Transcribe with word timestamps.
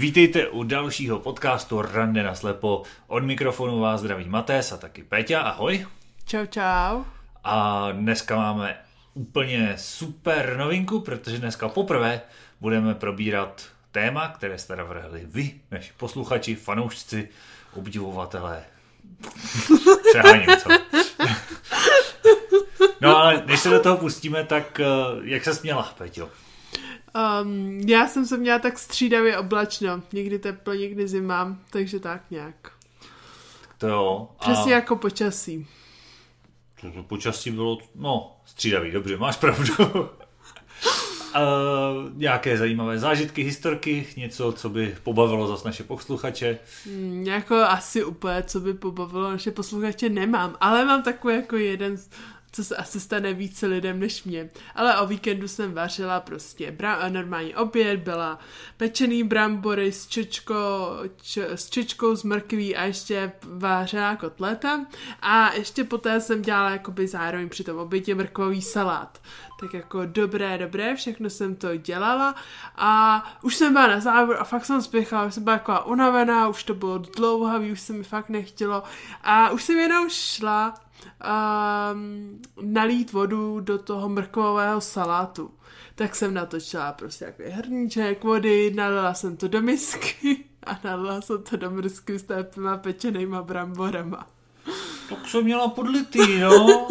Vítejte 0.00 0.48
u 0.48 0.62
dalšího 0.62 1.18
podcastu 1.18 1.82
Rande 1.82 2.22
na 2.22 2.34
slepo. 2.34 2.82
Od 3.06 3.24
mikrofonu 3.24 3.80
vás 3.80 4.00
zdraví 4.00 4.28
Matés 4.28 4.72
a 4.72 4.76
taky 4.76 5.02
Peťa, 5.02 5.40
ahoj. 5.40 5.86
Čau, 6.24 6.46
čau. 6.46 7.04
A 7.44 7.88
dneska 7.92 8.36
máme 8.36 8.76
úplně 9.14 9.74
super 9.76 10.56
novinku, 10.56 11.00
protože 11.00 11.38
dneska 11.38 11.68
poprvé 11.68 12.20
budeme 12.60 12.94
probírat 12.94 13.62
téma, 13.92 14.28
které 14.28 14.58
jste 14.58 14.76
navrhli 14.76 15.22
vy, 15.24 15.60
naši 15.70 15.92
posluchači, 15.96 16.54
fanoušci, 16.54 17.28
obdivovatelé. 17.72 18.64
Přeháním, 20.10 20.56
co? 20.56 20.68
No 23.00 23.16
ale 23.16 23.42
než 23.46 23.60
se 23.60 23.70
do 23.70 23.80
toho 23.80 23.96
pustíme, 23.96 24.44
tak 24.44 24.80
eh, 24.80 24.84
jak 25.22 25.44
se 25.44 25.54
směla, 25.54 25.94
Peťo? 25.98 26.28
Um, 27.42 27.80
já 27.86 28.08
jsem 28.08 28.26
se 28.26 28.36
měla 28.36 28.58
tak 28.58 28.78
střídavě 28.78 29.38
oblačno. 29.38 30.02
Někdy 30.12 30.38
teplo, 30.38 30.74
někdy 30.74 31.08
zima, 31.08 31.56
takže 31.70 32.00
tak 32.00 32.30
nějak. 32.30 32.72
To 33.78 33.88
jo. 33.88 34.28
Přesně 34.40 34.72
a... 34.72 34.76
jako 34.76 34.96
počasí. 34.96 35.66
To, 36.80 36.90
to 36.90 37.02
počasí 37.02 37.50
bylo, 37.50 37.78
no, 37.94 38.36
střídavý, 38.44 38.90
dobře, 38.90 39.16
máš 39.16 39.36
pravdu. 39.36 39.74
Uh, 41.36 42.12
nějaké 42.16 42.58
zajímavé 42.58 42.98
zážitky, 42.98 43.42
historky, 43.42 44.06
něco, 44.16 44.52
co 44.52 44.68
by 44.68 44.96
pobavilo 45.02 45.46
zase 45.46 45.68
naše 45.68 45.84
posluchače? 45.84 46.58
Mm, 46.86 47.26
jako 47.26 47.54
asi 47.54 48.04
úplně, 48.04 48.42
co 48.42 48.60
by 48.60 48.74
pobavilo 48.74 49.30
naše 49.30 49.50
posluchače, 49.50 50.08
nemám, 50.08 50.56
ale 50.60 50.84
mám 50.84 51.02
takový 51.02 51.34
jako 51.34 51.56
jeden 51.56 51.96
co 52.52 52.64
se 52.64 52.76
asi 52.76 53.00
stane 53.00 53.32
více 53.32 53.66
lidem 53.66 54.00
než 54.00 54.24
mě. 54.24 54.50
Ale 54.74 55.00
o 55.00 55.06
víkendu 55.06 55.48
jsem 55.48 55.74
vařila 55.74 56.20
prostě 56.20 56.70
bra- 56.70 57.12
normální 57.12 57.54
oběd, 57.54 58.00
byla 58.00 58.38
pečený 58.76 59.24
brambory 59.24 59.92
s 59.92 60.06
čečkou, 60.06 60.54
č- 61.22 61.48
s 61.48 61.70
čečkou, 61.70 62.16
s 62.16 62.22
mrkví 62.22 62.76
a 62.76 62.84
ještě 62.84 63.32
vářená 63.44 64.16
kotleta. 64.16 64.86
A 65.22 65.52
ještě 65.52 65.84
poté 65.84 66.20
jsem 66.20 66.42
dělala 66.42 66.70
jakoby 66.70 67.08
zároveň 67.08 67.48
při 67.48 67.64
tom 67.64 67.78
obědě 67.78 68.14
mrkvový 68.14 68.62
salát. 68.62 69.20
Tak 69.60 69.74
jako 69.74 70.06
dobré, 70.06 70.58
dobré, 70.58 70.96
všechno 70.96 71.30
jsem 71.30 71.56
to 71.56 71.76
dělala 71.76 72.34
a 72.76 73.22
už 73.42 73.56
jsem 73.56 73.72
byla 73.72 73.86
na 73.86 74.00
závěr 74.00 74.36
a 74.40 74.44
fakt 74.44 74.64
jsem 74.64 74.82
spěchala, 74.82 75.24
už 75.24 75.34
jsem 75.34 75.44
byla 75.44 75.54
jako 75.54 75.84
unavená, 75.84 76.48
už 76.48 76.64
to 76.64 76.74
bylo 76.74 76.98
dlouhavý, 76.98 77.72
už 77.72 77.80
se 77.80 77.92
mi 77.92 78.04
fakt 78.04 78.28
nechtělo 78.28 78.82
a 79.22 79.50
už 79.50 79.62
jsem 79.62 79.78
jenom 79.78 80.10
šla 80.10 80.74
um, 81.94 82.42
nalít 82.62 83.12
vodu 83.12 83.60
do 83.60 83.78
toho 83.78 84.08
mrkvového 84.08 84.80
salátu. 84.80 85.50
Tak 85.94 86.14
jsem 86.14 86.34
natočila 86.34 86.92
prostě 86.92 87.24
jako 87.24 87.42
hrníček 87.46 88.24
vody, 88.24 88.72
nalila 88.74 89.14
jsem 89.14 89.36
to 89.36 89.48
do 89.48 89.62
misky 89.62 90.44
a 90.62 90.80
nalila 90.84 91.20
jsem 91.20 91.42
to 91.42 91.56
do 91.56 91.70
misky 91.70 92.18
s 92.18 92.26
těma 92.54 92.76
pečenýma 92.76 93.42
bramborama. 93.42 94.26
Tak 95.08 95.28
jsem 95.28 95.44
měla 95.44 95.68
podlitý, 95.68 96.38
no. 96.38 96.88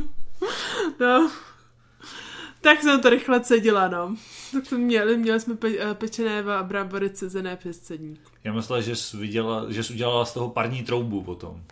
no. 1.00 1.30
Tak 2.60 2.82
jsem 2.82 3.00
to 3.00 3.10
rychle 3.10 3.40
cedila, 3.40 3.88
no. 3.88 4.16
Tak 4.52 4.66
jsme 4.66 4.78
měli, 4.78 5.16
měli 5.16 5.40
jsme 5.40 5.56
pe, 5.56 5.68
eh, 5.78 5.94
pečené 5.94 6.44
brambory 6.62 7.10
cezené 7.10 7.56
přes 7.56 7.78
cedník. 7.78 8.20
Já 8.44 8.52
myslela, 8.52 8.80
že 8.80 8.96
jsi, 8.96 9.16
viděla, 9.16 9.66
že 9.68 9.84
jsi 9.84 9.92
udělala 9.92 10.24
z 10.24 10.34
toho 10.34 10.48
parní 10.48 10.82
troubu 10.82 11.22
potom. 11.22 11.62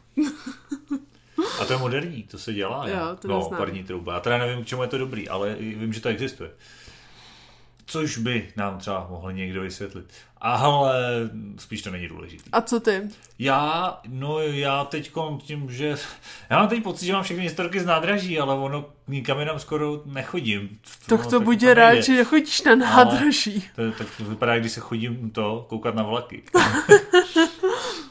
A 1.60 1.64
to 1.64 1.72
je 1.72 1.78
moderní, 1.78 2.22
to 2.22 2.38
se 2.38 2.52
dělá. 2.52 2.88
Jo, 2.88 3.16
to 3.20 3.28
no, 3.28 3.38
neznám. 3.38 3.58
parní 3.58 3.84
trouba. 3.84 4.14
Já 4.14 4.20
teda 4.20 4.38
nevím, 4.38 4.64
k 4.64 4.66
čemu 4.66 4.82
je 4.82 4.88
to 4.88 4.98
dobrý, 4.98 5.28
ale 5.28 5.54
vím, 5.54 5.92
že 5.92 6.00
to 6.00 6.08
existuje. 6.08 6.50
Což 7.86 8.18
by 8.18 8.48
nám 8.56 8.78
třeba 8.78 9.06
mohl 9.10 9.32
někdo 9.32 9.60
vysvětlit. 9.60 10.12
Ale 10.41 10.94
spíš 11.58 11.82
to 11.82 11.91
není 11.91 12.08
důležité. 12.08 12.50
A 12.53 12.60
co 12.60 12.81
ty? 12.81 13.03
Já, 13.38 14.00
no 14.08 14.41
já 14.41 14.84
teď 14.84 15.12
tím, 15.38 15.70
že... 15.70 15.97
Já 16.50 16.58
mám 16.58 16.69
teď 16.69 16.82
pocit, 16.82 17.06
že 17.06 17.12
mám 17.12 17.22
všechny 17.22 17.42
historky 17.42 17.81
z 17.81 17.86
nádraží, 17.86 18.38
ale 18.38 18.54
ono 18.54 18.84
nikam 19.08 19.38
jinam 19.38 19.58
skoro 19.58 20.02
nechodím. 20.04 20.78
Tak 21.06 21.25
to, 21.25 21.31
to 21.31 21.41
buď 21.41 21.66
rád, 21.66 21.94
že 21.94 22.12
nechodíš 22.12 22.62
na 22.62 22.75
nádraží. 22.75 23.64
To, 23.76 23.92
tak 23.92 24.06
to 24.16 24.25
vypadá, 24.25 24.58
když 24.58 24.72
se 24.72 24.81
chodím 24.81 25.31
to 25.31 25.66
koukat 25.69 25.94
na 25.94 26.02
vlaky. 26.02 26.42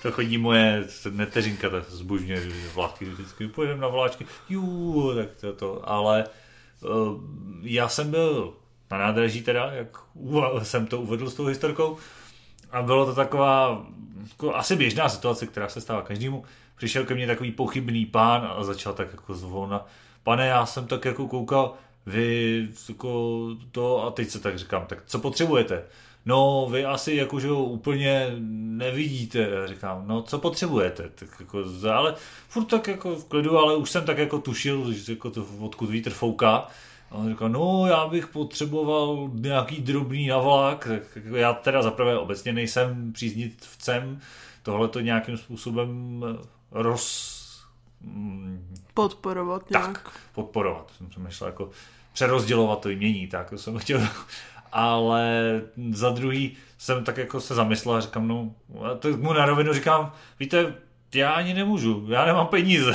to 0.06 0.12
chodí 0.12 0.38
moje 0.38 0.86
neteřinka, 1.10 1.70
tak 1.70 1.90
zbožňuje 1.90 2.52
vlaky 2.74 3.06
vždycky. 3.06 3.48
Pojedeme 3.48 3.82
na 3.82 3.88
vláčky, 3.88 4.26
jú, 4.50 5.16
tak 5.16 5.30
to, 5.42 5.54
to. 5.54 5.90
Ale 5.90 6.26
uh, 6.82 7.22
já 7.62 7.90
jsem 7.90 8.12
byl 8.12 8.54
na 8.92 8.98
nádraží 8.98 9.42
teda, 9.42 9.72
jak 9.74 9.98
jsem 10.64 10.88
to 10.88 11.02
uvedl 11.02 11.30
s 11.30 11.34
tou 11.34 11.46
historkou. 11.46 11.98
A 12.72 12.82
bylo 12.82 13.06
to 13.06 13.16
taková 13.16 13.86
jako 14.30 14.56
asi 14.56 14.76
běžná 14.76 15.10
situace, 15.10 15.48
která 15.48 15.70
se 15.70 15.82
stává 15.82 16.02
každému. 16.02 16.44
Přišel 16.78 17.06
ke 17.06 17.14
mně 17.14 17.28
takový 17.28 17.52
pochybný 17.52 18.06
pán 18.06 18.52
a 18.56 18.64
začal 18.64 18.94
tak 18.94 19.08
jako 19.12 19.34
zvolna. 19.34 19.86
Pane, 20.24 20.48
já 20.48 20.66
jsem 20.66 20.88
tak 20.88 21.06
jako 21.06 21.28
koukal, 21.28 21.74
vy 22.06 22.68
jako 22.90 23.40
to 23.72 24.04
a 24.04 24.12
teď 24.12 24.30
se 24.30 24.40
tak 24.40 24.60
říkám, 24.60 24.86
tak 24.86 25.00
co 25.06 25.20
potřebujete? 25.20 25.84
No, 26.25 26.68
vy 26.72 26.86
asi 26.86 27.16
jakože 27.16 27.47
ho 27.47 27.63
úplně 27.63 28.36
nevidíte. 28.40 29.40
Já 29.40 29.68
říkám, 29.68 30.03
no, 30.08 30.22
co 30.22 30.40
potřebujete? 30.40 31.09
Tak 31.16 31.30
jako, 31.40 31.63
ale 31.94 32.16
furt 32.47 32.66
tak 32.66 32.88
jako 32.88 33.16
v 33.16 33.25
klidu, 33.25 33.58
ale 33.58 33.75
už 33.75 33.91
jsem 33.91 34.06
tak 34.06 34.18
jako 34.18 34.40
tušil, 34.40 34.94
že 34.94 35.12
jako 35.14 35.31
to, 35.31 35.46
odkud 35.59 35.90
vítr 35.90 36.09
fouká. 36.09 36.68
A 37.12 37.16
on 37.16 37.30
říkal, 37.30 37.50
no 37.50 37.88
já 37.88 38.08
bych 38.08 38.28
potřeboval 38.28 39.30
nějaký 39.34 39.81
drobný 39.81 40.28
navlak, 40.28 40.88
tak 40.88 41.24
jako 41.24 41.35
já 41.35 41.53
teda 41.53 41.81
zaprvé 41.81 42.18
obecně 42.18 42.53
nejsem 42.53 43.14
příznivcem 43.14 44.19
tohle 44.64 44.88
to 44.88 45.00
nějakým 45.00 45.38
způsobem 45.38 46.24
roz... 46.72 47.35
Podporovat 48.94 49.69
nějak. 49.69 49.85
Tak, 50.03 50.12
podporovat. 50.34 50.91
Jsem 50.97 51.09
přemýšlel 51.09 51.47
jako 51.47 51.69
přerozdělovat 52.14 52.81
to 52.81 52.90
jmění, 52.90 53.28
tak 53.28 53.50
to 53.50 53.58
jsem 53.58 53.78
chtěl. 53.78 54.02
Ale 54.78 55.62
za 55.91 56.09
druhý 56.09 56.58
jsem 56.78 57.03
tak 57.03 57.18
jako 57.18 57.41
se 57.41 57.56
zamyslel 57.56 57.96
a 57.96 58.02
říkám, 58.02 58.28
no, 58.28 58.52
tak 59.00 59.16
mu 59.16 59.34
na 59.34 59.46
rovinu 59.46 59.74
říkám, 59.74 60.12
víte, 60.40 60.74
já 61.13 61.31
ani 61.31 61.53
nemůžu, 61.53 62.06
já 62.09 62.25
nemám 62.25 62.47
peníze. 62.47 62.94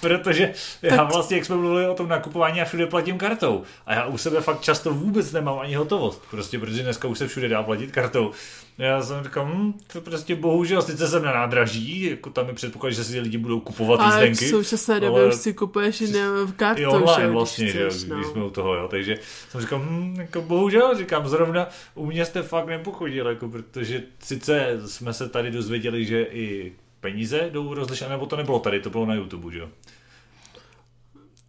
Protože 0.00 0.52
já 0.82 1.04
vlastně, 1.04 1.36
jak 1.36 1.46
jsme 1.46 1.56
mluvili 1.56 1.88
o 1.88 1.94
tom 1.94 2.08
nakupování, 2.08 2.58
já 2.58 2.64
všude 2.64 2.86
platím 2.86 3.18
kartou. 3.18 3.62
A 3.86 3.94
já 3.94 4.06
u 4.06 4.18
sebe 4.18 4.40
fakt 4.40 4.60
často 4.60 4.94
vůbec 4.94 5.32
nemám 5.32 5.58
ani 5.58 5.74
hotovost. 5.74 6.22
Prostě 6.30 6.58
protože 6.58 6.82
dneska 6.82 7.08
už 7.08 7.18
se 7.18 7.28
všude 7.28 7.48
dá 7.48 7.62
platit 7.62 7.90
kartou. 7.90 8.30
Já 8.78 9.02
jsem 9.02 9.24
říkal, 9.24 9.46
hm, 9.46 9.72
to 9.92 10.00
prostě 10.00 10.36
bohužel, 10.36 10.82
sice 10.82 11.08
jsem 11.08 11.22
na 11.22 11.32
nádraží, 11.32 12.02
jako 12.10 12.30
tam 12.30 12.48
je 12.48 12.54
předpoklad, 12.54 12.92
že 12.92 13.04
si 13.04 13.20
lidi 13.20 13.38
budou 13.38 13.60
kupovat 13.60 14.00
ale 14.00 14.28
jízdenky. 14.28 14.54
Ale 14.54 14.62
v 14.62 14.66
současné 14.66 15.00
době 15.00 15.26
už 15.26 15.34
si 15.34 15.54
kupuješ 15.54 16.00
i 16.00 16.06
v 16.44 16.52
kartou. 16.56 16.82
I 16.82 16.86
online 16.86 17.22
že, 17.22 17.32
vlastně, 17.32 17.66
že, 17.66 17.90
chceš, 17.90 18.04
no. 18.04 18.16
když 18.16 18.26
jsme 18.26 18.44
u 18.44 18.50
toho, 18.50 18.74
jo. 18.74 18.88
Takže 18.88 19.18
jsem 19.48 19.60
říkal, 19.60 19.78
hm, 19.78 20.14
jako 20.18 20.42
bohužel, 20.42 20.98
říkám, 20.98 21.28
zrovna 21.28 21.68
u 21.94 22.06
mě 22.06 22.24
jste 22.24 22.42
fakt 22.42 22.66
nepochodil, 22.66 23.28
jako, 23.28 23.48
protože 23.48 24.02
sice 24.18 24.80
jsme 24.86 25.12
se 25.12 25.28
tady 25.28 25.50
dozvěděli, 25.50 26.04
že 26.04 26.22
i 26.22 26.72
peníze 27.02 27.50
jdou 27.50 27.74
rozlišené, 27.74 28.10
nebo 28.10 28.26
to 28.26 28.36
nebylo 28.36 28.58
tady, 28.58 28.80
to 28.80 28.90
bylo 28.90 29.06
na 29.06 29.14
YouTube, 29.14 29.52
že 29.52 29.58
jo? 29.58 29.68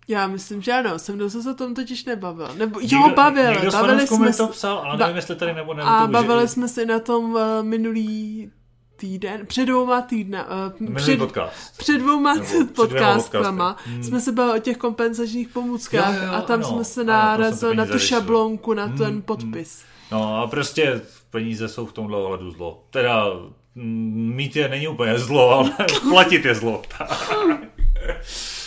Já 0.07 0.27
myslím, 0.27 0.61
že 0.61 0.73
ano, 0.73 0.99
jsem 0.99 1.15
mnou 1.15 1.29
se 1.29 1.51
o 1.51 1.53
tom 1.53 1.73
totiž 1.73 2.05
nebavil. 2.05 2.49
Nebo, 2.57 2.79
někdo, 2.79 2.97
jo, 2.97 3.13
bavil. 3.15 3.51
Někdo 3.51 3.71
bavili 3.71 4.07
jsme 4.07 4.33
to 4.33 4.47
psal, 4.47 4.77
ale 4.77 4.97
nevím, 4.97 5.15
jestli 5.15 5.35
tady 5.35 5.53
nebo 5.53 5.73
ne. 5.73 5.83
A 5.83 6.07
bavili 6.07 6.41
že... 6.41 6.47
jsme 6.47 6.67
se 6.67 6.85
na 6.85 6.99
tom 6.99 7.33
uh, 7.33 7.39
minulý 7.61 8.51
týden, 8.95 9.45
před 9.45 9.65
dvouma 9.65 10.01
týdna, 10.01 10.47
uh, 10.81 10.95
před, 10.95 11.17
podcast. 11.17 11.77
před 11.77 11.97
dvouma 11.97 12.35
podcastama 12.75 13.77
hmm. 13.85 14.03
jsme 14.03 14.19
se 14.19 14.31
bavili 14.31 14.59
o 14.59 14.61
těch 14.61 14.77
kompenzačních 14.77 15.49
pomůckách 15.49 16.15
jo, 16.15 16.23
jo, 16.23 16.33
a 16.33 16.41
tam 16.41 16.59
ano, 16.59 16.69
jsme 16.69 16.83
se 16.83 17.03
narazili 17.03 17.75
na 17.75 17.85
tu 17.85 17.99
šablonku, 17.99 18.73
na 18.73 18.85
hmm, 18.85 18.97
ten 18.97 19.21
podpis. 19.21 19.83
Hmm. 20.09 20.19
No 20.19 20.37
a 20.41 20.47
prostě 20.47 21.01
peníze 21.29 21.67
jsou 21.67 21.85
v 21.85 21.93
tomhle 21.93 22.17
ohledu 22.17 22.51
zlo. 22.51 22.83
Teda 22.89 23.25
mít 23.75 24.55
je 24.55 24.69
není 24.69 24.87
úplně 24.87 25.19
zlo, 25.19 25.49
ale 25.49 25.71
platit 26.09 26.45
je 26.45 26.55
zlo. 26.55 26.81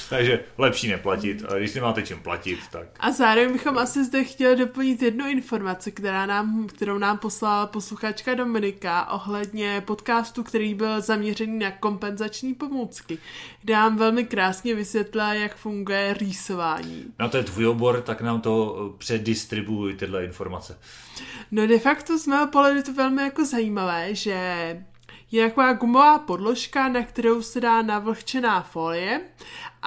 Takže 0.09 0.41
lepší 0.59 0.89
neplatit, 0.89 1.45
ale 1.49 1.59
když 1.59 1.75
nemáte 1.75 2.03
čím 2.03 2.19
platit, 2.19 2.59
tak... 2.71 2.87
A 3.01 3.13
zároveň 3.13 3.53
bychom 3.53 3.79
asi 3.79 4.05
zde 4.05 4.25
chtěli 4.25 4.57
doplnit 4.57 5.03
jednu 5.03 5.29
informaci, 5.29 5.93
která 5.93 6.27
nám, 6.27 6.67
kterou 6.67 6.99
nám 6.99 7.19
poslala 7.19 7.67
posluchačka 7.67 8.35
Dominika 8.35 9.11
ohledně 9.11 9.81
podcastu, 9.87 10.43
který 10.43 10.75
byl 10.75 11.01
zaměřený 11.01 11.59
na 11.59 11.71
kompenzační 11.71 12.55
pomůcky, 12.55 13.19
kde 13.63 13.75
nám 13.75 13.97
velmi 13.97 14.25
krásně 14.25 14.75
vysvětlila, 14.75 15.35
jak 15.35 15.57
funguje 15.57 16.15
rýsování. 16.15 17.05
No 17.19 17.29
to 17.29 17.37
je 17.37 17.45
tvůj 17.45 17.67
obor, 17.67 18.03
tak 18.03 18.21
nám 18.21 18.41
to 18.41 18.95
předistribuuj 18.99 19.95
tyhle 19.95 20.25
informace. 20.25 20.79
No 21.51 21.67
de 21.67 21.79
facto 21.79 22.19
z 22.19 22.27
mého 22.27 22.47
pohledu 22.47 22.83
to 22.83 22.93
velmi 22.93 23.23
jako 23.23 23.45
zajímavé, 23.45 24.15
že 24.15 24.37
je 25.31 25.49
taková 25.49 25.73
gumová 25.73 26.19
podložka, 26.19 26.89
na 26.89 27.03
kterou 27.03 27.43
se 27.43 27.61
dá 27.61 27.83
navlhčená 27.83 28.63
folie 28.63 29.21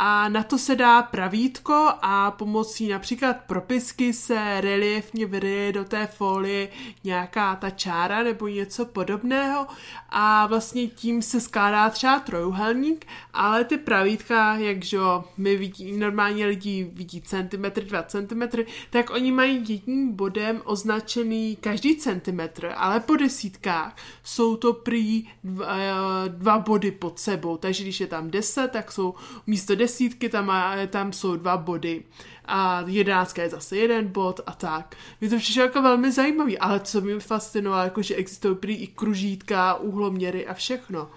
a 0.02 0.30
na 0.30 0.44
to 0.44 0.58
se 0.58 0.76
dá 0.76 1.02
pravítko 1.02 1.90
a 2.02 2.32
pomocí 2.32 2.88
například 2.88 3.38
propisky 3.48 4.14
se 4.14 4.62
reliefně 4.62 5.26
vyryje 5.26 5.72
do 5.72 5.86
té 5.86 6.08
folie 6.08 6.70
nějaká 7.04 7.56
ta 7.56 7.70
čára 7.70 8.24
nebo 8.24 8.48
něco 8.48 8.86
podobného. 8.86 9.68
A 10.10 10.48
vlastně 10.48 10.88
tím 10.88 11.22
se 11.22 11.42
skládá 11.42 11.90
třeba 11.90 12.20
trojuhelník, 12.20 13.06
ale 13.34 13.64
ty 13.64 13.78
pravítka, 13.78 14.56
jakže 14.56 14.98
my 15.38 15.58
vidí, 15.58 15.92
normálně 15.98 16.46
lidi 16.46 16.92
vidí 16.94 17.22
centimetr, 17.22 17.84
dva 17.84 18.04
centimetry, 18.04 18.66
tak 18.90 19.10
oni 19.10 19.32
mají 19.32 19.64
jedním 19.70 20.16
bodem 20.16 20.62
označený 20.64 21.56
každý 21.56 21.96
centimetr, 21.98 22.74
ale 22.76 23.00
po 23.00 23.16
desítkách 23.16 23.96
jsou 24.24 24.56
to 24.56 24.74
prý 24.74 25.30
dva, 25.44 25.68
eh, 25.78 26.30
dva 26.30 26.60
body 26.60 26.92
pod 26.92 27.20
sebou, 27.20 27.58
takže 27.58 27.84
když 27.84 28.00
je 28.00 28.08
tam 28.08 28.32
deset, 28.32 28.72
tak 28.72 28.92
jsou 28.92 29.16
místo 29.48 29.76
desítky 29.90 30.30
tam, 30.30 30.46
má, 30.46 30.76
tam 30.88 31.14
jsou 31.14 31.36
dva 31.36 31.58
body 31.58 32.04
a 32.46 32.84
jedenáctka 32.88 33.42
je 33.42 33.50
zase 33.50 33.78
jeden 33.78 34.08
bod 34.08 34.40
a 34.46 34.52
tak. 34.52 34.96
Mě 35.22 35.30
to 35.30 35.38
přišlo 35.38 35.64
jako 35.64 35.82
velmi 35.82 36.12
zajímavý, 36.12 36.58
ale 36.58 36.80
co 36.80 37.02
mi 37.02 37.20
fascinovalo, 37.20 37.84
jako 37.84 38.02
že 38.02 38.16
existují 38.16 38.56
prý 38.56 38.76
i 38.76 38.88
kružítka, 38.88 39.76
úhloměry 39.76 40.48
a 40.48 40.54
všechno 40.54 41.10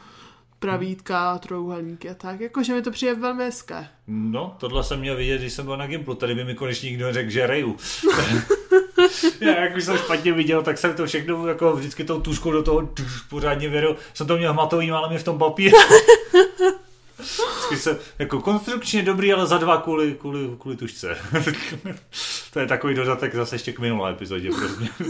pravítka, 0.59 1.39
trojuhelníky 1.39 2.11
a 2.11 2.15
tak. 2.15 2.41
Jakože 2.41 2.75
mi 2.75 2.83
to 2.83 2.91
přijde 2.91 3.15
velmi 3.15 3.45
hezké. 3.45 3.89
No, 4.07 4.57
tohle 4.61 4.85
jsem 4.85 5.01
měl 5.01 5.17
vidět, 5.17 5.39
když 5.41 5.53
jsem 5.53 5.65
byl 5.65 5.77
na 5.77 5.87
Gimplu. 5.87 6.15
Tady 6.15 6.35
by 6.35 6.45
mi 6.45 6.55
konečně 6.55 6.91
někdo 6.91 7.13
řekl, 7.13 7.31
že 7.31 7.47
reju. 7.47 7.77
Já 9.41 9.61
jak 9.61 9.77
už 9.77 9.85
jsem 9.85 9.97
špatně 9.97 10.33
viděl, 10.33 10.63
tak 10.63 10.79
jsem 10.79 10.95
to 10.95 11.07
všechno 11.07 11.47
jako 11.47 11.77
vždycky 11.77 12.05
tou 12.05 12.21
tuškou 12.21 12.53
do 12.53 12.63
toho 12.63 12.89
pořádně 13.31 13.69
věděl. 13.69 13.97
Jsem 14.15 14.27
to 14.27 14.37
měl 14.37 14.53
hmatový, 14.53 14.91
ale 14.91 15.09
mě 15.09 15.19
v 15.19 15.25
tom 15.25 15.39
papíru. 15.39 15.77
Vždycky 17.23 17.77
se, 17.77 17.99
jako 18.19 18.41
konstrukčně 18.41 19.03
dobrý, 19.03 19.33
ale 19.33 19.47
za 19.47 19.59
dva 19.59 19.81
kvůli, 19.81 20.15
kvůli, 20.21 20.49
kvůli 20.59 20.77
tušce. 20.77 21.19
to 22.53 22.61
je 22.61 22.67
takový 22.67 22.95
dodatek 22.95 23.35
zase 23.35 23.55
ještě 23.55 23.73
k 23.73 23.79
minulé 23.79 24.11
epizodě. 24.11 24.51
Prostě. 24.51 25.07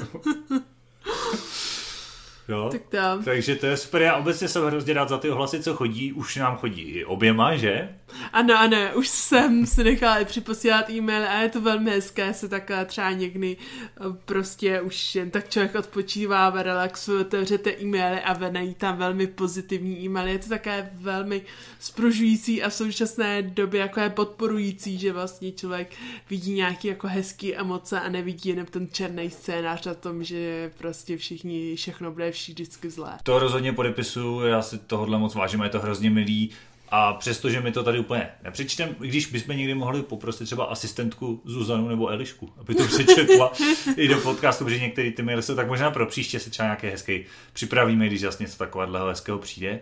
Jo? 2.52 2.68
Tak 2.72 2.82
tam. 2.88 3.24
Takže 3.24 3.56
to 3.56 3.66
je 3.66 3.76
super. 3.76 4.02
Já 4.02 4.16
obecně 4.16 4.48
jsem 4.48 4.64
hrozně 4.64 4.94
rád 4.94 5.08
za 5.08 5.18
ty 5.18 5.30
ohlasy, 5.30 5.62
co 5.62 5.74
chodí. 5.74 6.12
Už 6.12 6.36
nám 6.36 6.56
chodí 6.56 7.04
oběma, 7.04 7.56
že? 7.56 7.88
Ano, 8.32 8.58
ano, 8.58 8.76
už 8.94 9.08
jsem 9.08 9.66
si 9.66 9.84
nechala 9.84 10.18
i 10.18 10.24
připosílat 10.24 10.90
e-mail 10.90 11.26
a 11.28 11.42
je 11.42 11.48
to 11.48 11.60
velmi 11.60 11.90
hezké 11.90 12.34
se 12.34 12.48
takhle 12.48 12.84
třeba 12.84 13.10
někdy 13.10 13.56
eh, 13.56 14.04
prostě 14.24 14.80
už 14.80 15.14
jen 15.14 15.30
tak 15.30 15.48
člověk 15.48 15.74
odpočívá, 15.74 16.62
relaxuje, 16.62 17.20
otevřete 17.20 17.70
e-maily 17.70 18.20
a 18.20 18.32
venají 18.32 18.74
tam 18.74 18.96
velmi 18.96 19.26
pozitivní 19.26 20.04
e-maily. 20.04 20.32
Je 20.32 20.38
to 20.38 20.48
také 20.48 20.90
velmi 20.94 21.42
spružující 21.80 22.62
a 22.62 22.68
v 22.68 22.74
současné 22.74 23.42
době 23.42 23.80
jako 23.80 24.00
je 24.00 24.10
podporující, 24.10 24.98
že 24.98 25.12
vlastně 25.12 25.52
člověk 25.52 25.90
vidí 26.30 26.52
nějaký 26.54 26.88
jako 26.88 27.06
hezký 27.06 27.56
emoce 27.56 28.00
a 28.00 28.08
nevidí 28.08 28.48
jenom 28.48 28.66
ten 28.66 28.88
černý 28.92 29.30
scénář 29.30 29.86
na 29.86 29.94
tom, 29.94 30.24
že 30.24 30.70
prostě 30.78 31.16
všichni, 31.16 31.76
všechno 31.76 32.12
bude 32.12 32.32
vždycky 32.48 32.90
zlé. 32.90 33.18
To 33.22 33.38
rozhodně 33.38 33.72
podepisuju, 33.72 34.40
já 34.40 34.62
si 34.62 34.78
tohohle 34.78 35.18
moc 35.18 35.34
vážím, 35.34 35.62
je 35.62 35.68
to 35.68 35.80
hrozně 35.80 36.10
milý. 36.10 36.50
A 36.94 37.12
přestože 37.12 37.60
mi 37.60 37.72
to 37.72 37.82
tady 37.82 37.98
úplně 37.98 38.28
nepřečtem, 38.42 38.96
když 38.98 39.26
bychom 39.26 39.56
někdy 39.56 39.74
mohli 39.74 40.02
poprosit 40.02 40.44
třeba 40.44 40.64
asistentku 40.64 41.42
Zuzanu 41.44 41.88
nebo 41.88 42.08
Elišku, 42.08 42.52
aby 42.58 42.74
to 42.74 42.86
přečetla 42.86 43.52
i 43.96 44.08
do 44.08 44.18
podcastu, 44.18 44.64
protože 44.64 44.78
některé 44.78 45.10
ty 45.10 45.22
maily 45.22 45.42
jsou 45.42 45.54
tak 45.54 45.68
možná 45.68 45.90
pro 45.90 46.06
příště 46.06 46.40
si 46.40 46.50
třeba 46.50 46.66
nějaké 46.66 46.90
hezký 46.90 47.24
připravíme, 47.52 48.06
když 48.06 48.20
zase 48.20 48.42
něco 48.42 48.58
takového 48.58 49.06
hezkého 49.06 49.38
přijde. 49.38 49.80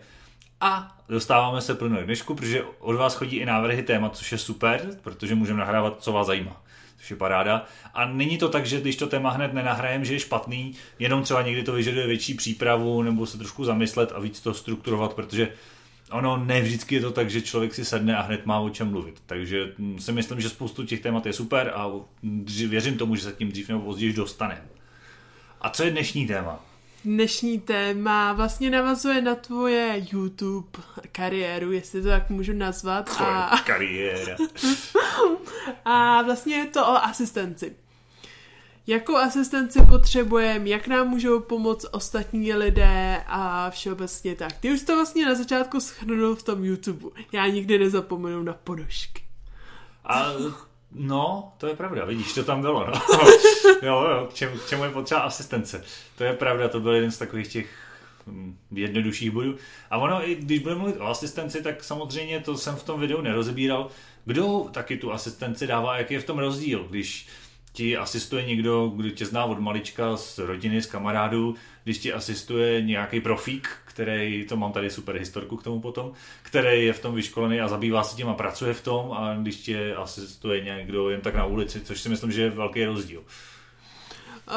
A 0.61 0.99
dostáváme 1.09 1.61
se 1.61 1.75
plně 1.75 2.03
k 2.03 2.05
dnešku, 2.05 2.35
protože 2.35 2.63
od 2.79 2.97
vás 2.97 3.15
chodí 3.15 3.37
i 3.37 3.47
návrhy 3.47 3.83
témat, 3.83 4.17
což 4.17 4.33
je 4.33 4.39
super, 4.39 4.99
protože 5.03 5.35
můžeme 5.35 5.59
nahrávat, 5.59 6.03
co 6.03 6.13
vás 6.13 6.27
zajímá 6.27 6.63
je 7.11 7.17
paráda. 7.17 7.65
A 7.95 8.07
není 8.07 8.39
to 8.39 8.49
tak, 8.49 8.67
že 8.67 8.81
když 8.81 8.97
to 8.97 9.07
téma 9.07 9.31
hned 9.31 9.55
nenahrajem, 9.55 10.05
že 10.05 10.15
je 10.15 10.21
špatný, 10.21 10.75
jenom 10.99 11.23
třeba 11.23 11.43
někdy 11.43 11.63
to 11.63 11.73
vyžaduje 11.73 12.07
větší 12.07 12.35
přípravu 12.35 13.03
nebo 13.03 13.27
se 13.27 13.39
trošku 13.39 13.65
zamyslet 13.65 14.13
a 14.13 14.21
víc 14.21 14.41
to 14.41 14.55
strukturovat, 14.55 15.15
protože 15.15 15.49
ono 16.11 16.37
ne 16.37 16.61
vždycky 16.61 16.95
je 16.95 17.01
to 17.01 17.11
tak, 17.11 17.31
že 17.31 17.43
člověk 17.43 17.75
si 17.75 17.85
sedne 17.85 18.17
a 18.17 18.23
hned 18.23 18.47
má 18.47 18.59
o 18.59 18.71
čem 18.71 18.91
mluvit. 18.91 19.23
Takže 19.27 19.73
si 19.99 20.13
myslím, 20.13 20.41
že 20.41 20.49
spoustu 20.49 20.85
těch 20.85 21.01
témat 21.01 21.27
je 21.27 21.33
super 21.33 21.73
a 21.75 21.91
věřím 22.69 22.99
tomu, 22.99 23.17
že 23.17 23.23
se 23.23 23.33
tím 23.33 23.53
dřív 23.53 23.69
nebo 23.69 23.81
později 23.81 24.13
dostaneme. 24.13 24.69
A 25.61 25.71
co 25.71 25.85
je 25.85 25.91
dnešní 25.91 26.27
téma? 26.27 26.65
Dnešní 27.05 27.61
téma 27.61 28.33
vlastně 28.33 28.71
navazuje 28.71 29.23
na 29.23 29.35
tvoje 29.35 30.07
YouTube 30.13 30.79
kariéru, 31.13 31.73
jestli 31.73 32.03
to 32.03 32.09
tak 32.09 32.31
můžu 32.31 32.53
nazvat. 32.53 33.11
A... 33.19 33.59
kariéra. 33.67 34.37
a 35.85 36.23
vlastně 36.23 36.57
je 36.57 36.67
to 36.67 36.83
o 36.83 37.05
asistenci. 37.05 37.77
Jakou 38.87 39.17
asistenci 39.17 39.79
potřebujeme, 39.89 40.69
jak 40.69 40.87
nám 40.87 41.09
můžou 41.09 41.41
pomoct 41.41 41.87
ostatní 41.93 42.55
lidé 42.55 43.25
a 43.27 43.71
všeobecně 43.71 44.37
tak. 44.37 44.53
Ty 44.53 44.73
už 44.73 44.83
to 44.83 44.97
vlastně 44.97 45.27
na 45.27 45.35
začátku 45.35 45.81
schrnul 45.81 46.35
v 46.35 46.43
tom 46.43 46.65
YouTube. 46.65 47.21
Já 47.33 47.47
nikdy 47.47 47.79
nezapomenu 47.79 48.43
na 48.43 48.53
podošky. 48.53 49.23
A 50.05 50.33
No, 50.93 51.53
to 51.59 51.67
je 51.67 51.77
pravda, 51.77 52.05
vidíš, 52.05 52.35
to 52.35 52.45
tam 52.45 52.61
bylo, 52.61 52.87
no. 52.87 52.93
jo, 53.83 54.07
jo, 54.11 54.27
k 54.31 54.35
čemu, 54.35 54.59
k 54.59 54.69
čemu 54.69 54.85
je 54.85 54.91
potřeba 54.91 55.21
asistence. 55.21 55.85
To 56.19 56.25
je 56.25 56.33
pravda, 56.33 56.69
to 56.69 56.81
byl 56.81 56.93
jeden 56.93 57.11
z 57.11 57.19
takových 57.19 57.49
těch 57.49 57.75
hm, 58.27 58.57
jednodušších 58.71 59.31
bodů. 59.31 59.57
A 59.91 59.99
ono, 59.99 60.29
i 60.29 60.35
když 60.35 60.59
budeme 60.59 60.81
mluvit 60.81 61.01
o 61.01 61.07
asistenci, 61.07 61.63
tak 61.63 61.85
samozřejmě 61.85 62.41
to 62.41 62.57
jsem 62.57 62.77
v 62.77 62.83
tom 62.83 63.01
videu 63.01 63.21
nerozebíral. 63.21 63.89
Kdo 64.25 64.69
taky 64.73 64.97
tu 64.97 65.13
asistenci 65.13 65.67
dává, 65.67 65.99
jaký 65.99 66.15
je 66.15 66.21
v 66.21 66.27
tom 66.27 66.39
rozdíl, 66.39 66.87
když 66.91 67.27
ti 67.73 67.97
asistuje 67.97 68.47
někdo, 68.47 68.89
kdo 68.89 69.11
tě 69.11 69.27
zná 69.27 69.45
od 69.45 69.59
malička 69.59 70.17
z 70.17 70.39
rodiny, 70.39 70.83
z 70.83 70.87
kamarádů, 70.87 71.55
když 71.91 71.99
ti 71.99 72.13
asistuje 72.13 72.83
nějaký 72.83 73.21
profík, 73.21 73.69
který, 73.85 74.45
to 74.45 74.57
mám 74.57 74.73
tady 74.73 74.91
super 74.91 75.17
historku 75.17 75.57
k 75.57 75.63
tomu 75.63 75.81
potom, 75.81 76.13
který 76.43 76.87
je 76.87 76.93
v 76.93 77.03
tom 77.03 77.15
vyškolený 77.15 77.61
a 77.61 77.69
zabývá 77.69 78.05
se 78.05 78.17
tím 78.17 78.29
a 78.29 78.35
pracuje 78.35 78.75
v 78.75 78.83
tom 78.83 79.13
a 79.13 79.35
když 79.35 79.57
tě 79.57 79.95
asistuje 79.95 80.61
někdo 80.61 81.11
jen 81.11 81.21
tak 81.21 81.35
na 81.35 81.45
ulici, 81.45 81.81
což 81.81 82.01
si 82.01 82.09
myslím, 82.09 82.33
že 82.33 82.43
je 82.43 82.51
velký 82.51 82.85
rozdíl. 82.85 83.25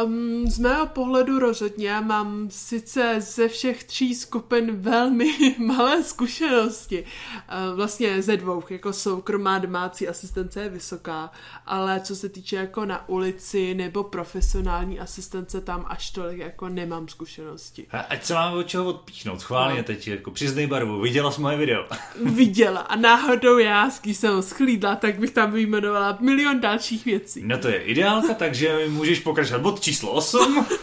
Um, 0.02 0.48
z 0.48 0.60
mého 0.60 0.88
pohledu 0.88 1.40
rozhodně 1.40 2.02
mám 2.02 2.48
sice 2.50 3.16
ze 3.20 3.48
všech 3.48 3.84
tří 3.84 4.16
skupin 4.16 4.72
velmi 4.76 5.56
malé 5.58 6.04
zkušenosti. 6.04 7.04
Uh, 7.04 7.76
vlastně 7.76 8.22
ze 8.22 8.38
dvou, 8.38 8.64
jako 8.70 8.94
soukromá 8.94 9.60
domácí 9.60 10.08
asistence 10.08 10.62
je 10.62 10.70
vysoká, 10.70 11.32
ale 11.66 12.00
co 12.00 12.16
se 12.16 12.30
týče 12.30 12.56
jako 12.56 12.86
na 12.86 13.10
ulici 13.10 13.74
nebo 13.74 14.04
profesionální 14.04 15.00
asistence, 15.00 15.62
tam 15.62 15.86
až 15.90 16.12
tolik 16.12 16.40
jako 16.40 16.70
nemám 16.70 17.08
zkušenosti. 17.08 17.88
A 17.92 18.00
ať 18.00 18.24
se 18.24 18.34
máme 18.34 18.58
od 18.58 18.68
čeho 18.68 18.86
odpíchnout, 18.86 19.44
chválně 19.44 19.78
no. 19.78 19.84
teď, 19.84 20.08
jako 20.08 20.32
přiznej 20.32 20.68
barvu, 20.68 21.02
viděla 21.02 21.32
jsi 21.32 21.42
moje 21.42 21.58
video. 21.58 21.86
Viděla 22.26 22.80
a 22.80 22.96
náhodou 22.96 23.58
já, 23.58 23.92
když 24.02 24.18
jsem 24.18 24.36
ho 24.36 24.42
schlídla, 24.42 24.96
tak 24.96 25.20
bych 25.20 25.32
tam 25.32 25.52
vyjmenovala 25.52 26.18
milion 26.22 26.60
dalších 26.60 27.06
věcí. 27.06 27.42
No 27.46 27.58
to 27.58 27.68
je 27.68 27.78
ideálka, 27.82 28.34
takže 28.34 28.86
můžeš 28.88 29.20
pokračovat. 29.20 29.62
Číslo 29.84 30.12
8. 30.12 30.66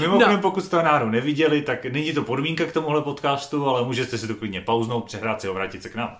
Mimochodem, 0.00 0.32
no. 0.32 0.38
pokud 0.38 0.64
jste 0.64 0.76
ho 0.76 0.82
náhodou 0.82 1.10
neviděli, 1.10 1.62
tak 1.62 1.84
není 1.84 2.12
to 2.12 2.22
podmínka 2.22 2.64
k 2.64 2.72
tomuhle 2.72 3.02
podcastu, 3.02 3.66
ale 3.66 3.84
můžete 3.84 4.18
si 4.18 4.28
to 4.28 4.34
klidně 4.34 4.60
pauznout, 4.60 5.04
přehrát 5.04 5.40
si 5.40 5.46
ho, 5.46 5.54
vrátit 5.54 5.82
se 5.82 5.88
k 5.88 5.94
nám. 5.94 6.18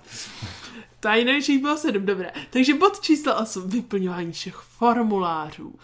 Tajnějších 1.01 1.63
bylo 1.63 1.77
sedm, 1.77 2.07
dobré. 2.07 2.33
Takže 2.51 2.75
bod 2.75 3.01
číslo 3.01 3.41
8, 3.41 3.69
vyplňování 3.69 4.33
všech 4.33 4.55
formulářů. 4.55 5.75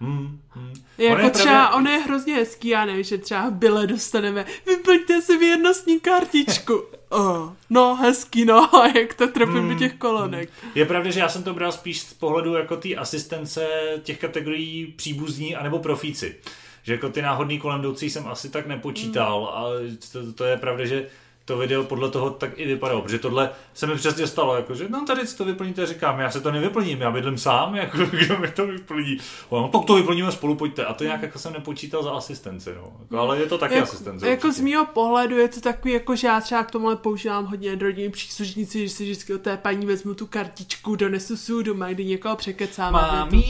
Hmm, 0.00 0.40
hmm. 0.50 0.72
Jako 0.98 1.22
on 1.22 1.30
třeba, 1.30 1.66
právě... 1.66 1.76
on 1.76 1.86
je 1.86 1.98
hrozně 1.98 2.34
hezký, 2.34 2.68
já 2.68 2.84
nevím, 2.84 3.04
že 3.04 3.18
třeba 3.18 3.50
byle 3.50 3.86
dostaneme, 3.86 4.44
vyplňte 4.66 5.22
si 5.22 5.36
věrnostní 5.36 6.00
kartičku. 6.00 6.82
Oh, 7.08 7.50
no, 7.70 7.94
hezký, 7.94 8.44
no, 8.44 8.70
jak 8.94 9.14
to 9.14 9.28
trefím 9.28 9.54
hmm, 9.54 9.68
do 9.68 9.74
těch 9.74 9.94
kolonek. 9.94 10.50
Je 10.74 10.86
pravda, 10.86 11.10
že 11.10 11.20
já 11.20 11.28
jsem 11.28 11.42
to 11.42 11.54
bral 11.54 11.72
spíš 11.72 12.00
z 12.00 12.14
pohledu 12.14 12.54
jako 12.54 12.76
té 12.76 12.94
asistence 12.94 13.68
těch 14.02 14.18
kategorií 14.18 14.86
příbuzní 14.86 15.56
anebo 15.56 15.78
profíci. 15.78 16.36
Že 16.82 16.92
jako 16.92 17.08
ty 17.08 17.22
náhodný 17.22 17.58
kolem 17.58 17.80
jdoucí 17.80 18.10
jsem 18.10 18.26
asi 18.26 18.48
tak 18.48 18.66
nepočítal, 18.66 19.38
hmm. 19.38 19.48
ale 19.54 19.80
to, 20.12 20.32
to 20.32 20.44
je 20.44 20.56
pravda, 20.56 20.84
že 20.84 21.06
to 21.48 21.56
video 21.56 21.84
podle 21.84 22.10
toho 22.10 22.30
tak 22.30 22.50
i 22.56 22.66
vypadalo, 22.66 23.02
protože 23.02 23.18
tohle 23.18 23.50
se 23.74 23.86
mi 23.86 23.94
přesně 23.94 24.26
stalo, 24.26 24.56
jako, 24.56 24.74
že 24.74 24.88
no 24.88 25.04
tady 25.04 25.26
si 25.26 25.36
to 25.36 25.44
vyplníte, 25.44 25.86
říkám, 25.86 26.20
já 26.20 26.30
se 26.30 26.40
to 26.40 26.52
nevyplním, 26.52 27.00
já 27.00 27.10
bydlím 27.10 27.38
sám, 27.38 27.76
jako, 27.76 27.98
kdo 28.10 28.38
mi 28.38 28.50
to 28.50 28.66
vyplní. 28.66 29.18
No, 29.52 29.68
tak 29.68 29.84
to 29.84 29.94
vyplníme 29.94 30.32
spolu, 30.32 30.54
pojďte. 30.54 30.84
A 30.84 30.94
to 30.94 31.04
nějak 31.04 31.22
jako 31.22 31.38
jsem 31.38 31.52
nepočítal 31.52 32.02
za 32.02 32.10
asistenci, 32.10 32.70
no. 32.74 32.92
Jako, 33.00 33.18
ale 33.18 33.38
je 33.38 33.46
to 33.46 33.58
taky 33.58 33.74
jako, 33.74 33.88
asistence. 33.88 34.28
Jako 34.28 34.52
z 34.52 34.60
mého 34.60 34.86
pohledu 34.86 35.38
je 35.38 35.48
to 35.48 35.60
takový, 35.60 35.94
jako 35.94 36.16
že 36.16 36.26
já 36.26 36.40
třeba 36.40 36.64
k 36.64 36.70
tomu 36.70 36.96
používám 36.96 37.46
hodně 37.46 37.74
rodinní 37.74 38.10
příslušníci, 38.10 38.88
že 38.88 38.94
si 38.94 39.04
vždycky 39.04 39.34
od 39.34 39.40
té 39.40 39.56
paní 39.56 39.86
vezmu 39.86 40.14
tu 40.14 40.26
kartičku, 40.26 40.96
donesu 40.96 41.36
si 41.36 41.52
doma, 41.62 41.88
kdy 41.88 42.04
někoho 42.04 42.36
překecám. 42.36 42.92
Mami. 42.92 43.44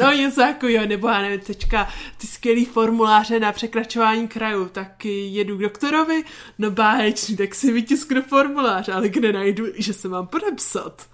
No 0.00 0.12
něco 0.12 0.40
jako 0.40 0.68
jo, 0.68 0.86
nebo 0.86 1.08
já 1.08 1.22
nevím, 1.22 1.40
teďka 1.40 1.88
ty 2.18 2.26
skvělý 2.26 2.64
formuláře 2.64 3.40
na 3.40 3.52
překračování 3.52 4.28
krajů, 4.28 4.68
tak 4.68 5.04
jedu 5.04 5.56
k 5.56 5.60
doktorovi, 5.60 6.24
no 6.58 6.70
báječný, 6.96 7.36
tak 7.36 7.54
si 7.54 7.72
vytisknu 7.72 8.22
formulář, 8.22 8.88
ale 8.88 9.08
kde 9.08 9.32
najdu, 9.32 9.66
že 9.76 9.92
se 9.92 10.08
mám 10.08 10.26
podepsat. 10.26 11.08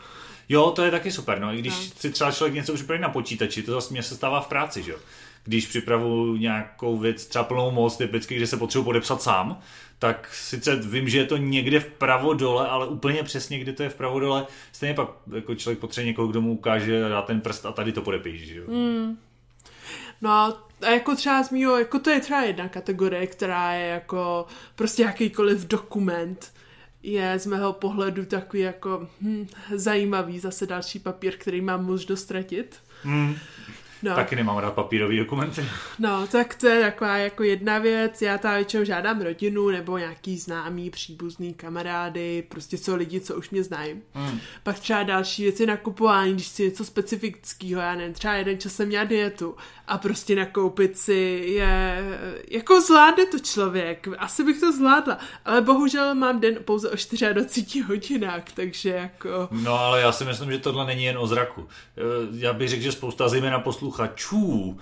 Jo, 0.48 0.70
to 0.70 0.82
je 0.82 0.90
taky 0.90 1.12
super, 1.12 1.40
no, 1.40 1.54
i 1.54 1.58
když 1.58 1.74
no. 1.74 1.92
si 2.00 2.10
třeba 2.10 2.32
člověk 2.32 2.54
něco 2.54 2.74
připraví 2.74 3.02
na 3.02 3.08
počítači, 3.08 3.62
to 3.62 3.72
zase 3.72 3.92
mě 3.92 4.02
se 4.02 4.14
stává 4.14 4.40
v 4.40 4.48
práci, 4.48 4.82
že 4.82 4.92
jo. 4.92 4.98
Když 5.44 5.66
připravu 5.66 6.36
nějakou 6.36 6.98
věc, 6.98 7.26
třeba 7.26 7.44
plnou 7.44 7.70
moc, 7.70 7.96
typicky, 7.96 8.36
kde 8.36 8.46
se 8.46 8.56
potřebuji 8.56 8.84
podepsat 8.84 9.22
sám, 9.22 9.60
tak 9.98 10.34
sice 10.34 10.76
vím, 10.76 11.08
že 11.08 11.18
je 11.18 11.24
to 11.24 11.36
někde 11.36 11.80
vpravo 11.80 12.34
dole, 12.34 12.68
ale 12.68 12.86
úplně 12.86 13.22
přesně, 13.22 13.58
kde 13.58 13.72
to 13.72 13.82
je 13.82 13.88
vpravo 13.88 14.20
dole, 14.20 14.46
stejně 14.72 14.94
pak 14.94 15.08
jako 15.34 15.54
člověk 15.54 15.78
potřebuje 15.78 16.06
někoho, 16.06 16.28
kdo 16.28 16.40
mu 16.40 16.52
ukáže, 16.52 17.08
dá 17.08 17.22
ten 17.22 17.40
prst 17.40 17.66
a 17.66 17.72
tady 17.72 17.92
to 17.92 18.02
podepíš, 18.02 18.46
že 18.46 18.56
jo. 18.56 18.64
Mm. 18.68 19.18
No 20.20 20.30
a 20.30 20.62
jako 20.90 21.16
třeba 21.16 21.42
z 21.42 21.50
mýho, 21.50 21.78
jako 21.78 21.98
to 21.98 22.10
je 22.10 22.20
třeba 22.20 22.42
jedna 22.42 22.68
kategorie, 22.68 23.26
která 23.26 23.72
je 23.72 23.86
jako 23.86 24.46
prostě 24.74 25.02
jakýkoliv 25.02 25.66
dokument, 25.66 26.52
je 27.02 27.38
z 27.38 27.46
mého 27.46 27.72
pohledu 27.72 28.24
takový 28.24 28.62
jako 28.62 29.08
hm, 29.20 29.46
zajímavý, 29.74 30.38
zase 30.38 30.66
další 30.66 30.98
papír, 30.98 31.36
který 31.36 31.60
mám 31.60 31.84
možnost 31.84 32.20
ztratit. 32.20 32.76
Mm. 33.04 33.36
No. 34.02 34.14
Taky 34.14 34.36
nemám 34.36 34.58
rád 34.58 34.74
papírový 34.74 35.18
dokumenty. 35.18 35.64
No, 35.98 36.26
tak 36.26 36.54
to 36.54 36.66
je 36.66 36.80
taková 36.80 37.16
jako 37.16 37.42
jedna 37.42 37.78
věc. 37.78 38.22
Já 38.22 38.38
tam 38.38 38.54
většinou 38.54 38.84
žádám 38.84 39.20
rodinu 39.20 39.68
nebo 39.68 39.98
nějaký 39.98 40.38
známý, 40.38 40.90
příbuzný 40.90 41.54
kamarády, 41.54 42.44
prostě 42.48 42.78
co 42.78 42.96
lidi, 42.96 43.20
co 43.20 43.36
už 43.36 43.50
mě 43.50 43.62
znají. 43.62 43.94
Mm. 44.14 44.40
Pak 44.62 44.78
třeba 44.78 45.02
další 45.02 45.42
věci 45.42 45.66
nakupování, 45.66 46.32
když 46.32 46.46
si 46.46 46.64
něco 46.64 46.84
specifického, 46.84 47.80
já 47.80 47.94
nevím, 47.94 48.14
třeba 48.14 48.34
jeden 48.34 48.58
čas 48.58 48.72
jsem 48.72 48.88
měla 48.88 49.04
dietu 49.04 49.56
a 49.88 49.98
prostě 49.98 50.36
nakoupit 50.36 50.98
si 50.98 51.44
je, 51.46 52.04
jako 52.50 52.80
zvládne 52.80 53.26
to 53.26 53.38
člověk, 53.38 54.08
asi 54.18 54.44
bych 54.44 54.60
to 54.60 54.72
zvládla, 54.72 55.18
ale 55.44 55.60
bohužel 55.60 56.14
mám 56.14 56.40
den 56.40 56.58
pouze 56.64 56.90
o 56.90 56.96
24 57.32 57.80
hodinách, 57.80 58.42
takže 58.54 58.90
jako... 58.90 59.48
No 59.50 59.78
ale 59.78 60.00
já 60.00 60.12
si 60.12 60.24
myslím, 60.24 60.52
že 60.52 60.58
tohle 60.58 60.86
není 60.86 61.04
jen 61.04 61.18
o 61.18 61.26
zraku. 61.26 61.68
Eh, 61.96 62.02
já 62.32 62.52
bych 62.52 62.68
řekl, 62.68 62.82
že 62.82 62.92
spousta 62.92 63.28
zejména 63.28 63.58
posluchačů 63.58 64.78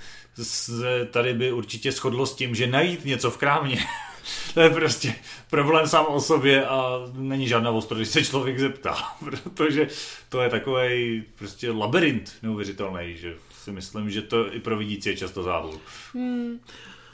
tady 1.10 1.34
by 1.34 1.52
určitě 1.52 1.92
shodlo 1.92 2.26
s 2.26 2.34
tím, 2.34 2.54
že 2.54 2.66
najít 2.66 3.04
něco 3.04 3.30
v 3.30 3.36
krámě 3.36 3.78
to 4.54 4.60
je 4.60 4.70
prostě 4.70 5.14
problém 5.50 5.86
sám 5.86 6.06
o 6.06 6.20
sobě 6.20 6.66
a 6.66 7.00
není 7.12 7.48
žádná 7.48 7.70
ostrost, 7.70 7.98
když 7.98 8.08
se 8.08 8.24
člověk 8.24 8.58
zeptá, 8.58 8.96
protože 9.24 9.88
to 10.28 10.40
je 10.40 10.50
takový 10.50 11.24
prostě 11.38 11.70
labirint 11.70 12.32
neuvěřitelný, 12.42 13.16
že 13.16 13.34
si 13.66 13.72
myslím, 13.72 14.10
že 14.10 14.22
to 14.22 14.54
i 14.54 14.60
pro 14.60 14.78
vidící 14.78 15.08
je 15.08 15.16
často 15.16 15.42
závod. 15.42 15.80
Hmm. 16.14 16.60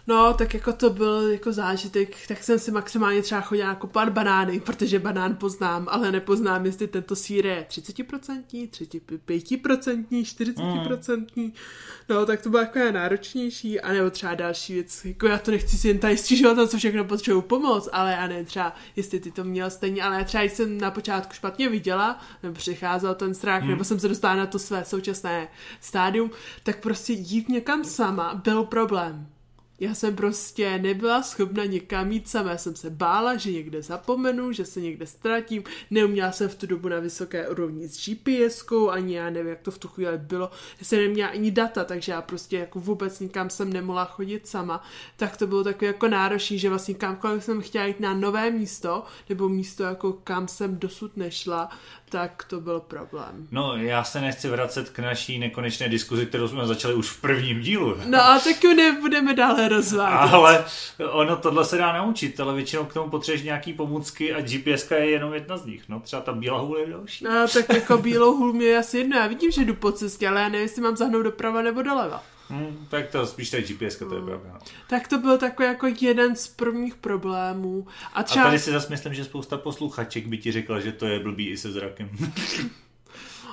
No, 0.07 0.35
tak 0.35 0.55
jako 0.55 0.73
to 0.73 0.91
byl 0.91 1.31
jako 1.31 1.53
zážitek, 1.53 2.17
tak 2.29 2.45
jsem 2.45 2.59
si 2.59 2.71
maximálně 2.71 3.23
třeba 3.23 3.41
chodila 3.41 3.69
nakupovat 3.69 4.09
banány, 4.09 4.61
protože 4.61 4.99
banán 4.99 5.37
poznám, 5.37 5.87
ale 5.91 6.13
nepoznám, 6.13 6.67
jestli 6.67 6.87
tento 6.87 7.17
sír 7.17 7.47
je 7.47 7.67
30%, 7.69 8.43
35%, 8.49 10.05
40%. 10.11 11.27
Mm. 11.37 11.53
No, 12.09 12.27
tak 12.27 12.43
to 12.43 12.51
bylo 12.51 12.63
jako 12.63 12.79
náročnější, 12.93 13.81
a 13.81 13.93
nebo 13.93 14.11
třeba 14.11 14.35
další 14.35 14.75
věc, 14.75 15.05
jako 15.05 15.27
já 15.27 15.39
to 15.39 15.51
nechci 15.51 15.79
si 15.79 15.89
jen 15.89 15.99
tady 15.99 16.17
stěžovat 16.17 16.57
na 16.57 16.67
co 16.67 16.79
všechno 16.79 17.05
potřebuji 17.05 17.43
pomoc, 17.43 17.89
ale 17.93 18.13
já 18.13 18.27
nevím 18.27 18.45
třeba, 18.45 18.75
jestli 18.97 19.21
ty 19.21 19.31
to 19.31 19.45
měl 19.45 19.71
stejně, 19.71 20.03
ale 20.03 20.17
já 20.17 20.25
třeba 20.25 20.45
jsem 20.45 20.79
na 20.79 20.91
počátku 20.91 21.33
špatně 21.33 21.69
viděla, 21.69 22.21
nebo 22.43 22.55
přicházel 22.55 23.15
ten 23.15 23.35
strach, 23.35 23.63
mm. 23.63 23.69
nebo 23.69 23.85
jsem 23.85 24.01
se 24.01 24.09
dostala 24.09 24.35
na 24.35 24.47
to 24.47 24.59
své 24.59 24.85
současné 24.85 25.49
stádium, 25.81 26.31
tak 26.63 26.81
prostě 26.81 27.13
jít 27.13 27.49
někam 27.49 27.85
sama 27.85 28.35
byl 28.35 28.65
problém 28.65 29.27
já 29.83 29.95
jsem 29.95 30.17
prostě 30.17 30.79
nebyla 30.79 31.23
schopna 31.23 31.65
někam 31.65 32.13
jít 32.13 32.29
sama. 32.29 32.51
Já 32.51 32.59
jsem 32.59 32.77
se 32.77 32.91
bála, 32.91 33.37
že 33.37 33.53
někde 33.53 33.83
zapomenu, 33.83 34.53
že 34.53 34.65
se 34.65 34.81
někde 34.81 35.07
ztratím. 35.07 35.65
Neuměla 35.91 36.33
jsem 36.33 36.49
v 36.49 36.55
tu 36.55 36.67
dobu 36.67 36.89
na 36.89 36.99
vysoké 36.99 37.49
úrovni 37.49 37.89
s 37.89 38.09
GPSkou, 38.09 38.91
ani 38.91 39.17
já 39.17 39.31
nevím, 39.31 39.49
jak 39.49 39.61
to 39.61 39.71
v 39.71 39.79
tu 39.79 39.89
chvíli 39.89 40.19
bylo. 40.19 40.51
Já 40.79 40.85
jsem 40.85 40.99
neměla 40.99 41.31
ani 41.31 41.51
data, 41.51 41.85
takže 41.85 42.13
já 42.13 42.23
prostě 42.23 42.59
jako 42.59 42.81
vůbec 42.81 43.21
nikam 43.21 43.51
jsem 43.51 43.73
nemohla 43.73 44.05
chodit 44.05 44.49
sama. 44.49 44.85
Tak 45.17 45.37
to 45.37 45.47
bylo 45.47 45.65
takové 45.65 45.87
jako 45.87 46.09
náročné, 46.09 46.59
že 46.59 46.69
vlastně 46.69 46.95
kamkoliv 46.95 47.45
jsem 47.45 47.63
chtěla 47.63 47.85
jít 47.85 48.01
na 48.01 48.15
nové 48.15 48.51
místo, 48.51 49.05
nebo 49.29 49.49
místo 49.49 49.83
jako 49.83 50.13
kam 50.13 50.49
jsem 50.49 50.79
dosud 50.79 51.17
nešla, 51.17 51.69
tak 52.09 52.45
to 52.49 52.61
byl 52.61 52.81
problém. 52.81 53.49
No, 53.51 53.77
já 53.77 54.05
se 54.05 54.21
nechci 54.21 54.49
vracet 54.49 54.91
k 54.91 54.99
naší 54.99 55.39
nekonečné 55.39 55.89
diskuzi, 55.89 56.27
kterou 56.27 56.49
jsme 56.49 56.67
začali 56.67 56.95
už 56.95 57.09
v 57.09 57.21
prvním 57.21 57.61
dílu. 57.61 57.97
No 58.07 58.21
a 58.21 58.39
tak 58.39 58.65
ju 58.65 58.75
nebudeme 58.75 59.35
dále 59.35 59.69
rozvádět. 59.75 60.33
Ale 60.33 60.65
ono 61.11 61.37
tohle 61.37 61.65
se 61.65 61.77
dá 61.77 61.93
naučit, 61.93 62.41
ale 62.41 62.55
většinou 62.55 62.85
k 62.85 62.93
tomu 62.93 63.11
potřebuješ 63.11 63.43
nějaký 63.43 63.73
pomůcky 63.73 64.35
a 64.35 64.41
GPS 64.41 64.91
je 64.91 65.11
jenom 65.11 65.35
jedna 65.35 65.57
z 65.57 65.67
nich. 65.67 65.83
No, 65.89 66.01
třeba 66.01 66.23
ta 66.23 66.33
bílá 66.33 66.61
hůl 66.61 66.79
je 66.79 66.87
další. 66.87 67.25
No, 67.25 67.49
tak 67.49 67.75
jako 67.75 67.99
bílou 67.99 68.37
hůl 68.37 68.53
mě 68.53 68.67
je 68.67 68.79
asi 68.79 68.99
jedno. 68.99 69.17
Já 69.17 69.27
vidím, 69.27 69.51
že 69.51 69.65
jdu 69.65 69.75
po 69.75 69.93
cestě, 69.93 70.29
ale 70.29 70.41
já 70.41 70.49
nevím, 70.49 70.63
jestli 70.63 70.83
mám 70.83 70.97
zahnout 70.97 71.23
doprava 71.23 71.63
nebo 71.63 71.83
doleva. 71.83 72.23
Hmm, 72.49 72.87
tak 72.91 73.09
to 73.09 73.27
spíš 73.27 73.51
ta 73.51 73.61
GPS, 73.61 73.97
to 73.97 74.15
je 74.15 74.21
hmm. 74.21 74.29
pravda. 74.29 74.59
Tak 74.89 75.09
to 75.09 75.19
byl 75.19 75.39
takový 75.39 75.69
jako 75.69 75.87
jeden 76.01 76.37
z 76.37 76.49
prvních 76.49 76.95
problémů. 76.95 77.87
A, 78.15 78.23
třeba... 78.23 78.45
a 78.45 78.49
tady 78.49 78.59
si 78.59 78.71
zase 78.71 78.87
myslím, 78.91 79.15
že 79.15 79.25
spousta 79.25 79.57
posluchaček 79.57 80.27
by 80.27 80.39
ti 80.39 80.53
řekla, 80.53 80.81
že 80.81 80.93
to 80.93 81.07
je 81.07 81.19
blbý 81.19 81.49
i 81.49 81.57
se 81.57 81.73
zrakem. 81.73 82.11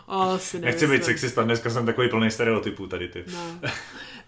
Asi 0.07 0.59
Nechci 0.59 0.87
být 0.87 1.05
sexista, 1.05 1.43
dneska 1.43 1.69
jsem 1.69 1.85
takový 1.85 2.09
plný 2.09 2.31
stereotypů 2.31 2.87
tady 2.87 3.07
ty. 3.07 3.25
No. 3.33 3.59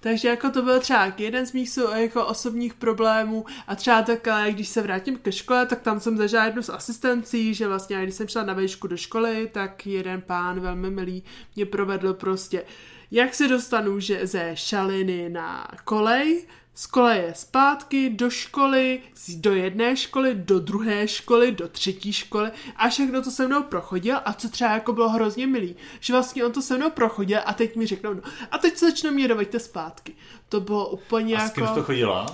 Takže 0.03 0.27
jako 0.27 0.50
to 0.50 0.62
byl 0.62 0.79
třeba 0.79 1.13
jeden 1.17 1.46
z 1.46 1.53
mých 1.53 1.70
jako 1.96 2.25
osobních 2.25 2.74
problémů 2.74 3.46
a 3.67 3.75
třeba 3.75 4.01
tak, 4.01 4.27
když 4.50 4.67
se 4.67 4.81
vrátím 4.81 5.17
ke 5.17 5.31
škole, 5.31 5.65
tak 5.65 5.81
tam 5.81 6.00
jsem 6.00 6.17
zažila 6.17 6.46
jednu 6.46 6.62
z 6.62 6.70
asistencí, 6.70 7.53
že 7.53 7.67
vlastně 7.67 8.03
když 8.03 8.15
jsem 8.15 8.27
šla 8.27 8.43
na 8.43 8.53
vejšku 8.53 8.88
do 8.88 8.98
školy, 8.98 9.50
tak 9.51 9.88
jeden 9.88 10.22
pán 10.22 10.60
velmi 10.60 10.89
milý 10.89 11.24
mě 11.55 11.65
provedl 11.65 12.13
prostě 12.13 12.63
jak 13.12 13.36
se 13.36 13.48
dostanu 13.48 14.00
že 14.00 14.27
ze 14.27 14.51
šaliny 14.53 15.29
na 15.29 15.67
kolej, 15.86 16.46
z 16.75 16.86
koleje 16.86 17.34
zpátky 17.36 18.10
do 18.10 18.30
školy, 18.30 19.00
do 19.36 19.54
jedné 19.54 19.98
školy, 19.98 20.36
do 20.36 20.60
druhé 20.60 21.08
školy, 21.08 21.51
do 21.51 21.68
třetí 21.68 22.13
školy 22.13 22.51
a 22.75 22.90
všechno 22.90 23.22
to 23.22 23.32
se 23.32 23.48
mnou 23.48 23.63
prochodil 23.63 24.18
a 24.25 24.34
co 24.34 24.50
třeba 24.50 24.72
jako 24.72 24.94
bylo 24.94 25.10
hrozně 25.10 25.48
milý, 25.48 25.75
že 26.00 26.13
vlastně 26.13 26.46
on 26.46 26.51
to 26.51 26.62
se 26.62 26.78
mnou 26.78 26.90
prochodil 26.90 27.40
a 27.46 27.54
teď 27.54 27.75
mi 27.75 27.88
řeknou, 27.88 28.13
no 28.13 28.22
a 28.51 28.58
teď 28.58 28.78
se 28.78 28.90
začnou 28.90 29.12
mě 29.12 29.28
doveďte 29.28 29.60
zpátky. 29.60 30.13
To 30.50 30.62
bylo 30.62 30.90
úplně 30.90 31.38
a 31.38 31.44
jako... 31.44 31.63
A 31.63 31.68
s 31.68 31.68
kým 31.68 31.75
to 31.75 31.84
chodila? 31.84 32.25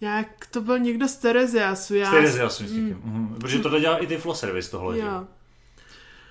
Nějak 0.00 0.46
to 0.50 0.60
byl 0.60 0.78
někdo 0.78 1.08
z 1.08 1.16
Tereziasu. 1.16 1.94
Já... 1.94 2.06
Z 2.06 2.10
Tereziasu, 2.10 2.64
mm. 2.64 3.00
mm. 3.04 3.36
Protože 3.40 3.58
to 3.58 3.80
dělá 3.80 3.96
i 3.96 4.06
ty 4.06 4.16
Flow 4.16 4.34
Service 4.34 4.70
tohle. 4.70 4.98
Jo. 4.98 5.26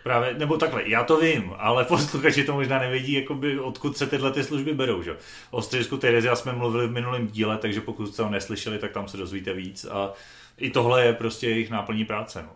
Právě, 0.03 0.33
nebo 0.33 0.57
takhle, 0.57 0.89
já 0.89 1.03
to 1.03 1.17
vím, 1.19 1.53
ale 1.57 1.85
posluchači 1.85 2.43
to 2.43 2.53
možná 2.53 2.79
nevědí, 2.79 3.13
jakoby, 3.13 3.59
odkud 3.59 3.97
se 3.97 4.07
tyhle 4.07 4.31
ty 4.31 4.43
služby 4.43 4.73
berou. 4.73 5.01
Že? 5.01 5.17
O 5.51 5.61
středisku 5.61 5.97
Terezia 5.97 6.35
jsme 6.35 6.53
mluvili 6.53 6.87
v 6.87 6.91
minulém 6.91 7.27
díle, 7.27 7.57
takže 7.57 7.81
pokud 7.81 8.07
jste 8.07 8.23
ho 8.23 8.29
neslyšeli, 8.29 8.77
tak 8.79 8.91
tam 8.91 9.07
se 9.07 9.17
dozvíte 9.17 9.53
víc. 9.53 9.85
A 9.85 10.13
i 10.57 10.69
tohle 10.69 11.05
je 11.05 11.13
prostě 11.13 11.49
jejich 11.49 11.69
náplní 11.69 12.05
práce. 12.05 12.43
No. 12.43 12.49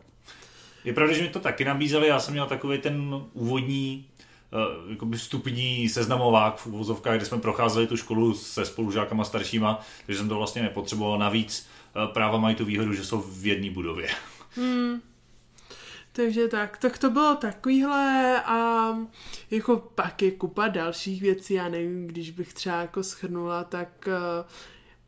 Je 0.84 0.94
pravda, 0.94 1.14
že 1.14 1.22
mi 1.22 1.30
to 1.30 1.40
taky 1.40 1.66
nabízeli, 1.66 2.08
já 2.08 2.20
jsem 2.20 2.34
měl 2.34 2.46
takový 2.46 2.78
ten 2.78 3.22
úvodní 3.34 4.06
uh, 4.86 4.92
jakoby 4.92 5.18
vstupní 5.18 5.90
seznamovák 5.90 6.58
v 6.58 6.68
uvozovkách, 6.68 7.18
kde 7.18 7.26
jsme 7.26 7.38
procházeli 7.38 7.88
tu 7.88 7.98
školu 7.98 8.34
se 8.34 8.66
spolužákama 8.66 9.24
staršíma, 9.24 9.80
takže 10.06 10.20
jsem 10.20 10.30
to 10.30 10.36
vlastně 10.36 10.62
nepotřeboval. 10.62 11.20
Navíc 11.20 11.70
uh, 11.96 12.14
práva 12.14 12.38
mají 12.38 12.56
tu 12.56 12.66
výhodu, 12.66 12.94
že 12.94 13.06
jsou 13.06 13.22
v 13.22 13.48
jedné 13.48 13.70
budově. 13.70 14.10
Hmm. 14.56 15.02
Takže 16.16 16.48
tak, 16.48 16.78
tak 16.78 16.98
to 16.98 17.10
bylo 17.10 17.36
takovýhle 17.36 18.42
a 18.46 18.90
jako 19.52 19.78
pak 19.96 20.22
je 20.22 20.32
kupa 20.32 20.68
dalších 20.68 21.22
věcí, 21.22 21.54
já 21.54 21.70
nevím, 21.70 22.08
když 22.08 22.32
bych 22.32 22.54
třeba 22.54 22.82
jako 22.82 23.04
schrnula, 23.04 23.64
tak 23.64 24.10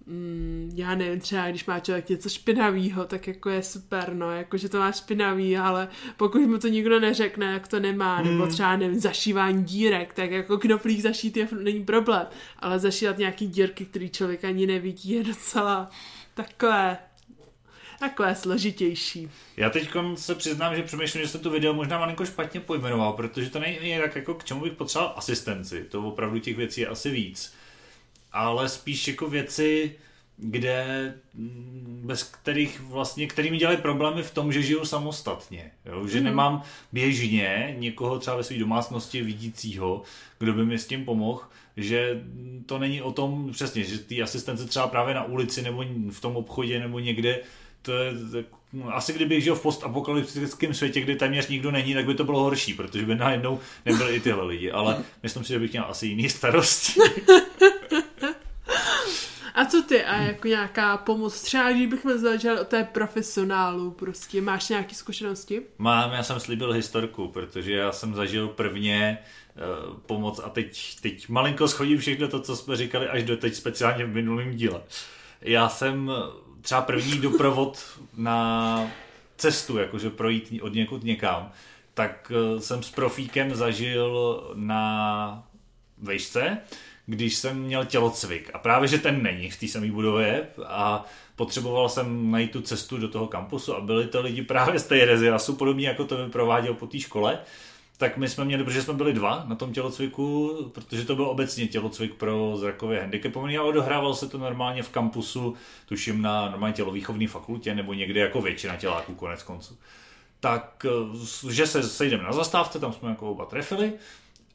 mm, 0.06 0.72
já 0.76 0.96
nevím, 0.96 1.20
třeba 1.20 1.50
když 1.50 1.66
má 1.66 1.80
člověk 1.80 2.10
něco 2.10 2.30
špinavého, 2.30 3.06
tak 3.06 3.28
jako 3.28 3.50
je 3.50 3.64
super, 3.64 4.14
no, 4.14 4.32
jako 4.32 4.58
že 4.58 4.70
to 4.70 4.80
má 4.80 4.92
špinavý, 4.92 5.58
ale 5.58 5.88
pokud 6.18 6.42
mu 6.42 6.58
to 6.58 6.68
nikdo 6.68 7.00
neřekne, 7.00 7.46
jak 7.46 7.68
to 7.68 7.80
nemá, 7.80 8.18
hmm. 8.18 8.32
nebo 8.32 8.48
třeba, 8.48 8.78
nevím, 8.78 9.00
zašívání 9.00 9.64
dírek, 9.64 10.14
tak 10.14 10.32
jako 10.32 10.58
knoflík 10.58 11.02
zašít 11.02 11.38
je, 11.38 11.48
není 11.62 11.86
problém, 11.86 12.28
ale 12.60 12.80
zašívat 12.80 13.18
nějaký 13.18 13.48
dírky, 13.48 13.86
který 13.86 14.10
člověk 14.10 14.44
ani 14.44 14.68
nevidí, 14.68 15.12
je 15.12 15.24
docela 15.24 15.90
takové 16.34 16.98
Takové 18.00 18.36
složitější. 18.36 19.30
Já 19.58 19.70
teď 19.70 19.90
se 20.16 20.36
přiznám, 20.36 20.76
že 20.76 20.84
přemýšlím, 20.84 21.24
že 21.24 21.30
jsem 21.30 21.42
to 21.42 21.50
video 21.50 21.74
možná 21.74 22.00
malinko 22.00 22.26
špatně 22.26 22.60
pojmenoval, 22.60 23.14
protože 23.14 23.50
to 23.50 23.60
není 23.60 23.98
tak, 24.02 24.16
jako 24.16 24.34
k 24.34 24.44
čemu 24.44 24.62
bych 24.62 24.74
potřeboval 24.74 25.14
asistenci. 25.18 25.84
To 25.84 26.08
opravdu 26.08 26.40
těch 26.40 26.58
věcí 26.58 26.82
je 26.82 26.88
asi 26.88 27.10
víc. 27.10 27.54
Ale 28.32 28.70
spíš 28.70 29.08
jako 29.08 29.30
věci, 29.30 29.96
kde 30.38 31.14
mm, 31.34 32.02
bez 32.06 32.24
kterých 32.24 32.82
vlastně, 32.82 33.28
který 33.28 33.52
mi 33.52 33.58
dělají 33.58 33.78
problémy 33.78 34.24
v 34.24 34.34
tom, 34.34 34.54
že 34.54 34.62
žiju 34.62 34.86
samostatně. 34.86 35.72
Jo? 35.86 36.08
Že 36.08 36.20
mm. 36.20 36.26
nemám 36.26 36.64
běžně 36.92 37.76
někoho 37.80 38.20
třeba 38.20 38.38
ve 38.38 38.44
své 38.44 38.58
domácnosti 38.58 39.22
vidícího, 39.22 40.02
kdo 40.40 40.54
by 40.54 40.66
mi 40.66 40.80
s 40.80 40.88
tím 40.88 41.06
pomohl, 41.06 41.42
že 41.78 42.24
to 42.66 42.80
není 42.80 43.02
o 43.02 43.12
tom 43.12 43.52
přesně, 43.52 43.84
že 43.84 44.00
ty 44.00 44.22
asistence 44.22 44.66
třeba 44.66 44.88
právě 44.88 45.16
na 45.16 45.24
ulici 45.24 45.62
nebo 45.62 45.84
v 46.12 46.22
tom 46.22 46.36
obchodě 46.36 46.80
nebo 46.80 47.00
někde, 47.00 47.40
to 47.86 47.92
je, 47.92 48.14
no, 48.74 48.96
asi 48.96 49.14
kdybych 49.14 49.44
žil 49.44 49.56
v 49.56 49.62
postapokalyptickém 49.62 50.74
světě, 50.74 51.02
kde 51.02 51.16
téměř 51.16 51.48
nikdo 51.48 51.72
není, 51.72 51.94
tak 51.94 52.06
by 52.06 52.16
to 52.16 52.24
bylo 52.24 52.44
horší, 52.44 52.74
protože 52.74 53.06
by 53.06 53.16
najednou 53.16 53.60
nebyli 53.86 54.16
i 54.16 54.20
tyhle 54.20 54.46
lidi, 54.46 54.72
ale 54.72 55.04
myslím 55.24 55.44
si, 55.44 55.54
že 55.54 55.60
bych 55.60 55.72
měl 55.72 55.86
asi 55.90 56.08
jiný 56.08 56.30
starosti. 56.30 57.00
A 59.56 59.66
co 59.66 59.84
ty? 59.84 60.04
A 60.04 60.16
jako 60.16 60.48
nějaká 60.48 60.98
pomoc? 60.98 61.42
Třeba, 61.42 61.72
když 61.72 61.88
bychom 61.88 62.18
začali 62.18 62.60
o 62.60 62.66
té 62.66 62.84
profesionálu, 62.84 63.92
prostě 63.92 64.42
máš 64.42 64.70
nějaké 64.70 64.96
zkušenosti? 64.96 65.62
Mám, 65.78 66.12
já 66.12 66.24
jsem 66.24 66.40
slíbil 66.40 66.72
historku, 66.72 67.28
protože 67.28 67.74
já 67.74 67.92
jsem 67.92 68.14
zažil 68.14 68.48
prvně 68.48 69.18
uh, 69.88 69.98
pomoc 69.98 70.40
a 70.44 70.50
teď, 70.50 71.00
teď 71.02 71.30
malinko 71.30 71.68
schodím 71.68 71.98
všechno 71.98 72.28
to, 72.28 72.40
co 72.40 72.56
jsme 72.56 72.76
říkali 72.76 73.08
až 73.08 73.24
do 73.24 73.38
teď, 73.38 73.56
speciálně 73.56 74.06
v 74.06 74.14
minulém 74.14 74.56
díle. 74.56 74.82
Já 75.42 75.70
jsem 75.70 76.12
třeba 76.66 76.82
první 76.82 77.20
doprovod 77.20 78.00
na 78.18 78.92
cestu, 79.38 79.78
jakože 79.78 80.10
projít 80.10 80.62
od 80.62 80.74
někud 80.74 81.04
někam, 81.04 81.52
tak 81.94 82.32
uh, 82.32 82.60
jsem 82.60 82.84
s 82.84 82.92
profíkem 82.92 83.56
zažil 83.56 84.44
na 84.56 85.48
vejšce, 85.98 86.58
když 87.06 87.36
jsem 87.36 87.62
měl 87.62 87.86
tělocvik. 87.86 88.50
A 88.54 88.60
právě, 88.60 88.88
že 88.88 88.98
ten 88.98 89.24
není 89.24 89.50
v 89.50 89.60
té 89.60 89.68
samé 89.68 89.92
budově 89.92 90.48
a 90.66 91.06
potřeboval 91.36 91.90
jsem 91.90 92.32
najít 92.32 92.52
tu 92.52 92.62
cestu 92.62 92.98
do 92.98 93.08
toho 93.08 93.28
kampusu 93.28 93.76
a 93.76 93.82
byli 93.82 94.08
to 94.08 94.22
lidi 94.22 94.42
právě 94.42 94.80
z 94.80 94.84
té 94.84 95.06
reziasu, 95.06 95.56
podobně 95.56 95.88
jako 95.88 96.06
to 96.06 96.30
prováděl 96.30 96.74
po 96.74 96.88
té 96.88 97.00
škole. 97.00 97.40
Tak 97.98 98.18
my 98.18 98.30
jsme 98.30 98.46
měli, 98.46 98.64
protože 98.64 98.82
jsme 98.82 98.94
byli 98.94 99.14
dva 99.14 99.46
na 99.48 99.56
tom 99.56 99.74
tělocviku, 99.74 100.56
protože 100.74 101.06
to 101.06 101.16
byl 101.16 101.26
obecně 101.26 101.68
tělocvik 101.68 102.14
pro 102.14 102.58
zrakově 102.58 103.02
handicapovaný 103.02 103.58
a 103.58 103.64
odohrával 103.64 104.14
se 104.14 104.30
to 104.30 104.38
normálně 104.38 104.84
v 104.84 104.90
kampusu, 104.90 105.56
tuším 105.86 106.22
na 106.22 106.50
normálně 106.50 106.74
tělovýchovné 106.74 107.28
fakultě 107.28 107.76
nebo 107.76 107.94
někde 107.94 108.20
jako 108.20 108.42
většina 108.42 108.76
těláků 108.76 109.16
konec 109.16 109.44
konců. 109.44 109.78
Tak, 110.40 110.86
že 111.50 111.68
se 111.68 111.84
sejdeme 111.84 112.24
na 112.24 112.34
zastávce, 112.34 112.80
tam 112.80 112.94
jsme 112.94 113.10
jako 113.10 113.32
oba 113.32 113.46
trefili 113.46 113.94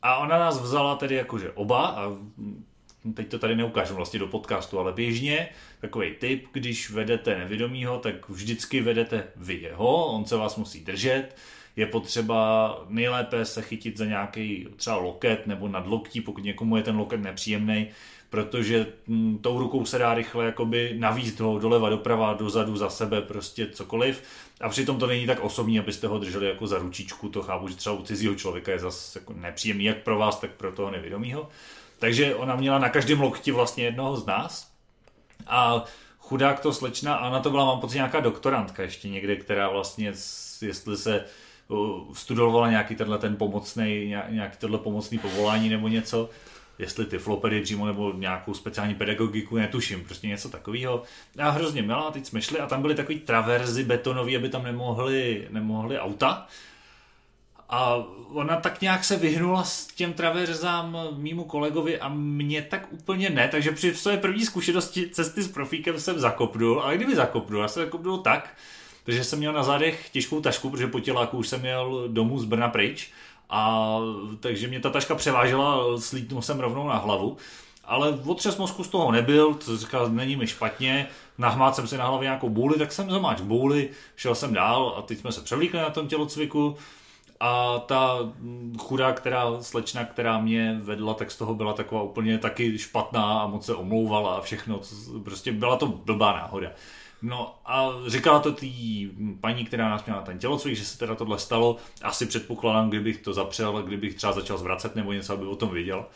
a 0.02 0.16
ona 0.16 0.38
nás 0.38 0.60
vzala 0.60 0.96
tedy 0.96 1.14
jakože 1.14 1.50
oba 1.50 1.86
a 1.86 2.12
teď 3.14 3.28
to 3.28 3.38
tady 3.38 3.56
neukážu 3.56 3.94
vlastně 3.94 4.18
do 4.18 4.26
podcastu, 4.26 4.78
ale 4.78 4.92
běžně 4.92 5.48
takový 5.80 6.10
tip, 6.18 6.46
když 6.52 6.90
vedete 6.90 7.38
nevědomího, 7.38 7.98
tak 7.98 8.28
vždycky 8.28 8.80
vedete 8.80 9.24
vy 9.36 9.54
jeho, 9.54 10.06
on 10.06 10.24
se 10.24 10.36
vás 10.36 10.56
musí 10.56 10.84
držet, 10.84 11.36
je 11.80 11.86
potřeba 11.86 12.78
nejlépe 12.88 13.44
se 13.44 13.62
chytit 13.62 13.96
za 13.96 14.04
nějaký 14.04 14.68
třeba 14.76 14.96
loket 14.96 15.46
nebo 15.46 15.68
nad 15.68 15.86
loktí, 15.86 16.20
pokud 16.20 16.44
někomu 16.44 16.76
je 16.76 16.82
ten 16.82 16.96
loket 16.96 17.20
nepříjemný, 17.20 17.88
protože 18.30 18.86
hm, 19.08 19.38
tou 19.38 19.58
rukou 19.58 19.84
se 19.84 19.98
dá 19.98 20.14
rychle 20.14 20.44
jakoby 20.44 20.94
navízt 20.98 21.40
ho 21.40 21.58
doleva, 21.58 21.88
doprava, 21.88 22.34
dozadu, 22.34 22.76
za 22.76 22.90
sebe, 22.90 23.22
prostě 23.22 23.66
cokoliv. 23.66 24.22
A 24.60 24.68
přitom 24.68 24.98
to 24.98 25.06
není 25.06 25.26
tak 25.26 25.40
osobní, 25.40 25.78
abyste 25.78 26.06
ho 26.06 26.18
drželi 26.18 26.48
jako 26.48 26.66
za 26.66 26.78
ručičku, 26.78 27.28
to 27.28 27.42
chápu, 27.42 27.68
že 27.68 27.76
třeba 27.76 27.94
u 27.94 28.02
cizího 28.02 28.34
člověka 28.34 28.72
je 28.72 28.78
zase 28.78 29.18
jako 29.18 29.32
nepříjemný 29.32 29.84
jak 29.84 30.02
pro 30.02 30.18
vás, 30.18 30.40
tak 30.40 30.50
pro 30.50 30.72
toho 30.72 30.90
nevědomího. 30.90 31.48
Takže 31.98 32.34
ona 32.34 32.56
měla 32.56 32.78
na 32.78 32.88
každém 32.88 33.20
lokti 33.20 33.52
vlastně 33.52 33.84
jednoho 33.84 34.16
z 34.16 34.26
nás. 34.26 34.70
A 35.46 35.84
chudák 36.18 36.60
to 36.60 36.72
slečna, 36.72 37.14
a 37.14 37.30
na 37.30 37.40
to 37.40 37.50
byla, 37.50 37.64
mám 37.64 37.80
pocit, 37.80 37.94
nějaká 37.94 38.20
doktorantka 38.20 38.82
ještě 38.82 39.08
někde, 39.08 39.36
která 39.36 39.68
vlastně, 39.68 40.06
jestli 40.62 40.96
se 40.96 41.24
studovala 42.12 42.70
nějaký 42.70 42.94
tenhle 42.94 43.18
ten 43.18 43.36
pomocný, 43.36 44.16
nějaký 44.28 44.56
tenhle 44.56 44.78
pomocný 44.78 45.18
povolání 45.18 45.68
nebo 45.68 45.88
něco, 45.88 46.30
jestli 46.78 47.06
ty 47.06 47.18
flopedy 47.18 47.60
přímo 47.60 47.86
nebo 47.86 48.12
nějakou 48.12 48.54
speciální 48.54 48.94
pedagogiku, 48.94 49.56
netuším, 49.56 50.04
prostě 50.04 50.28
něco 50.28 50.48
takového. 50.48 51.02
A 51.38 51.50
hrozně 51.50 51.82
milá, 51.82 52.10
teď 52.10 52.26
jsme 52.26 52.42
šli 52.42 52.58
a 52.58 52.66
tam 52.66 52.82
byly 52.82 52.94
takový 52.94 53.20
traverzy 53.20 53.84
betonový, 53.84 54.36
aby 54.36 54.48
tam 54.48 54.62
nemohly, 54.62 55.48
nemohly 55.50 55.98
auta. 55.98 56.46
A 57.68 57.94
ona 58.28 58.56
tak 58.56 58.80
nějak 58.80 59.04
se 59.04 59.16
vyhnula 59.16 59.64
s 59.64 59.86
těm 59.86 60.12
traverzám 60.12 60.98
mýmu 61.16 61.44
kolegovi 61.44 62.00
a 62.00 62.08
mě 62.08 62.62
tak 62.62 62.92
úplně 62.92 63.30
ne, 63.30 63.48
takže 63.48 63.72
při 63.72 63.94
své 63.94 64.16
první 64.16 64.44
zkušenosti 64.44 65.10
cesty 65.10 65.42
s 65.42 65.48
profíkem 65.48 66.00
jsem 66.00 66.18
zakopnul, 66.18 66.80
ale 66.80 66.96
kdyby 66.96 67.16
zakopnul, 67.16 67.62
já 67.62 67.68
jsem 67.68 67.84
zakopnul 67.84 68.18
tak, 68.18 68.56
takže 69.04 69.24
jsem 69.24 69.38
měl 69.38 69.52
na 69.52 69.62
zádech 69.62 70.10
těžkou 70.10 70.40
tašku, 70.40 70.70
protože 70.70 70.86
po 70.86 71.00
těláku 71.00 71.38
už 71.38 71.48
jsem 71.48 71.60
měl 71.60 72.04
domů 72.08 72.38
z 72.38 72.44
Brna 72.44 72.68
pryč 72.68 73.10
a 73.50 73.96
takže 74.40 74.68
mě 74.68 74.80
ta 74.80 74.90
taška 74.90 75.14
převážela, 75.14 75.98
slítnul 75.98 76.42
jsem 76.42 76.60
rovnou 76.60 76.88
na 76.88 76.96
hlavu. 76.96 77.36
Ale 77.84 78.18
otřes 78.26 78.56
mozku 78.56 78.84
z 78.84 78.88
toho 78.88 79.12
nebyl, 79.12 79.54
co 79.54 79.76
říkal, 79.76 80.08
není 80.10 80.36
mi 80.36 80.46
špatně, 80.46 81.06
nahmát 81.38 81.76
jsem 81.76 81.86
si 81.86 81.96
na 81.96 82.06
hlavě 82.06 82.26
nějakou 82.26 82.48
bůli, 82.48 82.78
tak 82.78 82.92
jsem 82.92 83.10
zamáč 83.10 83.40
bůli, 83.40 83.88
šel 84.16 84.34
jsem 84.34 84.54
dál 84.54 84.94
a 84.98 85.02
teď 85.02 85.18
jsme 85.18 85.32
se 85.32 85.40
převlíkli 85.40 85.80
na 85.80 85.90
tom 85.90 86.08
tělocviku 86.08 86.76
a 87.40 87.78
ta 87.78 88.18
chudá, 88.78 89.12
která 89.12 89.46
slečna, 89.60 90.04
která 90.04 90.40
mě 90.40 90.80
vedla, 90.82 91.14
tak 91.14 91.30
z 91.30 91.36
toho 91.36 91.54
byla 91.54 91.72
taková 91.72 92.02
úplně 92.02 92.38
taky 92.38 92.78
špatná 92.78 93.40
a 93.40 93.46
moc 93.46 93.66
se 93.66 93.74
omlouvala 93.74 94.36
a 94.36 94.40
všechno, 94.40 94.80
prostě 95.24 95.52
byla 95.52 95.76
to 95.76 95.86
blbá 95.86 96.32
náhoda. 96.32 96.70
No 97.22 97.54
a 97.66 97.88
říkala 98.06 98.38
to 98.38 98.52
té 98.52 98.66
paní, 99.40 99.64
která 99.64 99.88
nás 99.88 100.04
měla 100.04 100.22
ten 100.22 100.38
tělocvik, 100.38 100.76
že 100.76 100.84
se 100.84 100.98
teda 100.98 101.14
tohle 101.14 101.38
stalo. 101.38 101.76
Asi 102.02 102.26
předpokládám, 102.26 102.88
kdybych 102.88 103.18
to 103.18 103.32
zapřel, 103.32 103.82
kdybych 103.82 104.14
třeba 104.14 104.32
začal 104.32 104.58
zvracet 104.58 104.96
nebo 104.96 105.12
něco, 105.12 105.32
aby 105.32 105.46
o 105.46 105.56
tom 105.56 105.70
věděl. 105.70 106.06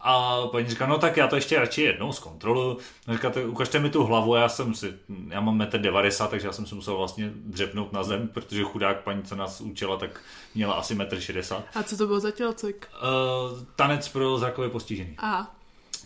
A 0.00 0.46
paní 0.46 0.68
říká, 0.68 0.86
no 0.86 0.98
tak 0.98 1.16
já 1.16 1.28
to 1.28 1.36
ještě 1.36 1.58
radši 1.58 1.82
jednou 1.82 2.12
zkontroluju. 2.12 2.78
Říká, 3.12 3.32
ukažte 3.46 3.78
mi 3.78 3.90
tu 3.90 4.04
hlavu, 4.04 4.34
já 4.34 4.48
jsem 4.48 4.74
si, 4.74 4.94
já 5.28 5.40
mám 5.40 5.58
1,90 5.58 6.24
m, 6.24 6.30
takže 6.30 6.46
já 6.46 6.52
jsem 6.52 6.66
si 6.66 6.74
musel 6.74 6.96
vlastně 6.96 7.30
dřepnout 7.34 7.92
na 7.92 8.02
zem, 8.02 8.28
protože 8.28 8.62
chudák 8.62 9.00
paní, 9.00 9.22
co 9.22 9.36
nás 9.36 9.60
učila, 9.60 9.96
tak 9.96 10.20
měla 10.54 10.74
asi 10.74 10.94
1,60 10.94 11.56
m. 11.56 11.62
A 11.74 11.82
co 11.82 11.96
to 11.96 12.06
bylo 12.06 12.20
za 12.20 12.30
tělocvik? 12.30 12.88
Uh, 13.02 13.58
tanec 13.76 14.08
pro 14.08 14.38
zrakové 14.38 14.68
postižený. 14.68 15.14
Aha. 15.18 15.54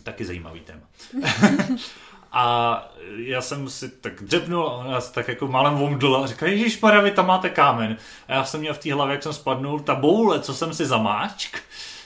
Taky 0.03 0.25
zajímavý 0.25 0.59
téma. 0.59 0.81
A 2.31 2.75
já 3.15 3.41
jsem 3.41 3.69
si 3.69 3.89
tak 3.89 4.23
dřepnul 4.23 4.67
a 4.67 4.73
ona 4.73 5.01
tak 5.01 5.27
jako 5.27 5.47
malem 5.47 5.75
vomdla 5.75 6.23
a 6.23 6.27
říká, 6.27 6.45
Ježíš 6.45 6.81
vy 7.01 7.11
tam 7.11 7.27
máte 7.27 7.49
kámen. 7.49 7.97
A 8.27 8.33
já 8.33 8.45
jsem 8.45 8.59
měl 8.59 8.73
v 8.73 8.77
té 8.77 8.93
hlavě, 8.93 9.13
jak 9.13 9.23
jsem 9.23 9.33
spadnul, 9.33 9.79
ta 9.79 9.95
boule, 9.95 10.39
co 10.39 10.53
jsem 10.53 10.73
si 10.73 10.85
zamáčk, 10.85 11.59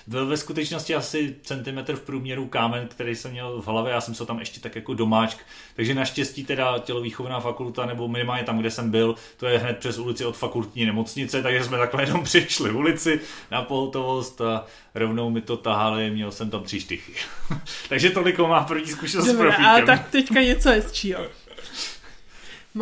byl 0.08 0.28
ve 0.28 0.38
skutečnosti 0.38 0.96
asi 0.96 1.36
centimetr 1.44 1.96
v 1.96 2.02
průměru 2.02 2.48
kámen, 2.48 2.88
který 2.88 3.16
jsem 3.16 3.32
měl 3.32 3.62
v 3.62 3.68
hlavě, 3.68 3.94
já 3.94 4.02
jsem 4.02 4.16
se 4.16 4.26
tam 4.26 4.40
ještě 4.40 4.60
tak 4.60 4.76
jako 4.76 4.94
domáčk. 4.94 5.38
Takže 5.76 5.94
naštěstí 5.94 6.46
teda 6.46 6.80
tělovýchovná 6.80 7.40
fakulta, 7.40 7.86
nebo 7.86 8.08
minimálně 8.08 8.44
tam, 8.44 8.60
kde 8.60 8.72
jsem 8.72 8.92
byl, 8.92 9.16
to 9.38 9.48
je 9.48 9.60
hned 9.60 9.78
přes 9.78 9.98
ulici 9.98 10.26
od 10.26 10.38
fakultní 10.38 10.86
nemocnice, 10.86 11.42
takže 11.42 11.64
jsme 11.64 11.78
takhle 11.78 12.04
jenom 12.04 12.24
přišli 12.24 12.72
ulici 12.72 13.20
na 13.52 13.62
pohotovost 13.62 14.42
a 14.42 14.66
rovnou 14.96 15.30
mi 15.30 15.42
to 15.42 15.58
tahali, 15.58 16.12
měl 16.12 16.32
jsem 16.32 16.50
tam 16.50 16.64
tři 16.64 16.80
štychy. 16.80 17.14
takže 17.90 18.10
toliko 18.10 18.48
má 18.48 18.64
první 18.64 18.88
zkušenost 18.88 19.28
Dobre, 19.28 19.52
s 19.52 19.56
profíkem. 19.56 19.84
A 19.84 19.86
tak 19.86 20.10
teďka 20.10 20.42
něco 20.42 20.70
hezčího. 20.70 21.22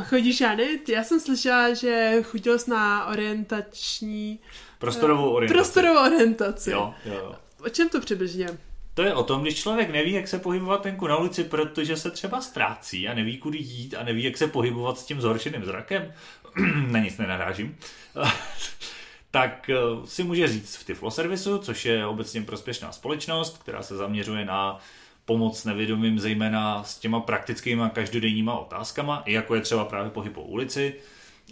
chodíš 0.03 0.41
Jany? 0.41 0.79
Já 0.87 1.03
jsem 1.03 1.19
slyšela, 1.19 1.73
že 1.73 2.21
chodil 2.23 2.59
jsi 2.59 2.69
na 2.69 3.05
orientační 3.05 4.39
Prostorovou 4.83 5.29
orientaci. 5.29 5.57
Prostorovou 5.57 6.05
orientaci. 6.05 6.71
Jo, 6.71 6.93
jo, 7.05 7.13
jo. 7.13 7.35
O 7.65 7.69
čem 7.69 7.89
to 7.89 8.01
přibližně? 8.01 8.47
To 8.93 9.03
je 9.03 9.13
o 9.13 9.23
tom, 9.23 9.41
když 9.41 9.55
člověk 9.55 9.91
neví, 9.91 10.11
jak 10.11 10.27
se 10.27 10.39
pohybovat 10.39 10.85
venku 10.85 11.07
na 11.07 11.17
ulici, 11.17 11.43
protože 11.43 11.97
se 11.97 12.11
třeba 12.11 12.41
ztrácí 12.41 13.07
a 13.07 13.13
neví, 13.13 13.37
kudy 13.37 13.57
jít 13.57 13.95
a 13.95 14.03
neví, 14.03 14.23
jak 14.23 14.37
se 14.37 14.47
pohybovat 14.47 14.99
s 14.99 15.05
tím 15.05 15.21
zhoršeným 15.21 15.65
zrakem. 15.65 16.13
na 16.87 16.99
nic 16.99 17.17
nenarážím. 17.17 17.77
tak 19.31 19.69
eh, 19.69 19.75
si 20.05 20.23
může 20.23 20.47
říct 20.47 20.75
v 20.75 20.85
Tiflo 20.85 21.11
servisu, 21.11 21.57
což 21.57 21.85
je 21.85 22.05
obecně 22.05 22.41
prospěšná 22.41 22.91
společnost, 22.91 23.57
která 23.57 23.83
se 23.83 23.97
zaměřuje 23.97 24.45
na 24.45 24.79
pomoc 25.25 25.65
nevědomým, 25.65 26.19
zejména 26.19 26.83
s 26.83 26.97
těma 26.97 27.19
praktickými 27.19 27.83
každodenníma 27.93 28.59
otázkama, 28.59 29.23
jako 29.25 29.55
je 29.55 29.61
třeba 29.61 29.85
právě 29.85 30.11
pohyb 30.11 30.33
po 30.33 30.41
ulici, 30.41 30.95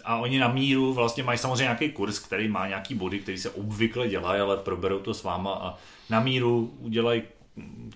a 0.04 0.16
oni 0.16 0.38
na 0.38 0.48
míru 0.48 0.92
vlastně 0.92 1.22
mají 1.22 1.38
samozřejmě 1.38 1.62
nějaký 1.62 1.90
kurz, 1.90 2.18
který 2.18 2.48
má 2.48 2.68
nějaký 2.68 2.94
body, 2.94 3.18
který 3.18 3.38
se 3.38 3.50
obvykle 3.50 4.08
dělají, 4.08 4.40
ale 4.40 4.56
proberou 4.56 4.98
to 4.98 5.14
s 5.14 5.22
váma 5.22 5.52
a 5.54 5.78
na 6.10 6.20
míru 6.20 6.74
udělají 6.78 7.22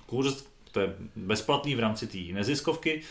kurz, 0.07 0.45
to 0.73 0.81
je 0.81 0.95
bezplatný 1.17 1.75
v 1.75 1.81
rámci 1.81 2.07
té 2.07 2.19
neziskovky, 2.19 3.03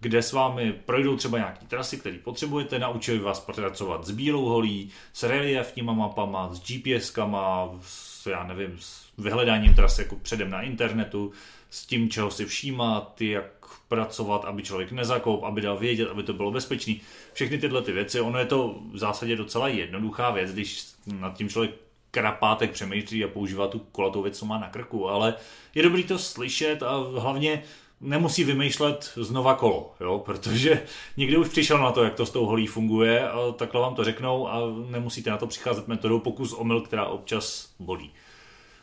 kde 0.00 0.22
s 0.22 0.32
vámi 0.32 0.72
projdou 0.72 1.16
třeba 1.16 1.38
nějaký 1.38 1.66
trasy, 1.66 1.96
které 1.96 2.18
potřebujete, 2.18 2.78
naučili 2.78 3.18
vás 3.18 3.40
pracovat 3.40 4.06
s 4.06 4.10
bílou 4.10 4.44
holí, 4.44 4.90
s 5.12 5.22
reliefníma 5.22 5.92
mapama, 5.92 6.54
s 6.54 6.60
GPSkama, 6.60 7.70
s, 7.82 8.26
já 8.26 8.44
nevím, 8.44 8.76
s 8.78 9.06
vyhledáním 9.18 9.74
tras 9.74 9.98
jako 9.98 10.16
předem 10.16 10.50
na 10.50 10.62
internetu, 10.62 11.32
s 11.70 11.86
tím, 11.86 12.10
čeho 12.10 12.30
si 12.30 12.46
všímat, 12.46 13.20
jak 13.20 13.44
pracovat, 13.88 14.44
aby 14.44 14.62
člověk 14.62 14.92
nezakoup, 14.92 15.42
aby 15.42 15.60
dal 15.60 15.78
vědět, 15.78 16.08
aby 16.08 16.22
to 16.22 16.32
bylo 16.32 16.50
bezpečný. 16.50 17.00
Všechny 17.32 17.58
tyhle 17.58 17.82
ty 17.82 17.92
věci, 17.92 18.20
ono 18.20 18.38
je 18.38 18.46
to 18.46 18.74
v 18.92 18.98
zásadě 18.98 19.36
docela 19.36 19.68
jednoduchá 19.68 20.30
věc, 20.30 20.52
když 20.52 20.86
nad 21.06 21.36
tím 21.36 21.48
člověk 21.48 21.70
krapátek 22.10 22.70
přemýšlí 22.70 23.24
a 23.24 23.28
používá 23.28 23.68
tu 23.68 23.78
kolatou 23.78 24.22
věc, 24.22 24.38
co 24.38 24.46
má 24.46 24.58
na 24.58 24.68
krku, 24.68 25.08
ale 25.08 25.34
je 25.74 25.82
dobrý 25.82 26.04
to 26.04 26.18
slyšet 26.18 26.82
a 26.82 26.96
hlavně 26.96 27.62
nemusí 28.00 28.44
vymýšlet 28.44 29.12
znova 29.16 29.54
kolo, 29.54 29.94
jo? 30.00 30.18
protože 30.18 30.82
někdy 31.16 31.36
už 31.36 31.48
přišel 31.48 31.78
na 31.78 31.92
to, 31.92 32.04
jak 32.04 32.14
to 32.14 32.26
s 32.26 32.30
tou 32.30 32.46
holí 32.46 32.66
funguje 32.66 33.28
a 33.28 33.52
takhle 33.52 33.80
vám 33.80 33.94
to 33.94 34.04
řeknou 34.04 34.48
a 34.48 34.60
nemusíte 34.90 35.30
na 35.30 35.36
to 35.36 35.46
přicházet 35.46 35.88
metodou 35.88 36.20
pokus 36.20 36.52
omyl, 36.52 36.80
která 36.80 37.06
občas 37.06 37.70
bolí. 37.78 38.10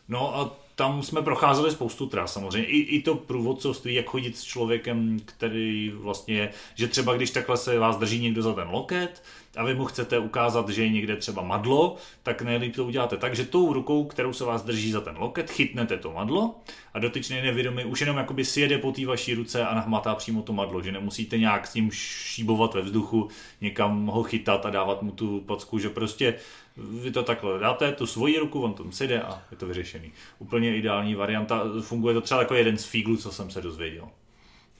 No 0.09 0.37
a 0.37 0.55
tam 0.75 1.03
jsme 1.03 1.21
procházeli 1.21 1.71
spoustu 1.71 2.07
tras 2.07 2.33
samozřejmě. 2.33 2.67
I, 2.67 2.77
I 2.77 3.01
to 3.01 3.15
průvodcovství, 3.15 3.93
jak 3.93 4.05
chodit 4.05 4.37
s 4.37 4.43
člověkem, 4.43 5.19
který 5.25 5.89
vlastně 5.95 6.49
že 6.75 6.87
třeba 6.87 7.13
když 7.13 7.31
takhle 7.31 7.57
se 7.57 7.79
vás 7.79 7.97
drží 7.97 8.19
někdo 8.19 8.41
za 8.41 8.53
ten 8.53 8.67
loket 8.69 9.23
a 9.57 9.63
vy 9.63 9.75
mu 9.75 9.85
chcete 9.85 10.19
ukázat, 10.19 10.69
že 10.69 10.83
je 10.83 10.89
někde 10.89 11.15
třeba 11.15 11.41
madlo, 11.41 11.95
tak 12.23 12.41
nejlíp 12.41 12.75
to 12.75 12.85
uděláte 12.85 13.17
tak, 13.17 13.35
že 13.35 13.45
tou 13.45 13.73
rukou, 13.73 14.05
kterou 14.05 14.33
se 14.33 14.45
vás 14.45 14.63
drží 14.63 14.91
za 14.91 15.01
ten 15.01 15.15
loket, 15.17 15.51
chytnete 15.51 15.97
to 15.97 16.11
madlo 16.11 16.55
a 16.93 16.99
dotyčný 16.99 17.41
nevědomý 17.41 17.85
už 17.85 17.99
jenom 17.99 18.17
jakoby 18.17 18.45
sjede 18.45 18.77
po 18.77 18.91
té 18.91 19.05
vaší 19.05 19.33
ruce 19.33 19.65
a 19.65 19.75
nahmatá 19.75 20.15
přímo 20.15 20.41
to 20.41 20.53
madlo, 20.53 20.81
že 20.81 20.91
nemusíte 20.91 21.37
nějak 21.37 21.67
s 21.67 21.73
ním 21.73 21.91
šíbovat 21.91 22.73
ve 22.73 22.81
vzduchu, 22.81 23.27
někam 23.61 24.05
ho 24.05 24.23
chytat 24.23 24.65
a 24.65 24.69
dávat 24.69 25.01
mu 25.01 25.11
tu 25.11 25.41
packu, 25.41 25.79
že 25.79 25.89
prostě 25.89 26.35
vy 26.77 27.11
to 27.11 27.23
takhle 27.23 27.59
dáte, 27.59 27.91
tu 27.91 28.07
svoji 28.07 28.39
ruku, 28.39 28.61
on 28.61 28.73
tom 28.73 28.91
si 28.91 29.07
jde 29.07 29.21
a 29.21 29.41
je 29.51 29.57
to 29.57 29.65
vyřešený. 29.65 30.11
Úplně 30.39 30.77
ideální 30.77 31.15
varianta, 31.15 31.63
funguje 31.81 32.13
to 32.13 32.21
třeba 32.21 32.41
jako 32.41 32.55
jeden 32.55 32.77
z 32.77 32.85
fíglů, 32.85 33.17
co 33.17 33.31
jsem 33.31 33.51
se 33.51 33.61
dozvěděl. 33.61 34.09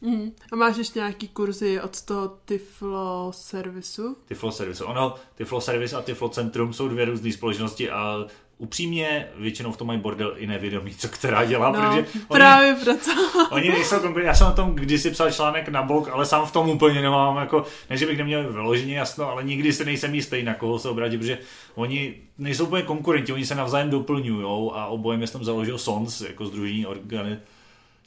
Mm. 0.02 0.32
A 0.52 0.56
máš 0.56 0.78
ještě 0.78 1.00
nějaký 1.00 1.28
kurzy 1.28 1.82
od 1.82 2.02
toho 2.02 2.38
Tiflo 2.46 3.32
servisu? 3.36 4.18
Tiflo 4.26 4.52
servisu. 4.52 4.86
Ono, 4.86 5.16
Tiflo 5.36 5.62
servis 5.62 5.94
a 5.94 6.02
Tiflo 6.02 6.30
centrum 6.30 6.74
jsou 6.74 6.88
dvě 6.88 7.06
různé 7.06 7.32
společnosti 7.32 7.90
a 7.90 8.26
upřímně 8.58 9.28
většinou 9.38 9.72
v 9.72 9.78
tom 9.78 9.88
mají 9.88 10.00
bordel 10.00 10.34
i 10.38 10.48
nevědomí, 10.48 10.96
co 10.96 11.10
která 11.10 11.46
dělá, 11.46 11.72
no, 11.72 11.80
protože 11.80 12.06
právě 12.28 12.74
oni, 12.74 12.84
proto. 12.84 13.12
oni 13.56 13.70
nejsou 13.70 14.00
konkrétní. 14.00 14.28
Já 14.28 14.34
jsem 14.34 14.48
o 14.48 14.52
tom 14.52 14.76
kdysi 14.76 15.12
psal 15.12 15.32
článek 15.32 15.70
na 15.70 15.84
blog, 15.84 16.10
ale 16.10 16.26
sám 16.26 16.46
v 16.46 16.52
tom 16.52 16.70
úplně 16.70 17.02
nemám, 17.02 17.38
jako, 17.38 17.66
ne, 17.90 17.98
že 17.98 18.06
bych 18.06 18.18
neměl 18.18 18.52
vyloženě 18.52 18.98
jasno, 18.98 19.30
ale 19.30 19.44
nikdy 19.44 19.74
se 19.74 19.86
nejsem 19.86 20.16
jistý, 20.16 20.44
na 20.44 20.54
koho 20.54 20.80
se 20.80 20.90
obrátit, 20.90 21.18
protože 21.18 21.38
oni 21.76 22.16
nejsou 22.38 22.66
úplně 22.66 22.84
konkurenti, 22.84 23.34
oni 23.34 23.46
se 23.46 23.56
navzájem 23.56 23.90
doplňují 23.90 24.72
a 24.74 24.86
obojem 24.86 25.28
jsem 25.28 25.44
založil 25.44 25.78
SONS 25.78 26.22
jako 26.22 26.46
združení 26.46 26.86
organizace 26.86 27.42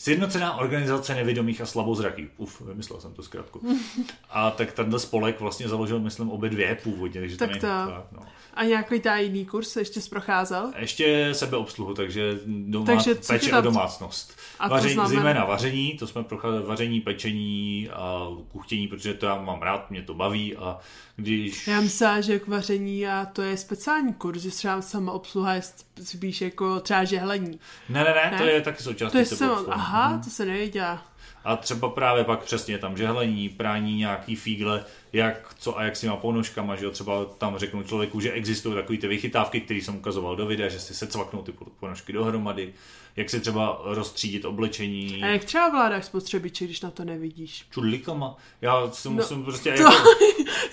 Sjednocená 0.01 0.57
organizace 0.57 1.15
nevědomých 1.15 1.61
a 1.61 1.67
slabozrakých. 1.67 2.29
Uf, 2.37 2.61
vymyslel 2.61 3.01
jsem 3.01 3.13
to 3.13 3.23
zkrátku. 3.23 3.61
A 4.31 4.51
tak 4.51 4.73
tenhle 4.73 4.99
spolek 4.99 5.41
vlastně 5.41 5.69
založil, 5.69 6.01
myslím, 6.01 6.31
obě 6.31 6.51
dvě 6.51 6.79
původně. 6.83 7.21
Takže 7.21 7.37
tak 7.37 7.53
to, 7.53 7.61
tak, 7.61 8.05
no. 8.13 8.23
A 8.55 8.65
nějaký 8.65 9.01
tajný 9.01 9.47
kurz 9.47 9.77
ještě 9.77 10.01
procházel? 10.11 10.73
Ještě 10.77 11.35
sebeobsluhu, 11.35 11.95
takže, 11.95 12.39
domác, 12.47 13.05
takže 13.05 13.21
péče 13.27 13.59
o 13.59 13.61
domácnost. 13.61 14.40
A 14.61 14.69
vaření, 14.69 14.95
znamená... 14.95 15.09
Zejména 15.09 15.45
vaření, 15.45 15.97
to 15.99 16.07
jsme 16.07 16.23
procházeli 16.23 16.67
vaření, 16.67 17.01
pečení 17.01 17.89
a 17.93 18.27
kuchtění, 18.53 18.89
protože 18.89 19.15
to 19.15 19.27
já 19.27 19.41
mám 19.41 19.63
rád, 19.63 19.91
mě 19.91 20.03
to 20.03 20.15
baví 20.15 20.57
a 20.57 20.79
když... 21.17 21.67
Já 21.67 21.81
myslím, 21.81 22.09
že 22.23 22.39
k 22.39 22.49
vaření 22.49 23.07
a 23.07 23.27
to 23.33 23.43
je 23.43 23.57
speciální 23.57 24.15
kurz, 24.15 24.43
že 24.43 24.51
třeba 24.51 24.83
sama 24.83 25.13
obsluha 25.13 25.55
je 25.55 25.63
spíš 26.03 26.41
jako 26.41 26.81
třeba 26.81 27.05
žehlení. 27.05 27.61
Ne, 27.89 28.05
ne, 28.05 28.15
ne, 28.25 28.31
ne? 28.31 28.39
to 28.39 28.45
je 28.45 28.61
taky 28.61 28.83
součástí 28.83 29.13
to 29.13 29.19
je 29.19 29.27
sam... 29.27 29.65
Aha, 29.69 30.07
hmm. 30.07 30.23
to 30.23 30.31
se 30.31 30.47
nevěděla. 30.47 31.03
A 31.45 31.57
třeba 31.57 31.89
právě 31.89 32.25
pak 32.25 32.45
přesně 32.45 32.79
tam 32.79 32.97
žehlení, 32.97 33.49
prání, 33.49 33.97
nějaký 33.97 34.37
fígle, 34.37 34.85
jak 35.13 35.55
co 35.59 35.79
a 35.79 35.85
jak 35.85 35.97
s 35.97 36.01
těma 36.01 36.17
ponožkama, 36.17 36.77
že 36.77 36.85
jo, 36.85 36.91
třeba 36.91 37.25
tam 37.25 37.59
řeknu 37.59 37.83
člověku, 37.83 38.21
že 38.21 38.33
existují 38.33 38.75
takové 38.75 38.99
ty 38.99 39.09
vychytávky, 39.09 39.61
které 39.61 39.81
jsem 39.81 39.97
ukazoval 39.97 40.37
do 40.37 40.47
videa, 40.47 40.69
že 40.69 40.81
si 40.81 40.95
se 40.95 41.07
cvaknou 41.07 41.43
ty 41.43 41.53
ponožky 41.81 42.13
dohromady, 42.13 42.73
jak 43.21 43.31
si 43.31 43.41
třeba 43.41 43.81
rozstřídit 43.85 44.45
oblečení. 44.45 45.23
A 45.23 45.27
jak 45.27 45.45
třeba 45.45 45.69
vládáš 45.69 46.05
spotřebiče, 46.05 46.65
když 46.65 46.81
na 46.81 46.91
to 46.91 47.05
nevidíš? 47.05 47.65
Čudlíkama. 47.71 48.37
Já 48.61 48.91
si 48.91 49.09
no, 49.09 49.15
musím 49.15 49.45
prostě... 49.45 49.73
To, 49.73 49.83
jako... 49.83 49.95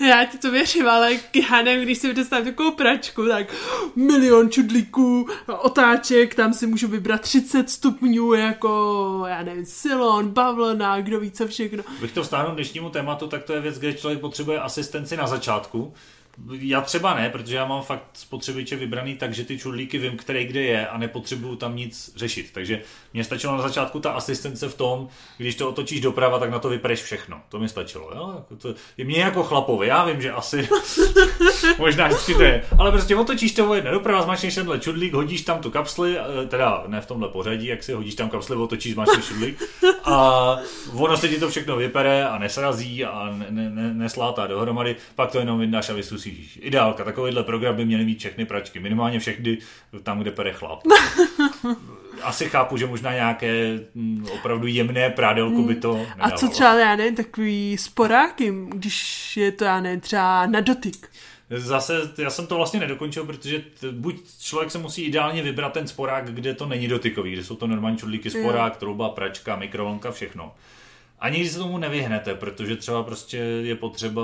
já 0.08 0.24
ti 0.24 0.38
to 0.38 0.50
věřím, 0.50 0.88
ale 0.88 1.12
já 1.50 1.62
nevím, 1.62 1.84
když 1.84 1.98
si 1.98 2.12
představím 2.12 2.44
takovou 2.44 2.70
pračku, 2.70 3.28
tak 3.28 3.54
milion 3.96 4.50
čudlíků, 4.50 5.28
otáček, 5.46 6.34
tam 6.34 6.54
si 6.54 6.66
můžu 6.66 6.88
vybrat 6.88 7.20
30 7.20 7.70
stupňů, 7.70 8.32
jako, 8.32 9.24
já 9.28 9.42
nevím, 9.42 9.66
silon, 9.66 10.28
bavlna, 10.28 11.00
kdo 11.00 11.20
ví 11.20 11.30
co 11.30 11.48
všechno. 11.48 11.84
Bych 12.00 12.12
to 12.12 12.22
vstáhnul 12.22 12.54
dnešnímu 12.54 12.90
tématu, 12.90 13.26
tak 13.26 13.42
to 13.42 13.52
je 13.52 13.60
věc, 13.60 13.78
kde 13.78 13.94
člověk 13.94 14.20
potřebuje 14.20 14.60
asistenci 14.60 15.16
na 15.16 15.26
začátku, 15.26 15.92
já 16.60 16.80
třeba 16.80 17.14
ne, 17.14 17.30
protože 17.30 17.56
já 17.56 17.64
mám 17.64 17.82
fakt 17.82 18.04
spotřebiče 18.12 18.76
vybraný 18.76 19.16
tak, 19.16 19.34
že 19.34 19.44
ty 19.44 19.58
čudlíky 19.58 19.98
vím, 19.98 20.16
který 20.16 20.44
kde 20.44 20.62
je 20.62 20.88
a 20.88 20.98
nepotřebuju 20.98 21.56
tam 21.56 21.76
nic 21.76 22.12
řešit. 22.16 22.50
Takže 22.52 22.80
mě 23.12 23.24
stačilo 23.24 23.56
na 23.56 23.62
začátku 23.62 24.00
ta 24.00 24.10
asistence 24.10 24.68
v 24.68 24.74
tom, 24.74 25.08
když 25.38 25.54
to 25.54 25.68
otočíš 25.68 26.00
doprava, 26.00 26.38
tak 26.38 26.50
na 26.50 26.58
to 26.58 26.68
vypereš 26.68 27.02
všechno. 27.02 27.40
To 27.48 27.58
mi 27.58 27.68
stačilo. 27.68 28.10
Jo? 28.14 28.32
Jako 28.36 28.56
to, 28.56 28.74
je 28.96 29.04
mě 29.04 29.20
jako 29.20 29.42
chlapovi, 29.42 29.86
já 29.86 30.04
vím, 30.04 30.22
že 30.22 30.32
asi 30.32 30.68
možná 31.78 32.06
vždycky 32.06 32.34
to 32.34 32.42
je. 32.42 32.64
Ale 32.78 32.90
prostě 32.90 33.16
otočíš 33.16 33.52
to 33.52 33.74
jedno 33.74 33.90
doprava, 33.90 34.22
zmáčneš 34.22 34.54
tenhle 34.54 34.78
čudlík, 34.78 35.12
hodíš 35.12 35.42
tam 35.42 35.60
tu 35.60 35.70
kapsli, 35.70 36.18
eh, 36.18 36.46
teda 36.46 36.84
ne 36.86 37.00
v 37.00 37.06
tomhle 37.06 37.28
pořadí, 37.28 37.66
jak 37.66 37.82
si 37.82 37.92
hodíš 37.92 38.14
tam 38.14 38.30
kapsli, 38.30 38.56
otočíš, 38.56 38.94
zmáčneš 38.94 39.26
čudlík 39.26 39.62
a 40.04 40.56
ono 40.94 41.16
se 41.16 41.28
ti 41.28 41.40
to 41.40 41.48
všechno 41.48 41.76
vypere 41.76 42.28
a 42.28 42.38
nesrazí 42.38 43.04
a 43.04 43.30
ne, 43.32 43.46
ne, 43.50 43.70
ne, 43.70 43.94
neslátá 43.94 44.46
dohromady, 44.46 44.96
pak 45.14 45.32
to 45.32 45.38
jenom 45.38 45.58
vydáš 45.58 45.90
a 45.90 45.92
vysusí 45.92 46.27
musíš. 46.30 46.58
Ideálka, 46.62 47.04
takovýhle 47.04 47.42
program 47.42 47.76
by 47.76 47.84
měly 47.84 48.04
mít 48.04 48.18
všechny 48.18 48.44
pračky, 48.44 48.80
minimálně 48.80 49.18
všechny 49.18 49.58
tam, 50.02 50.20
kde 50.20 50.30
pere 50.30 50.52
chlap. 50.52 50.82
Asi 52.22 52.44
chápu, 52.44 52.76
že 52.76 52.86
možná 52.86 53.14
nějaké 53.14 53.80
mm, 53.94 54.26
opravdu 54.34 54.66
jemné 54.66 55.10
prádelko 55.10 55.62
by 55.62 55.74
to 55.74 55.94
nedávalo. 55.94 56.14
A 56.20 56.30
co 56.30 56.48
třeba, 56.48 56.74
já 56.74 56.96
nevím, 56.96 57.14
takový 57.14 57.78
sporáky, 57.78 58.54
když 58.68 59.36
je 59.36 59.52
to, 59.52 59.64
já 59.64 59.80
nevím, 59.80 60.00
třeba 60.00 60.46
na 60.46 60.60
dotyk. 60.60 61.10
Zase, 61.50 62.12
já 62.18 62.30
jsem 62.30 62.46
to 62.46 62.56
vlastně 62.56 62.80
nedokončil, 62.80 63.24
protože 63.24 63.58
t, 63.58 63.92
buď 63.92 64.16
člověk 64.40 64.70
se 64.70 64.78
musí 64.78 65.02
ideálně 65.02 65.42
vybrat 65.42 65.72
ten 65.72 65.88
sporák, 65.88 66.34
kde 66.34 66.54
to 66.54 66.66
není 66.66 66.88
dotykový, 66.88 67.32
kde 67.32 67.44
jsou 67.44 67.56
to 67.56 67.66
normální 67.66 67.98
čudlíky, 67.98 68.30
sporák, 68.30 68.76
trouba, 68.76 69.08
pračka, 69.08 69.56
mikrovlnka, 69.56 70.10
všechno. 70.10 70.54
Ani 71.20 71.38
když 71.38 71.52
se 71.52 71.58
tomu 71.58 71.78
nevyhnete, 71.78 72.34
protože 72.34 72.76
třeba 72.76 73.02
prostě 73.02 73.36
je 73.36 73.76
potřeba 73.76 74.22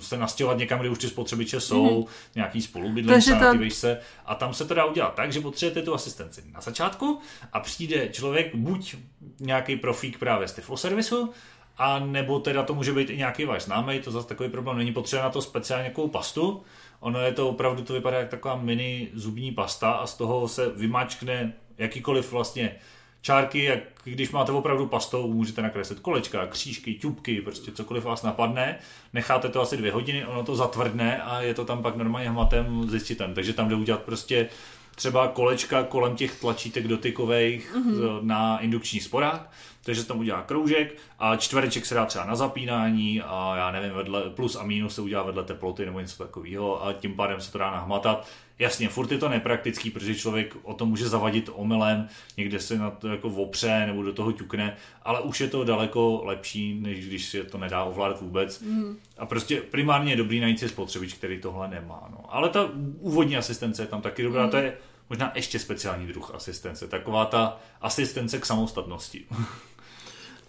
se 0.00 0.18
nastěhovat 0.18 0.58
někam, 0.58 0.80
kde 0.80 0.90
už 0.90 0.98
ty 0.98 1.08
spotřebiče 1.08 1.60
jsou, 1.60 2.00
mm-hmm. 2.00 2.08
nějaký 2.34 2.62
spolubydlení, 2.62 3.22
tam... 3.24 3.70
se 3.70 4.00
a 4.26 4.34
tam 4.34 4.54
se 4.54 4.64
to 4.64 4.74
dá 4.74 4.84
udělat 4.84 5.14
tak, 5.14 5.32
že 5.32 5.40
potřebujete 5.40 5.82
tu 5.82 5.94
asistenci 5.94 6.42
na 6.52 6.60
začátku 6.60 7.18
a 7.52 7.60
přijde 7.60 8.08
člověk, 8.08 8.54
buď 8.54 8.96
nějaký 9.40 9.76
profík 9.76 10.18
právě 10.18 10.48
z 10.48 10.52
Tiflo 10.52 10.76
servisu, 10.76 11.32
a 11.78 11.98
nebo 11.98 12.40
teda 12.40 12.62
to 12.62 12.74
může 12.74 12.92
být 12.92 13.10
i 13.10 13.16
nějaký 13.16 13.44
váš 13.44 13.62
známý, 13.62 14.00
to 14.00 14.10
zase 14.10 14.28
takový 14.28 14.48
problém 14.48 14.76
není 14.76 14.92
potřeba 14.92 15.22
na 15.22 15.30
to 15.30 15.42
speciálně 15.42 15.82
nějakou 15.82 16.08
pastu, 16.08 16.62
ono 17.00 17.20
je 17.20 17.32
to 17.32 17.48
opravdu, 17.48 17.82
to 17.82 17.92
vypadá 17.92 18.18
jak 18.18 18.28
taková 18.28 18.56
mini 18.56 19.08
zubní 19.14 19.52
pasta 19.52 19.92
a 19.92 20.06
z 20.06 20.14
toho 20.14 20.48
se 20.48 20.68
vymačkne 20.70 21.52
jakýkoliv 21.78 22.32
vlastně 22.32 22.76
čárky, 23.22 23.64
jak 23.64 23.78
když 24.04 24.30
máte 24.30 24.52
opravdu 24.52 24.86
pastou, 24.86 25.32
můžete 25.32 25.62
nakreslit 25.62 26.00
kolečka, 26.00 26.46
křížky, 26.46 26.94
ťupky, 26.94 27.40
prostě 27.40 27.72
cokoliv 27.72 28.04
vás 28.04 28.22
napadne. 28.22 28.78
Necháte 29.12 29.48
to 29.48 29.60
asi 29.60 29.76
dvě 29.76 29.92
hodiny, 29.92 30.26
ono 30.26 30.44
to 30.44 30.56
zatvrdne 30.56 31.22
a 31.22 31.40
je 31.40 31.54
to 31.54 31.64
tam 31.64 31.82
pak 31.82 31.96
normálně 31.96 32.30
hmatem 32.30 32.90
zjistit. 32.90 33.22
Takže 33.34 33.52
tam 33.52 33.68
jde 33.68 33.74
udělat 33.74 34.02
prostě 34.02 34.48
třeba 34.94 35.28
kolečka 35.28 35.82
kolem 35.82 36.16
těch 36.16 36.40
tlačítek 36.40 36.88
dotykových 36.88 37.74
mm-hmm. 37.74 38.22
na 38.22 38.58
indukční 38.58 39.00
sporák, 39.00 39.50
takže 39.84 40.00
se 40.00 40.08
tam 40.08 40.18
udělá 40.18 40.42
kroužek 40.42 40.96
a 41.18 41.36
čtvereček 41.36 41.86
se 41.86 41.94
dá 41.94 42.06
třeba 42.06 42.24
na 42.24 42.36
zapínání 42.36 43.22
a 43.22 43.54
já 43.56 43.70
nevím, 43.70 43.92
vedle, 43.92 44.30
plus 44.30 44.56
a 44.56 44.62
minus 44.62 44.94
se 44.94 45.00
udělá 45.00 45.22
vedle 45.22 45.44
teploty 45.44 45.86
nebo 45.86 46.00
něco 46.00 46.24
takového 46.24 46.86
a 46.86 46.92
tím 46.92 47.14
pádem 47.14 47.40
se 47.40 47.52
to 47.52 47.58
dá 47.58 47.70
nahmatat. 47.70 48.28
Jasně, 48.58 48.88
furt 48.88 49.12
je 49.12 49.18
to 49.18 49.28
nepraktický, 49.28 49.90
protože 49.90 50.14
člověk 50.14 50.56
o 50.62 50.74
tom 50.74 50.88
může 50.88 51.08
zavadit 51.08 51.50
omylem, 51.52 52.08
někde 52.36 52.60
se 52.60 52.78
na 52.78 52.90
to 52.90 53.08
jako 53.08 53.28
opře 53.28 53.86
nebo 53.86 54.02
do 54.02 54.12
toho 54.12 54.32
ťukne, 54.32 54.76
ale 55.02 55.20
už 55.20 55.40
je 55.40 55.48
to 55.48 55.64
daleko 55.64 56.22
lepší, 56.24 56.80
než 56.80 57.06
když 57.06 57.24
se 57.24 57.44
to 57.44 57.58
nedá 57.58 57.84
ovládat 57.84 58.20
vůbec. 58.20 58.60
Mm. 58.60 58.96
A 59.18 59.26
prostě 59.26 59.60
primárně 59.60 60.12
je 60.12 60.16
dobrý 60.16 60.40
najít 60.40 60.58
si 60.58 60.68
spotřebič, 60.68 61.14
který 61.14 61.40
tohle 61.40 61.68
nemá. 61.68 62.08
No. 62.10 62.34
Ale 62.34 62.48
ta 62.48 62.70
úvodní 62.98 63.36
asistence 63.36 63.82
je 63.82 63.86
tam 63.86 64.02
taky 64.02 64.22
dobrá, 64.22 64.44
mm. 64.44 64.50
to 64.50 64.56
je 64.56 64.76
možná 65.10 65.32
ještě 65.34 65.58
speciální 65.58 66.06
druh 66.06 66.34
asistence, 66.34 66.88
taková 66.88 67.24
ta 67.24 67.58
asistence 67.80 68.38
k 68.38 68.46
samostatnosti. 68.46 69.24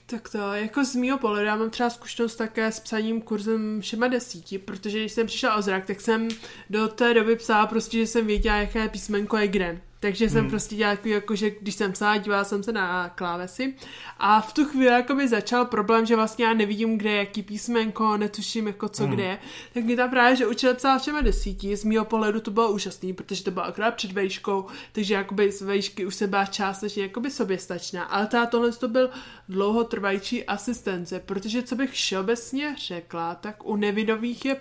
Tak 0.05 0.29
to, 0.29 0.37
jako 0.37 0.85
z 0.85 0.95
mýho 0.95 1.17
pohledu, 1.17 1.45
já 1.45 1.55
mám 1.55 1.69
třeba 1.69 1.89
zkušenost 1.89 2.35
také 2.35 2.71
s 2.71 2.79
psaním 2.79 3.21
kurzem 3.21 3.81
všema 3.81 4.07
desíti, 4.07 4.57
protože 4.57 4.99
když 4.99 5.11
jsem 5.11 5.27
přišla 5.27 5.55
o 5.55 5.61
zrak, 5.61 5.85
tak 5.85 6.01
jsem 6.01 6.27
do 6.69 6.87
té 6.87 7.13
doby 7.13 7.35
psala 7.35 7.67
prostě, 7.67 7.97
že 7.97 8.07
jsem 8.07 8.27
věděla, 8.27 8.55
jaké 8.55 8.89
písmenko 8.89 9.37
je 9.37 9.47
kde. 9.47 9.81
Takže 10.03 10.29
jsem 10.29 10.39
hmm. 10.39 10.49
prostě 10.49 10.75
dělala 10.75 10.91
jako, 10.91 11.07
jako, 11.07 11.35
že 11.35 11.49
když 11.49 11.75
jsem 11.75 11.91
psala, 11.91 12.17
dívala 12.17 12.43
jsem 12.43 12.63
se 12.63 12.71
na 12.71 13.09
klávesy 13.09 13.75
a 14.17 14.41
v 14.41 14.53
tu 14.53 14.65
chvíli 14.65 14.85
jako 14.85 15.15
by 15.15 15.27
začal 15.27 15.65
problém, 15.65 16.05
že 16.05 16.15
vlastně 16.15 16.45
já 16.45 16.53
nevidím, 16.53 16.97
kde 16.97 17.09
je 17.09 17.17
jaký 17.17 17.43
písmenko, 17.43 18.17
netuším 18.17 18.67
jako 18.67 18.89
co 18.89 19.03
hmm. 19.03 19.13
kde 19.13 19.23
je. 19.23 19.39
Tak 19.73 19.83
mi 19.83 19.95
tam 19.95 20.09
právě, 20.09 20.35
že 20.35 20.47
učitel 20.47 20.75
psala 20.75 20.99
všema 20.99 21.21
desítí, 21.21 21.75
z 21.75 21.83
mého 21.83 22.05
pohledu 22.05 22.39
to 22.39 22.51
bylo 22.51 22.71
úžasný, 22.71 23.13
protože 23.13 23.43
to 23.43 23.51
bylo 23.51 23.65
akorát 23.65 23.95
před 23.95 24.11
vejškou, 24.11 24.65
takže 24.91 25.13
jakoby 25.13 25.51
z 25.51 25.61
vejšky 25.61 26.05
už 26.05 26.15
se 26.15 26.27
byla 26.27 26.45
částečně 26.45 27.03
jakoby 27.03 27.31
soběstačná. 27.31 28.03
Ale 28.03 28.27
ta 28.27 28.45
tohle 28.45 28.71
to 28.71 28.87
byl 28.87 29.09
dlouhotrvající 29.49 30.43
asistence, 30.43 31.19
protože 31.19 31.63
co 31.63 31.75
bych 31.75 31.91
všeobecně 31.91 32.75
řekla, 32.79 33.35
tak 33.35 33.65
u 33.65 33.75
nevidových 33.75 34.45
je 34.45 34.55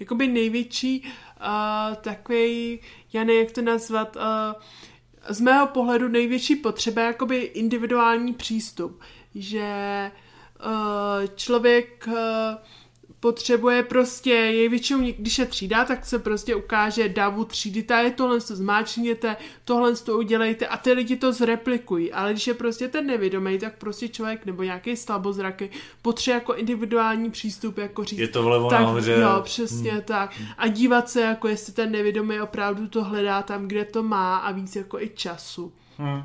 jakoby 0.00 0.28
největší 0.28 1.00
uh, 1.00 1.10
takový, 2.00 2.80
já 3.12 3.24
nevím, 3.24 3.42
jak 3.42 3.52
to 3.52 3.62
nazvat, 3.62 4.16
uh, 4.16 4.22
z 5.28 5.40
mého 5.40 5.66
pohledu 5.66 6.08
největší 6.08 6.56
potřeba 6.56 7.02
jakoby 7.02 7.36
individuální 7.36 8.34
přístup, 8.34 9.00
že 9.34 10.10
uh, 10.66 11.26
člověk 11.34 12.04
uh, 12.06 12.14
potřebuje 13.20 13.82
prostě, 13.82 14.30
je 14.30 14.68
většinou, 14.68 15.00
když 15.18 15.38
je 15.38 15.46
třída, 15.46 15.84
tak 15.84 16.06
se 16.06 16.18
prostě 16.18 16.54
ukáže 16.54 17.08
davu 17.08 17.44
třídy, 17.44 17.82
ta 17.82 18.00
je 18.00 18.10
tohle 18.10 18.40
to 18.40 18.56
zmáčkněte, 18.56 19.36
tohle 19.64 19.96
to 19.96 20.18
udělejte 20.18 20.66
a 20.66 20.76
ty 20.76 20.92
lidi 20.92 21.16
to 21.16 21.32
zreplikují, 21.32 22.12
ale 22.12 22.32
když 22.32 22.46
je 22.46 22.54
prostě 22.54 22.88
ten 22.88 23.06
nevědomý, 23.06 23.58
tak 23.58 23.78
prostě 23.78 24.08
člověk 24.08 24.46
nebo 24.46 24.62
nějaký 24.62 24.96
slabozraky 24.96 25.70
potřebuje 26.02 26.34
jako 26.34 26.54
individuální 26.54 27.30
přístup, 27.30 27.78
jako 27.78 28.04
říct. 28.04 28.18
Je 28.18 28.28
to 28.28 28.42
vlevo 28.42 28.70
tak, 28.70 28.80
nahoře. 28.80 29.12
Jo, 29.12 29.40
přesně 29.42 29.90
hmm. 29.90 30.02
tak. 30.02 30.34
A 30.58 30.66
dívat 30.66 31.10
se, 31.10 31.20
jako 31.20 31.48
jestli 31.48 31.72
ten 31.72 31.92
nevědomý 31.92 32.40
opravdu 32.40 32.88
to 32.88 33.04
hledá 33.04 33.42
tam, 33.42 33.68
kde 33.68 33.84
to 33.84 34.02
má 34.02 34.36
a 34.36 34.52
víc 34.52 34.76
jako 34.76 35.00
i 35.00 35.10
času. 35.14 35.72
Hmm. 35.98 36.24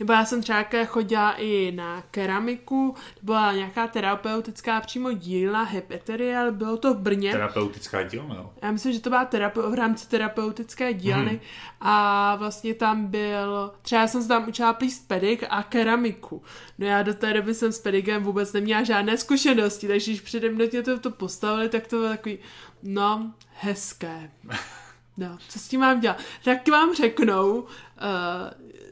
Nebo 0.00 0.12
já 0.12 0.24
jsem 0.24 0.42
třeba 0.42 0.64
chodila 0.84 1.32
i 1.32 1.72
na 1.72 2.02
keramiku, 2.10 2.94
to 3.14 3.20
byla 3.22 3.52
nějaká 3.52 3.86
terapeutická 3.86 4.80
přímo 4.80 5.12
dílna 5.12 5.62
Hepeterial, 5.62 6.52
bylo 6.52 6.76
to 6.76 6.94
v 6.94 6.98
Brně. 6.98 7.32
Terapeutická 7.32 8.02
dílna, 8.02 8.34
jo. 8.34 8.50
Já 8.62 8.70
myslím, 8.70 8.92
že 8.92 9.00
to 9.00 9.10
byla 9.10 9.26
terape- 9.26 9.70
v 9.70 9.74
rámci 9.74 10.08
terapeutické 10.08 10.94
dílny 10.94 11.30
hmm. 11.30 11.40
a 11.80 12.36
vlastně 12.36 12.74
tam 12.74 13.06
byl, 13.06 13.72
třeba 13.82 14.06
jsem 14.06 14.22
se 14.22 14.28
tam 14.28 14.48
učila 14.48 14.72
plíst 14.72 15.08
pedik 15.08 15.44
a 15.50 15.62
keramiku. 15.62 16.42
No 16.78 16.86
já 16.86 17.02
do 17.02 17.14
té 17.14 17.32
doby 17.32 17.54
jsem 17.54 17.72
s 17.72 17.78
pedigem 17.78 18.22
vůbec 18.22 18.52
neměla 18.52 18.82
žádné 18.82 19.16
zkušenosti, 19.16 19.88
takže 19.88 20.10
když 20.10 20.20
přede 20.20 20.50
mnou 20.50 20.66
to, 20.84 20.98
to 20.98 21.10
postavili, 21.10 21.68
tak 21.68 21.86
to 21.86 21.96
bylo 21.96 22.08
takový, 22.08 22.38
no, 22.82 23.32
hezké. 23.54 24.30
No, 25.16 25.38
co 25.48 25.58
s 25.58 25.68
tím 25.68 25.80
mám 25.80 26.00
dělat? 26.00 26.18
Tak 26.44 26.68
vám 26.68 26.94
řeknou, 26.94 27.60
uh, 27.60 27.66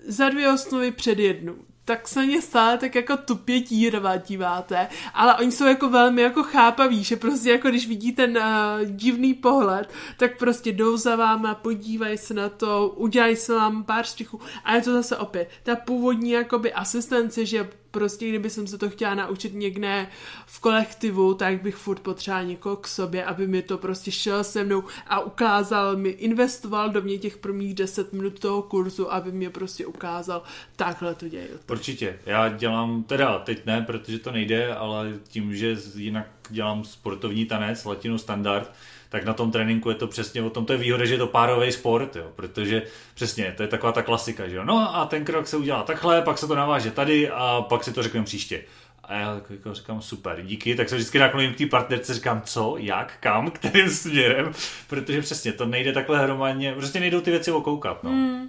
za 0.09 0.29
dvě 0.29 0.53
osnovy 0.53 0.91
před 0.93 1.19
jednu. 1.19 1.57
Tak 1.85 2.09
se 2.09 2.27
ně 2.27 2.43
stále 2.43 2.79
tak 2.79 2.95
jako 2.95 3.17
tupě 3.17 3.61
tírva 3.61 4.17
díváte, 4.17 4.89
ale 5.15 5.35
oni 5.37 5.53
jsou 5.53 5.65
jako 5.65 5.89
velmi 5.89 6.23
jako 6.23 6.43
chápaví, 6.43 7.05
že 7.05 7.17
prostě 7.17 7.51
jako 7.51 7.69
když 7.69 7.89
vidí 7.89 8.13
ten 8.13 8.39
uh, 8.39 8.45
divný 8.85 9.35
pohled, 9.35 9.91
tak 10.17 10.39
prostě 10.39 10.73
jdou 10.73 10.97
za 10.97 11.17
váma, 11.17 11.55
podívají 11.55 12.19
se 12.19 12.35
na 12.35 12.49
to, 12.49 12.89
udělají 12.97 13.37
se 13.37 13.55
vám 13.55 13.85
pár 13.85 14.05
střichů. 14.05 14.41
A 14.65 14.75
je 14.75 14.83
to 14.83 14.93
zase 14.93 15.17
opět 15.17 15.51
ta 15.63 15.77
původní 15.77 16.31
jakoby 16.31 16.73
asistence, 16.73 17.47
že 17.47 17.69
prostě 17.99 18.29
kdyby 18.29 18.51
jsem 18.51 18.67
se 18.67 18.79
to 18.79 18.91
chtěla 18.91 19.15
naučit 19.15 19.55
někde 19.55 20.07
v 20.47 20.61
kolektivu, 20.61 21.35
tak 21.35 21.63
bych 21.63 21.77
furt 21.77 22.01
potřebovala 22.01 22.49
někoho 22.49 22.77
k 22.77 22.89
sobě, 22.89 23.25
aby 23.25 23.47
mi 23.47 23.63
to 23.63 23.79
prostě 23.79 24.11
šel 24.11 24.45
se 24.45 24.65
mnou 24.65 24.85
a 25.07 25.21
ukázal 25.21 25.97
mi, 25.97 26.09
investoval 26.09 26.91
do 26.91 27.03
mě 27.03 27.19
těch 27.19 27.37
prvních 27.37 27.75
10 27.75 28.13
minut 28.13 28.39
toho 28.39 28.63
kurzu, 28.63 29.13
aby 29.13 29.33
mě 29.33 29.51
prostě 29.51 29.87
ukázal, 29.87 30.43
takhle 30.77 31.15
to 31.15 31.29
děje. 31.29 31.49
Určitě. 31.71 32.19
Já 32.27 32.49
dělám, 32.49 33.03
teda 33.03 33.39
teď 33.39 33.67
ne, 33.67 33.83
protože 33.83 34.19
to 34.19 34.33
nejde, 34.33 34.75
ale 34.75 35.13
tím, 35.29 35.57
že 35.57 35.77
jinak 35.95 36.27
dělám 36.51 36.85
sportovní 36.85 37.47
tanec, 37.47 37.85
latino 37.85 38.19
standard, 38.19 38.73
tak 39.09 39.25
na 39.25 39.35
tom 39.35 39.51
tréninku 39.51 39.89
je 39.89 39.95
to 39.95 40.07
přesně 40.07 40.43
o 40.43 40.51
tom, 40.51 40.67
to 40.67 40.73
je 40.73 40.79
výhoda, 40.79 41.05
že 41.05 41.15
je 41.15 41.19
to 41.19 41.27
párový 41.27 41.73
sport, 41.73 42.17
jo, 42.17 42.33
protože 42.37 42.83
přesně, 43.15 43.55
to 43.57 43.63
je 43.63 43.69
taková 43.69 43.93
ta 43.93 44.03
klasika, 44.03 44.49
že 44.49 44.57
jo, 44.57 44.65
no 44.65 44.97
a 44.97 45.07
ten 45.07 45.25
krok 45.25 45.47
se 45.47 45.57
udělá 45.57 45.83
takhle, 45.83 46.23
pak 46.23 46.39
se 46.39 46.47
to 46.47 46.55
naváže 46.55 46.91
tady 46.91 47.31
a 47.31 47.65
pak 47.69 47.85
si 47.85 47.93
to 47.93 48.03
řekneme 48.03 48.27
příště. 48.27 48.65
A 49.05 49.15
já 49.15 49.41
jako 49.51 49.75
říkám, 49.75 50.03
super, 50.03 50.43
díky, 50.43 50.75
tak 50.75 50.89
se 50.89 50.97
vždycky 50.97 51.19
nakloním 51.19 51.55
k 51.55 51.59
té 51.59 51.67
partnerce, 51.67 52.15
říkám, 52.15 52.43
co, 52.45 52.77
jak, 52.79 53.13
kam, 53.21 53.51
kterým 53.51 53.91
směrem, 53.91 54.53
protože 54.89 55.23
přesně 55.23 55.53
to 55.53 55.67
nejde 55.67 55.93
takhle 55.93 56.23
hromadně, 56.23 56.73
prostě 56.73 57.01
nejdou 57.01 57.21
ty 57.21 57.31
věci 57.31 57.53
okoukat, 57.53 58.05
no. 58.05 58.11
Mm. 58.11 58.49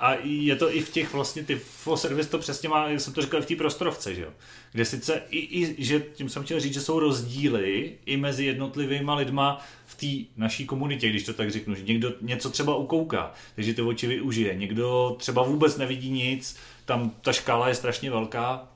A 0.00 0.14
je 0.24 0.56
to 0.56 0.74
i 0.74 0.80
v 0.80 0.90
těch 0.90 1.12
vlastně, 1.12 1.44
ty 1.44 1.60
service 1.94 2.30
to 2.30 2.38
přesně 2.38 2.68
má, 2.68 2.90
jsem 2.90 3.12
to 3.12 3.22
říkal, 3.22 3.42
v 3.42 3.46
té 3.46 3.56
prostorovce, 3.56 4.14
že 4.14 4.22
jo. 4.22 4.32
Kde 4.72 4.84
sice 4.84 5.22
i, 5.30 5.62
i, 5.62 5.84
že 5.84 6.00
tím 6.14 6.28
jsem 6.28 6.42
chtěl 6.42 6.60
říct, 6.60 6.74
že 6.74 6.80
jsou 6.80 6.98
rozdíly 6.98 7.92
i 8.06 8.16
mezi 8.16 8.44
jednotlivými 8.44 9.10
lidma 9.14 9.60
v 9.86 9.94
té 9.94 10.30
naší 10.36 10.66
komunitě, 10.66 11.08
když 11.08 11.24
to 11.24 11.32
tak 11.32 11.50
řeknu, 11.50 11.74
že 11.74 11.82
někdo 11.82 12.12
něco 12.20 12.50
třeba 12.50 12.76
ukouká, 12.76 13.32
takže 13.54 13.74
ty 13.74 13.82
oči 13.82 14.06
využije, 14.06 14.54
někdo 14.54 15.16
třeba 15.18 15.42
vůbec 15.42 15.76
nevidí 15.76 16.10
nic, 16.10 16.56
tam 16.84 17.10
ta 17.22 17.32
škála 17.32 17.68
je 17.68 17.74
strašně 17.74 18.10
velká, 18.10 18.68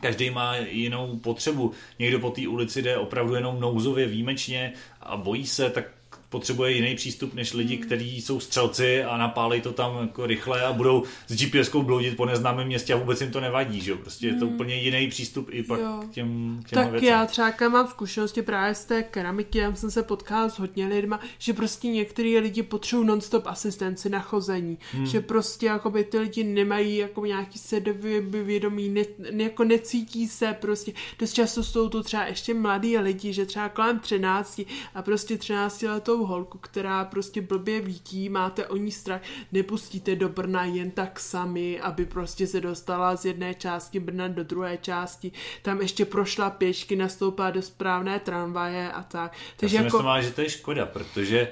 každý 0.00 0.30
má 0.30 0.56
jinou 0.56 1.16
potřebu. 1.16 1.72
Někdo 1.98 2.20
po 2.20 2.30
té 2.30 2.48
ulici 2.48 2.82
jde 2.82 2.96
opravdu 2.96 3.34
jenom 3.34 3.60
nouzově 3.60 4.06
výjimečně 4.06 4.72
a 5.00 5.16
bojí 5.16 5.46
se, 5.46 5.70
tak 5.70 5.84
potřebuje 6.32 6.72
jiný 6.72 6.94
přístup 6.94 7.34
než 7.34 7.52
lidi, 7.52 7.76
hmm. 7.76 7.84
kteří 7.84 8.22
jsou 8.22 8.40
střelci 8.40 9.04
a 9.04 9.16
napálí 9.16 9.60
to 9.60 9.72
tam 9.72 9.98
jako 10.00 10.26
rychle 10.26 10.62
a 10.62 10.72
budou 10.72 11.04
s 11.28 11.34
GPS-kou 11.34 11.82
bloudit 11.82 12.16
po 12.16 12.26
neznámém 12.26 12.66
městě 12.66 12.94
a 12.94 12.96
vůbec 12.96 13.20
jim 13.20 13.30
to 13.30 13.40
nevadí, 13.40 13.80
že 13.80 13.90
jo? 13.90 13.96
Prostě 13.96 14.26
je 14.26 14.34
to 14.34 14.44
hmm. 14.44 14.54
úplně 14.54 14.74
jiný 14.74 15.08
přístup 15.08 15.48
i 15.50 15.62
pak 15.62 15.80
jo. 15.80 16.02
k 16.10 16.14
těm, 16.14 16.60
k 16.64 16.68
těm 16.68 16.76
Tak 16.76 16.90
věcem. 16.90 17.08
já 17.08 17.26
třeba 17.26 17.68
mám 17.68 17.88
zkušenosti 17.88 18.42
právě 18.42 18.74
z 18.74 18.84
té 18.84 19.02
keramiky, 19.02 19.58
já 19.58 19.74
jsem 19.74 19.90
se 19.90 20.02
potkal 20.02 20.50
s 20.50 20.58
hodně 20.58 20.86
lidma, 20.86 21.20
že 21.38 21.52
prostě 21.52 21.88
některý 21.88 22.38
lidi 22.38 22.62
potřebují 22.62 23.08
non-stop 23.08 23.46
asistenci 23.46 24.08
na 24.08 24.20
chození, 24.20 24.78
hmm. 24.92 25.06
že 25.06 25.20
prostě 25.20 25.66
jakoby 25.66 26.04
ty 26.04 26.18
lidi 26.18 26.44
nemají 26.44 26.96
jako 26.96 27.26
nějaký 27.26 27.58
sebevědomí, 27.58 28.88
ne, 28.88 29.02
jako 29.44 29.64
necítí 29.64 30.28
se 30.28 30.56
prostě, 30.60 30.92
dost 31.18 31.32
často 31.32 31.64
jsou 31.64 31.88
to 31.88 32.02
třeba 32.02 32.24
ještě 32.24 32.54
mladí 32.54 32.98
lidi, 32.98 33.32
že 33.32 33.46
třeba 33.46 33.68
kolem 33.68 33.98
13 33.98 34.60
a 34.94 35.02
prostě 35.02 35.38
13 35.38 35.82
letou 35.82 36.21
holku, 36.26 36.58
která 36.58 37.04
prostě 37.04 37.40
blbě 37.40 37.80
vidí, 37.80 38.28
máte 38.28 38.66
o 38.66 38.76
ní 38.76 38.90
strach, 38.90 39.20
nepustíte 39.52 40.16
do 40.16 40.28
Brna 40.28 40.64
jen 40.64 40.90
tak 40.90 41.20
sami, 41.20 41.80
aby 41.80 42.06
prostě 42.06 42.46
se 42.46 42.60
dostala 42.60 43.16
z 43.16 43.24
jedné 43.24 43.54
části 43.54 44.00
Brna 44.00 44.28
do 44.28 44.44
druhé 44.44 44.76
části, 44.76 45.32
tam 45.62 45.80
ještě 45.80 46.04
prošla 46.04 46.50
pěšky, 46.50 46.96
nastoupila 46.96 47.50
do 47.50 47.62
správné 47.62 48.18
tramvaje 48.18 48.92
a 48.92 49.02
tak. 49.02 49.36
Takže 49.56 49.76
Já 49.76 49.82
si 49.82 49.86
jako... 49.86 50.02
myslím, 50.02 50.22
že 50.22 50.34
to 50.34 50.40
je 50.40 50.50
škoda, 50.50 50.86
protože 50.86 51.48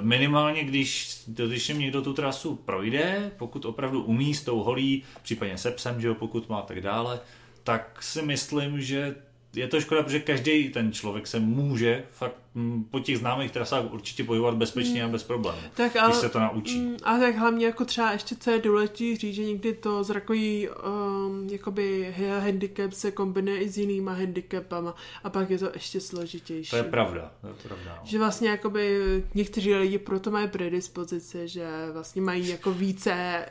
minimálně, 0.00 0.64
když, 0.64 1.20
když 1.26 1.68
jim 1.68 1.78
někdo 1.78 2.02
tu 2.02 2.12
trasu 2.12 2.56
projde, 2.56 3.30
pokud 3.36 3.64
opravdu 3.64 4.02
umí 4.02 4.34
s 4.34 4.44
tou 4.44 4.62
holí, 4.62 5.04
případně 5.22 5.58
se 5.58 5.70
psem, 5.70 6.00
že 6.00 6.08
jo, 6.08 6.14
pokud 6.14 6.48
má 6.48 6.62
tak 6.62 6.80
dále, 6.80 7.20
tak 7.64 8.02
si 8.02 8.22
myslím, 8.22 8.80
že 8.80 9.14
je 9.54 9.68
to 9.68 9.80
škoda, 9.80 10.02
protože 10.02 10.20
každý 10.20 10.68
ten 10.68 10.92
člověk 10.92 11.26
se 11.26 11.40
může 11.40 12.04
fakt 12.10 12.36
mm, 12.54 12.84
po 12.84 13.00
těch 13.00 13.18
známých 13.18 13.50
trasách 13.50 13.92
určitě 13.92 14.24
pohybovat 14.24 14.54
bezpečně 14.54 15.02
mm. 15.02 15.08
a 15.08 15.12
bez 15.12 15.22
problémů, 15.22 15.58
tak 15.74 15.96
ale, 15.96 16.08
když 16.08 16.20
se 16.20 16.28
to 16.28 16.40
naučí. 16.40 16.80
Mm, 16.80 16.96
a 17.02 17.18
tak 17.18 17.36
hlavně 17.36 17.66
jako 17.66 17.84
třeba 17.84 18.12
ještě 18.12 18.36
co 18.36 18.50
je 18.50 18.58
důležité 18.58 19.16
říct, 19.20 19.34
že 19.34 19.44
někdy 19.44 19.72
to 19.72 20.04
zrakový 20.04 20.68
um, 20.68 21.48
jakoby 21.48 22.14
handicap 22.40 22.92
se 22.92 23.10
kombinuje 23.10 23.60
i 23.60 23.68
s 23.68 23.78
jinýma 23.78 24.12
handicapama 24.12 24.94
a 25.24 25.30
pak 25.30 25.50
je 25.50 25.58
to 25.58 25.70
ještě 25.74 26.00
složitější. 26.00 26.70
To 26.70 26.76
je 26.76 26.82
pravda, 26.82 27.32
to 27.40 27.46
je 27.46 27.54
pravda. 27.54 27.98
No. 28.00 28.00
Že 28.04 28.18
vlastně 28.18 28.48
jakoby 28.48 29.00
někteří 29.34 29.74
lidi 29.74 29.98
proto 29.98 30.30
mají 30.30 30.48
predispozice, 30.48 31.48
že 31.48 31.66
vlastně 31.92 32.22
mají 32.22 32.48
jako 32.48 32.72
více 32.72 33.46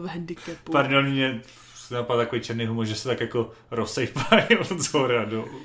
uh, 0.00 0.06
handicapů. 0.06 0.72
Pardon, 0.72 1.10
mě 1.10 1.42
se 1.88 1.94
napadá 1.94 2.22
takový 2.22 2.40
černý 2.40 2.66
humor, 2.66 2.86
že 2.86 2.94
se 2.94 3.08
tak 3.08 3.20
jako 3.20 3.50
rozsejpají 3.70 4.58
od 4.60 4.80
zhora 4.80 5.24
dolů. 5.24 5.60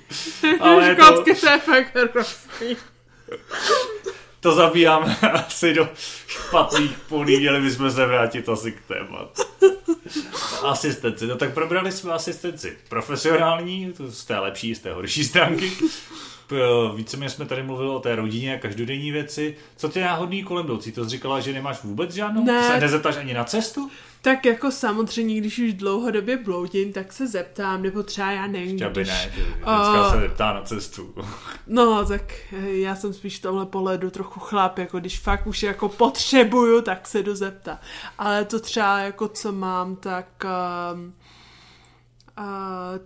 Ale 0.59 0.95
to... 0.95 1.23
to 1.23 1.29
je 1.29 1.59
fakt. 1.59 1.93
to 4.43 4.55
zabíjáme 4.55 5.15
asi 5.33 5.73
do 5.73 5.89
špatných 6.27 6.97
polí, 7.09 7.37
měli 7.39 7.61
bychom 7.61 7.91
se 7.91 8.05
vrátit 8.05 8.49
asi 8.49 8.71
k 8.71 8.81
tématu. 8.87 9.43
Asistenci, 10.63 11.27
no 11.27 11.35
tak 11.35 11.53
probrali 11.53 11.91
jsme 11.91 12.13
asistenci 12.13 12.77
profesionální, 12.89 13.93
to 13.97 14.11
z 14.11 14.25
té 14.25 14.39
lepší, 14.39 14.75
z 14.75 14.79
té 14.79 14.93
horší 14.93 15.23
stránky. 15.23 15.71
víceméně 16.95 17.29
jsme 17.29 17.45
tady 17.45 17.63
mluvili 17.63 17.89
o 17.89 17.99
té 17.99 18.15
rodině 18.15 18.55
a 18.55 18.59
každodenní 18.59 19.11
věci. 19.11 19.55
Co 19.77 19.89
ty 19.89 20.01
náhodný 20.01 20.43
kolem 20.43 20.65
jdoucí? 20.65 20.91
To 20.91 21.03
jsi 21.03 21.09
říkala, 21.09 21.39
že 21.39 21.53
nemáš 21.53 21.83
vůbec 21.83 22.13
žádnou? 22.13 22.45
Ne. 22.45 22.67
Se 22.67 22.79
nezeptáš 22.79 23.17
ani 23.17 23.33
na 23.33 23.43
cestu? 23.43 23.91
Tak 24.21 24.45
jako 24.45 24.71
samozřejmě, 24.71 25.37
když 25.37 25.59
už 25.59 25.73
dlouhodobě 25.73 26.37
bloudím, 26.37 26.93
tak 26.93 27.13
se 27.13 27.27
zeptám, 27.27 27.83
nebo 27.83 28.03
třeba 28.03 28.31
já 28.31 28.47
nevím, 28.47 28.77
když... 28.77 29.07
ne, 29.07 29.31
A- 29.63 30.11
se 30.11 30.19
zeptá 30.19 30.53
na 30.53 30.61
cestu. 30.61 31.13
No, 31.67 32.05
tak 32.05 32.33
eh, 32.53 32.77
já 32.77 32.95
jsem 32.95 33.13
spíš 33.13 33.39
v 33.39 33.41
tomhle 33.41 33.65
pohledu 33.65 34.09
trochu 34.09 34.39
chlap, 34.39 34.77
jako 34.77 34.99
když 34.99 35.19
fakt 35.19 35.47
už 35.47 35.63
jako 35.63 35.89
potřebuju, 35.89 36.81
tak 36.81 37.07
se 37.07 37.23
jdu. 37.23 37.33
Ale 38.17 38.45
to 38.45 38.59
třeba 38.59 38.99
jako 38.99 39.27
co 39.27 39.51
mám, 39.51 39.95
tak... 39.95 40.45
Um, 40.93 41.13
Uh, 42.37 42.45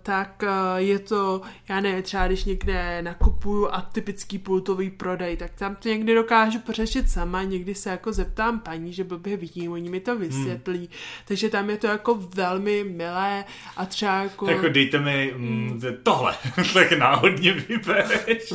tak 0.02 0.42
uh, 0.42 0.76
je 0.76 0.98
to, 0.98 1.40
já 1.68 1.80
nevím, 1.80 2.02
třeba 2.02 2.26
když 2.26 2.44
někde 2.44 3.02
nakupuju 3.02 3.68
a 3.72 3.80
typický 3.80 4.38
pultový 4.38 4.90
prodej, 4.90 5.36
tak 5.36 5.50
tam 5.54 5.76
to 5.76 5.88
někdy 5.88 6.14
dokážu 6.14 6.58
pořešit 6.58 7.10
sama, 7.10 7.42
někdy 7.42 7.74
se 7.74 7.90
jako 7.90 8.12
zeptám 8.12 8.60
paní, 8.60 8.92
že 8.92 9.04
blbě 9.04 9.36
vidím, 9.36 9.72
oni 9.72 9.90
mi 9.90 10.00
to 10.00 10.18
vysvětlí, 10.18 10.78
hmm. 10.78 10.88
takže 11.24 11.48
tam 11.48 11.70
je 11.70 11.76
to 11.76 11.86
jako 11.86 12.14
velmi 12.34 12.84
milé 12.84 13.44
a 13.76 13.86
třeba 13.86 14.22
jako... 14.22 14.50
Jako 14.50 14.68
dejte 14.68 14.98
mi 14.98 15.34
mm, 15.36 15.82
tohle, 16.02 16.34
tak 16.74 16.92
náhodně 16.92 17.52
vybereš. 17.52 18.52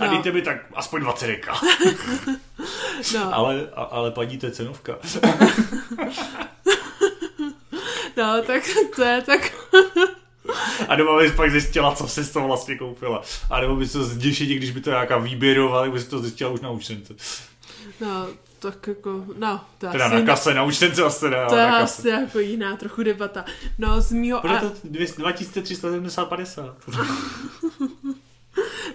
A 0.00 0.06
No. 0.06 0.10
dejte 0.10 0.32
mi 0.32 0.42
tak 0.42 0.56
aspoň 0.74 1.00
20 1.00 1.26
deka. 1.26 1.54
no. 3.14 3.34
Ale, 3.34 3.70
a, 3.74 3.82
ale 3.82 4.10
paní, 4.10 4.38
to 4.38 4.46
je 4.46 4.52
cenovka. 4.52 4.98
No, 8.18 8.42
tak 8.46 8.62
to 8.96 9.02
je 9.02 9.22
tak... 9.22 9.52
A 10.88 10.96
nebo 10.96 11.18
bys 11.18 11.32
pak 11.32 11.50
zjistila, 11.50 11.94
co 11.94 12.08
jsi 12.08 12.32
to 12.32 12.40
vlastně 12.40 12.78
koupila. 12.78 13.22
A 13.50 13.60
nebo 13.60 13.76
bys 13.76 13.92
to 13.92 14.04
zděšení, 14.04 14.54
když 14.54 14.70
by 14.70 14.80
to 14.80 14.90
nějaká 14.90 15.18
výběrová, 15.18 15.80
tak 15.80 15.92
bys 15.92 16.06
to 16.06 16.18
zjistila 16.18 16.50
už 16.50 16.60
na 16.60 16.70
účtence. 16.70 17.14
No, 18.00 18.26
tak 18.58 18.86
jako, 18.86 19.24
no, 19.36 19.60
to 19.78 19.86
Teda 19.90 20.06
asi, 20.06 20.14
na 20.14 20.22
kase, 20.22 20.54
na 20.54 20.62
účtence 20.62 21.02
asi 21.02 21.30
ne, 21.30 21.46
to 21.48 21.56
je 21.56 21.66
kase. 21.66 21.82
asi 21.82 22.08
jako 22.08 22.38
jiná 22.38 22.76
trochu 22.76 23.02
debata. 23.02 23.44
No, 23.78 24.00
z 24.00 24.12
mýho... 24.12 24.40
Bude 24.40 24.58
A, 24.58 24.60
to 24.60 24.68
2370-50. 24.68 26.74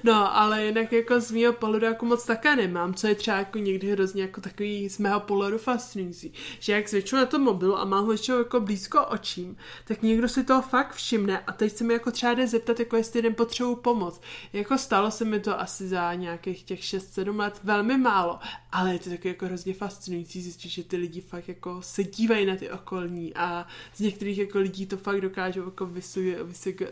no, 0.04 0.38
ale 0.38 0.66
jinak 0.66 0.92
jako 0.92 1.22
z 1.22 1.32
mýho 1.32 1.54
pohledu 1.54 1.86
jako 1.86 2.06
moc 2.06 2.26
také 2.26 2.56
nemám, 2.56 2.94
co 2.94 3.08
je 3.08 3.16
třeba 3.16 3.38
jako 3.38 3.58
někdy 3.58 3.92
hrozně 3.92 4.22
jako 4.22 4.42
takový 4.42 4.90
z 4.90 4.98
mého 4.98 5.20
pohledu 5.20 5.58
fascinující. 5.58 6.34
Že 6.60 6.74
jak 6.74 6.90
zvětšuju 6.90 7.20
na 7.20 7.26
tom 7.26 7.42
mobilu 7.42 7.78
a 7.78 7.86
mám 7.86 8.06
ho 8.06 8.12
ještě 8.12 8.32
jako 8.32 8.60
blízko 8.60 9.06
očím, 9.06 9.58
tak 9.86 10.02
někdo 10.02 10.30
si 10.30 10.44
toho 10.44 10.62
fakt 10.62 10.94
všimne 10.94 11.40
a 11.40 11.52
teď 11.52 11.76
se 11.76 11.84
mi 11.84 11.94
jako 11.94 12.12
třeba 12.12 12.34
jde 12.34 12.48
zeptat, 12.48 12.80
jako 12.80 12.96
jestli 12.96 13.18
jeden 13.18 13.34
potřebuji 13.34 13.76
pomoc. 13.76 14.22
Jako 14.54 14.78
stalo 14.78 15.12
se 15.12 15.26
mi 15.26 15.40
to 15.40 15.60
asi 15.60 15.88
za 15.88 16.14
nějakých 16.14 16.64
těch 16.64 16.80
6-7 16.80 17.38
let 17.40 17.60
velmi 17.64 17.98
málo, 17.98 18.40
ale 18.72 18.94
je 18.94 19.00
to 19.00 19.10
taky 19.10 19.28
jako 19.28 19.46
hrozně 19.46 19.74
fascinující 19.74 20.42
zjistit, 20.42 20.70
že 20.70 20.84
ty 20.84 20.98
lidi 20.98 21.22
fakt 21.22 21.48
jako 21.48 21.82
se 21.82 22.04
dívají 22.04 22.46
na 22.46 22.56
ty 22.56 22.72
okolní 22.72 23.34
a 23.36 23.68
z 23.96 24.00
některých 24.00 24.38
jako 24.38 24.60
lidí 24.60 24.86
to 24.86 24.98
fakt 24.98 25.22
dokážou 25.22 25.66
jako 25.66 25.86
vysuj, 25.86 26.38
vysuj, 26.44 26.76
uh, 26.82 26.88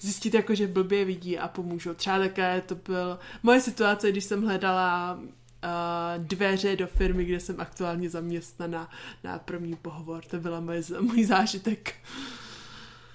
zjistit 0.00 0.34
jako, 0.34 0.54
že 0.54 0.66
blbě 0.66 1.04
vidí 1.04 1.38
a 1.38 1.48
pomůžou. 1.48 1.94
Třeba 1.94 2.18
také 2.30 2.60
to 2.60 2.74
byl 2.74 3.18
moje 3.42 3.60
situace, 3.60 4.10
když 4.10 4.24
jsem 4.24 4.42
hledala 4.42 5.18
uh, 5.20 6.24
dveře 6.24 6.76
do 6.76 6.86
firmy, 6.86 7.24
kde 7.24 7.40
jsem 7.40 7.60
aktuálně 7.60 8.10
zaměstnaná 8.10 8.90
na 9.24 9.38
první 9.38 9.76
pohovor. 9.76 10.24
To 10.24 10.38
byla 10.38 10.60
moje, 10.60 10.82
můj 11.00 11.24
zážitek. 11.24 11.94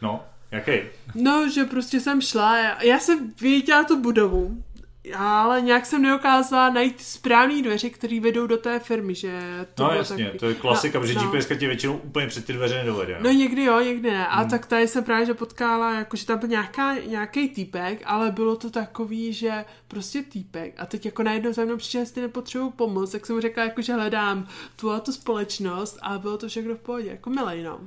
No, 0.01 0.23
jaký? 0.51 0.71
No, 1.15 1.49
že 1.49 1.65
prostě 1.65 1.99
jsem 1.99 2.21
šla, 2.21 2.57
já, 2.57 2.83
já 2.83 2.99
jsem 2.99 3.33
věděla 3.41 3.83
tu 3.83 4.01
budovu, 4.01 4.63
ale 5.13 5.61
nějak 5.61 5.85
jsem 5.85 6.01
nedokázala 6.01 6.69
najít 6.69 7.01
správný 7.01 7.61
dveře, 7.61 7.89
které 7.89 8.19
vedou 8.19 8.47
do 8.47 8.57
té 8.57 8.79
firmy, 8.79 9.15
že 9.15 9.39
to 9.75 9.83
No 9.83 9.89
jasně, 9.93 10.23
takový- 10.25 10.39
to 10.39 10.45
je 10.49 10.55
klasika, 10.55 10.99
no, 10.99 11.01
protože 11.01 11.13
no. 11.13 11.21
GPS 11.31 11.47
tě 11.47 11.67
většinou 11.67 11.97
úplně 11.97 12.27
před 12.27 12.45
ty 12.45 12.53
dveře 12.53 12.75
nedovede. 12.77 13.17
No 13.21 13.29
někdy 13.29 13.63
jo, 13.63 13.79
někdy 13.79 14.11
ne. 14.11 14.27
A 14.27 14.39
Hmm. 14.41 14.49
tak 14.49 14.65
tady 14.65 14.87
se 14.87 15.01
právě 15.01 15.25
že 15.25 15.33
potkala, 15.33 15.93
jako, 15.93 16.17
že 16.17 16.25
tam 16.25 16.39
byl 16.39 16.49
nějaká, 16.49 16.93
nějaký 16.95 17.49
týpek, 17.49 18.01
ale 18.05 18.31
bylo 18.31 18.55
to 18.55 18.69
takový, 18.69 19.33
že 19.33 19.65
prostě 19.87 20.23
týpek. 20.23 20.73
A 20.77 20.85
teď 20.85 21.05
jako 21.05 21.23
najednou 21.23 21.53
za 21.53 21.65
mnou 21.65 21.77
přišel, 21.77 22.01
jestli 22.01 22.21
nepotřebuji 22.21 22.69
pomoc, 22.69 23.11
tak 23.11 23.25
jsem 23.25 23.35
mu 23.35 23.41
řekla, 23.41 23.63
jako, 23.63 23.81
že 23.81 23.93
hledám 23.93 24.47
tu 24.75 24.91
a 24.91 24.99
tu 24.99 25.11
společnost 25.11 25.97
a 26.01 26.17
bylo 26.17 26.37
to 26.37 26.47
všechno 26.47 26.75
v 26.75 26.79
pohodě, 26.79 27.09
jako 27.09 27.29
milej, 27.29 27.63
no. 27.63 27.79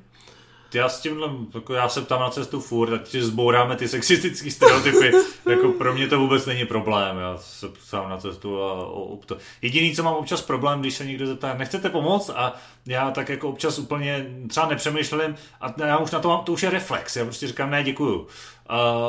Já 0.74 0.88
s 0.88 1.00
tímhle, 1.00 1.31
jako 1.54 1.74
já 1.74 1.88
se 1.88 2.02
ptám 2.02 2.20
na 2.20 2.31
cestu 2.31 2.61
furt, 2.61 2.92
ať 2.92 3.14
zbouráme 3.14 3.76
ty 3.76 3.88
sexistické 3.88 4.50
stereotypy. 4.50 5.12
jako 5.50 5.72
pro 5.72 5.94
mě 5.94 6.09
to 6.09 6.18
vůbec 6.18 6.46
není 6.46 6.66
problém, 6.66 7.18
já 7.18 7.37
se 7.37 7.68
ptám 7.68 8.11
na 8.11 8.16
cestu 8.16 8.62
a 8.62 8.72
o, 8.72 9.02
o 9.02 9.16
to. 9.16 9.37
Jediný, 9.62 9.94
co 9.94 10.02
mám 10.02 10.14
občas 10.14 10.42
problém, 10.42 10.81
když 10.81 10.94
se 10.94 11.07
někdo 11.07 11.26
zeptá, 11.26 11.54
nechcete 11.54 11.88
pomoct 11.88 12.31
a 12.31 12.54
já 12.88 13.11
tak 13.11 13.29
jako 13.29 13.48
občas 13.48 13.79
úplně 13.79 14.27
třeba 14.48 14.68
nepřemýšlím 14.68 15.35
a 15.61 15.74
já 15.87 15.98
už 15.98 16.11
na 16.11 16.18
to 16.18 16.29
mám, 16.29 16.44
to 16.44 16.53
už 16.53 16.62
je 16.62 16.70
reflex, 16.70 17.16
já 17.16 17.24
prostě 17.24 17.46
říkám 17.46 17.70
ne, 17.70 17.83
děkuju. 17.83 18.27
A 18.68 19.09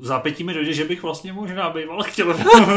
zápětí 0.00 0.44
mi 0.44 0.54
dojde, 0.54 0.72
že 0.72 0.84
bych 0.84 1.02
vlastně 1.02 1.32
možná 1.32 1.70
býval 1.70 2.02
chtěl 2.06 2.34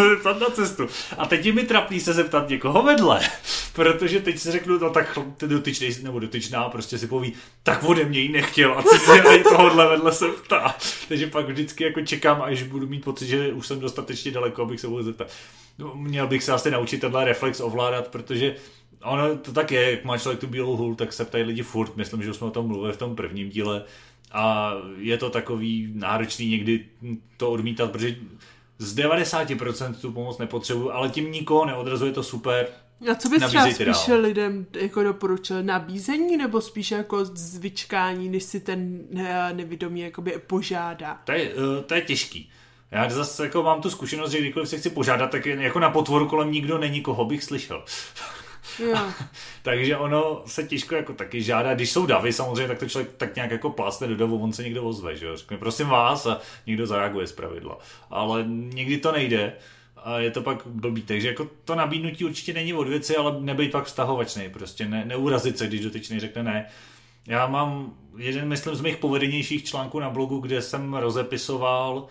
zeptat 0.09 0.39
na 0.39 0.49
cestu. 0.49 0.87
A 1.17 1.25
teď 1.25 1.45
je 1.45 1.53
mi 1.53 1.63
trapný 1.63 1.99
se 1.99 2.13
zeptat 2.13 2.49
někoho 2.49 2.83
vedle, 2.83 3.19
protože 3.73 4.19
teď 4.19 4.39
si 4.39 4.51
řeknu, 4.51 4.77
no 4.77 4.89
tak 4.89 5.19
ten 5.37 5.49
dotyčný 5.49 5.89
nebo 6.03 6.19
dotyčná 6.19 6.69
prostě 6.69 6.97
si 6.97 7.07
poví, 7.07 7.33
tak 7.63 7.83
ode 7.83 8.05
mě 8.05 8.19
ji 8.19 8.29
nechtěl 8.29 8.73
a 8.73 8.81
si 8.81 9.11
ani 9.11 9.43
tohohle 9.43 9.89
vedle 9.89 10.11
se 10.11 10.27
ptá. 10.27 10.75
Takže 11.07 11.27
pak 11.27 11.49
vždycky 11.49 11.83
jako 11.83 12.01
čekám, 12.01 12.41
až 12.41 12.63
budu 12.63 12.87
mít 12.87 13.03
pocit, 13.03 13.27
že 13.27 13.53
už 13.53 13.67
jsem 13.67 13.79
dostatečně 13.79 14.31
daleko, 14.31 14.61
abych 14.61 14.79
se 14.79 14.87
mohl 14.87 15.03
zeptat. 15.03 15.27
No, 15.79 15.91
měl 15.95 16.27
bych 16.27 16.43
se 16.43 16.51
asi 16.51 16.71
naučit 16.71 17.01
tenhle 17.01 17.25
reflex 17.25 17.59
ovládat, 17.59 18.07
protože 18.07 18.55
ono 19.03 19.37
to 19.37 19.51
tak 19.51 19.71
je, 19.71 19.91
jak 19.91 20.03
má 20.03 20.17
člověk 20.17 20.39
tu 20.39 20.47
bílou 20.47 20.75
hůl, 20.77 20.95
tak 20.95 21.13
se 21.13 21.25
ptají 21.25 21.43
lidi 21.43 21.63
furt, 21.63 21.95
myslím, 21.95 22.23
že 22.23 22.29
už 22.29 22.35
jsme 22.35 22.47
o 22.47 22.51
tom 22.51 22.67
mluvili 22.67 22.93
v 22.93 22.97
tom 22.97 23.15
prvním 23.15 23.49
díle 23.49 23.83
a 24.31 24.73
je 24.97 25.17
to 25.17 25.29
takový 25.29 25.91
náročný 25.95 26.49
někdy 26.49 26.85
to 27.37 27.51
odmítat, 27.51 27.91
protože 27.91 28.15
z 28.77 28.95
90% 28.95 29.93
tu 29.93 30.11
pomoc 30.11 30.37
nepotřebuju, 30.37 30.91
ale 30.91 31.09
tím 31.09 31.31
nikoho 31.31 31.65
neodrazuje 31.65 32.11
to 32.11 32.23
super. 32.23 32.67
A 33.11 33.15
co 33.15 33.29
bys 33.29 33.43
třeba 33.43 33.63
Nabízejte 33.63 33.85
dál. 33.85 33.93
spíše 33.93 34.15
lidem 34.15 34.65
jako 34.79 35.03
doporučil? 35.03 35.63
Nabízení 35.63 36.37
nebo 36.37 36.61
spíše 36.61 36.95
jako 36.95 37.25
zvyčkání, 37.25 38.29
než 38.29 38.43
si 38.43 38.59
ten 38.59 38.99
ne, 39.11 39.53
nevědomý 39.53 39.99
jakoby 39.99 40.31
požádá? 40.47 41.21
To 41.23 41.31
je, 41.31 41.51
eh, 41.51 41.83
to 41.83 41.93
je 41.93 42.01
těžký. 42.01 42.49
Já 42.91 43.09
zase 43.09 43.43
jako 43.43 43.63
mám 43.63 43.81
tu 43.81 43.89
zkušenost, 43.89 44.31
že 44.31 44.39
kdykoliv 44.39 44.69
se 44.69 44.77
chci 44.77 44.89
požádat, 44.89 45.31
tak 45.31 45.45
jako 45.45 45.79
na 45.79 45.89
potvoru 45.89 46.27
kolem 46.27 46.51
nikdo 46.51 46.77
není, 46.77 47.01
koho 47.01 47.25
bych 47.25 47.43
slyšel. 47.43 47.83
Takže 49.63 49.97
ono 49.97 50.41
se 50.45 50.63
těžko 50.63 50.95
jako 50.95 51.13
taky 51.13 51.41
žádá, 51.41 51.73
když 51.73 51.91
jsou 51.91 52.05
davy 52.05 52.33
samozřejmě, 52.33 52.67
tak 52.67 52.79
to 52.79 52.89
člověk 52.89 53.13
tak 53.17 53.35
nějak 53.35 53.51
jako 53.51 53.69
plásne 53.69 54.07
do 54.07 54.15
davu, 54.15 54.43
on 54.43 54.53
se 54.53 54.63
někdo 54.63 54.83
ozve, 54.83 55.15
že 55.15 55.25
jo, 55.25 55.37
řekne 55.37 55.57
prosím 55.57 55.87
vás 55.87 56.25
a 56.25 56.39
někdo 56.67 56.87
zareaguje 56.87 57.27
z 57.27 57.31
pravidla. 57.31 57.77
Ale 58.09 58.43
někdy 58.47 58.97
to 58.97 59.11
nejde 59.11 59.53
a 59.97 60.19
je 60.19 60.31
to 60.31 60.41
pak 60.41 60.63
blbý, 60.65 61.01
takže 61.01 61.27
jako 61.27 61.49
to 61.65 61.75
nabídnutí 61.75 62.25
určitě 62.25 62.53
není 62.53 62.73
od 62.73 62.87
věci, 62.87 63.15
ale 63.15 63.35
nebejt 63.39 63.71
pak 63.71 63.85
vztahovačný, 63.85 64.49
prostě 64.49 64.85
ne, 64.85 65.05
neurazit 65.05 65.57
se, 65.57 65.67
když 65.67 65.81
dotyčný 65.81 66.19
řekne 66.19 66.43
ne. 66.43 66.65
Já 67.27 67.47
mám 67.47 67.93
jeden, 68.17 68.47
myslím, 68.47 68.75
z 68.75 68.81
mých 68.81 68.97
povedenějších 68.97 69.63
článků 69.63 69.99
na 69.99 70.09
blogu, 70.09 70.39
kde 70.39 70.61
jsem 70.61 70.93
rozepisoval 70.93 72.07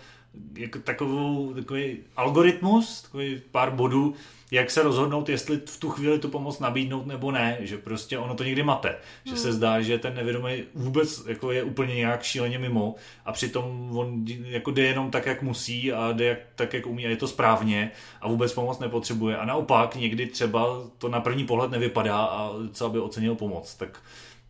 jako 0.54 0.78
takovou, 0.78 1.54
takový 1.54 1.98
algoritmus, 2.16 3.02
takový 3.02 3.42
pár 3.50 3.70
bodů, 3.70 4.14
jak 4.50 4.70
se 4.70 4.82
rozhodnout, 4.82 5.28
jestli 5.28 5.60
v 5.66 5.80
tu 5.80 5.90
chvíli 5.90 6.18
tu 6.18 6.28
pomoc 6.28 6.58
nabídnout 6.58 7.06
nebo 7.06 7.30
ne, 7.30 7.58
že 7.60 7.78
prostě 7.78 8.18
ono 8.18 8.34
to 8.34 8.44
někdy 8.44 8.62
mate, 8.62 8.96
že 9.24 9.36
se 9.36 9.52
zdá, 9.52 9.80
že 9.80 9.98
ten 9.98 10.14
nevědomý 10.14 10.62
vůbec 10.74 11.26
jako 11.26 11.52
je 11.52 11.62
úplně 11.62 11.94
nějak 11.94 12.22
šíleně 12.22 12.58
mimo 12.58 12.94
a 13.24 13.32
přitom 13.32 13.90
on 13.98 14.24
jako 14.28 14.70
jde 14.70 14.82
jenom 14.82 15.10
tak, 15.10 15.26
jak 15.26 15.42
musí 15.42 15.92
a 15.92 16.12
jde 16.12 16.24
jak, 16.24 16.38
tak, 16.54 16.74
jak 16.74 16.86
umí 16.86 17.06
a 17.06 17.10
je 17.10 17.16
to 17.16 17.28
správně 17.28 17.90
a 18.20 18.28
vůbec 18.28 18.52
pomoc 18.52 18.78
nepotřebuje. 18.78 19.36
A 19.36 19.44
naopak 19.44 19.96
někdy 19.96 20.26
třeba 20.26 20.82
to 20.98 21.08
na 21.08 21.20
první 21.20 21.46
pohled 21.46 21.70
nevypadá 21.70 22.18
a 22.18 22.52
co 22.72 22.90
by 22.90 22.98
ocenil 22.98 23.34
pomoc, 23.34 23.74
tak 23.74 24.02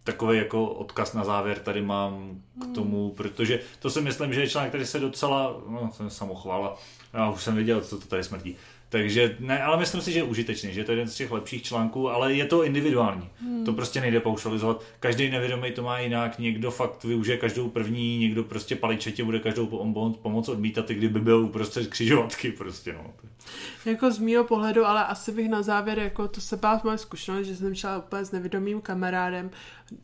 takový 0.09 0.39
jako 0.39 0.67
odkaz 0.67 1.13
na 1.13 1.25
závěr 1.25 1.59
tady 1.59 1.83
mám 1.83 2.43
k 2.63 2.75
tomu, 2.75 3.11
protože 3.11 3.61
to 3.79 3.91
si 3.91 4.01
myslím, 4.01 4.33
že 4.33 4.41
je 4.41 4.49
článek, 4.49 4.71
který 4.71 4.87
se 4.87 5.01
docela, 5.01 5.57
no, 5.69 5.91
samochvála, 6.09 6.77
já 7.13 7.31
už 7.31 7.43
jsem 7.43 7.57
viděl, 7.57 7.81
co 7.81 7.99
to 7.99 8.07
tady 8.07 8.25
smrtí, 8.25 8.57
Takže 8.91 9.37
ne, 9.41 9.63
ale 9.63 9.79
myslím 9.79 10.01
si, 10.01 10.13
že 10.13 10.19
je 10.19 10.23
užitečný, 10.23 10.75
že 10.75 10.81
je 10.81 10.85
to 10.85 10.93
jeden 10.93 11.09
z 11.09 11.15
těch 11.15 11.31
lepších 11.31 11.63
článků, 11.63 12.11
ale 12.11 12.35
je 12.35 12.45
to 12.45 12.65
individuální. 12.65 13.29
Hmm. 13.43 13.65
To 13.65 13.73
prostě 13.73 14.01
nejde 14.01 14.21
paušalizovat. 14.21 14.83
Každý 15.01 15.31
nevědomý 15.31 15.73
to 15.73 15.83
má 15.83 15.99
jinak, 15.99 16.39
někdo 16.39 16.71
fakt 16.71 17.05
využije 17.05 17.37
každou 17.37 17.69
první, 17.69 18.19
někdo 18.19 18.45
prostě 18.45 18.77
paličetě 18.77 19.25
bude 19.25 19.39
každou 19.39 19.67
pomoc 20.23 20.49
odmítat, 20.49 20.91
i 20.91 20.95
kdyby 20.95 21.21
byl 21.21 21.39
uprostřed 21.39 21.87
křižovatky 21.87 22.53
prostě, 22.53 22.93
no. 22.93 23.15
Jako 23.85 24.11
z 24.11 24.19
mýho 24.19 24.45
pohledu, 24.45 24.85
ale 24.85 25.05
asi 25.05 25.33
bych 25.33 25.49
na 25.49 25.63
závěr, 25.63 25.99
jako 25.99 26.29
to 26.29 26.41
se 26.41 26.57
byla 26.57 26.81
moje 26.85 26.99
zkušenost, 26.99 27.47
že 27.47 27.57
jsem 27.57 27.75
šla 27.75 27.99
úplně 27.99 28.25
s 28.25 28.33
nevědomým 28.33 28.81
kamarádem 28.81 29.51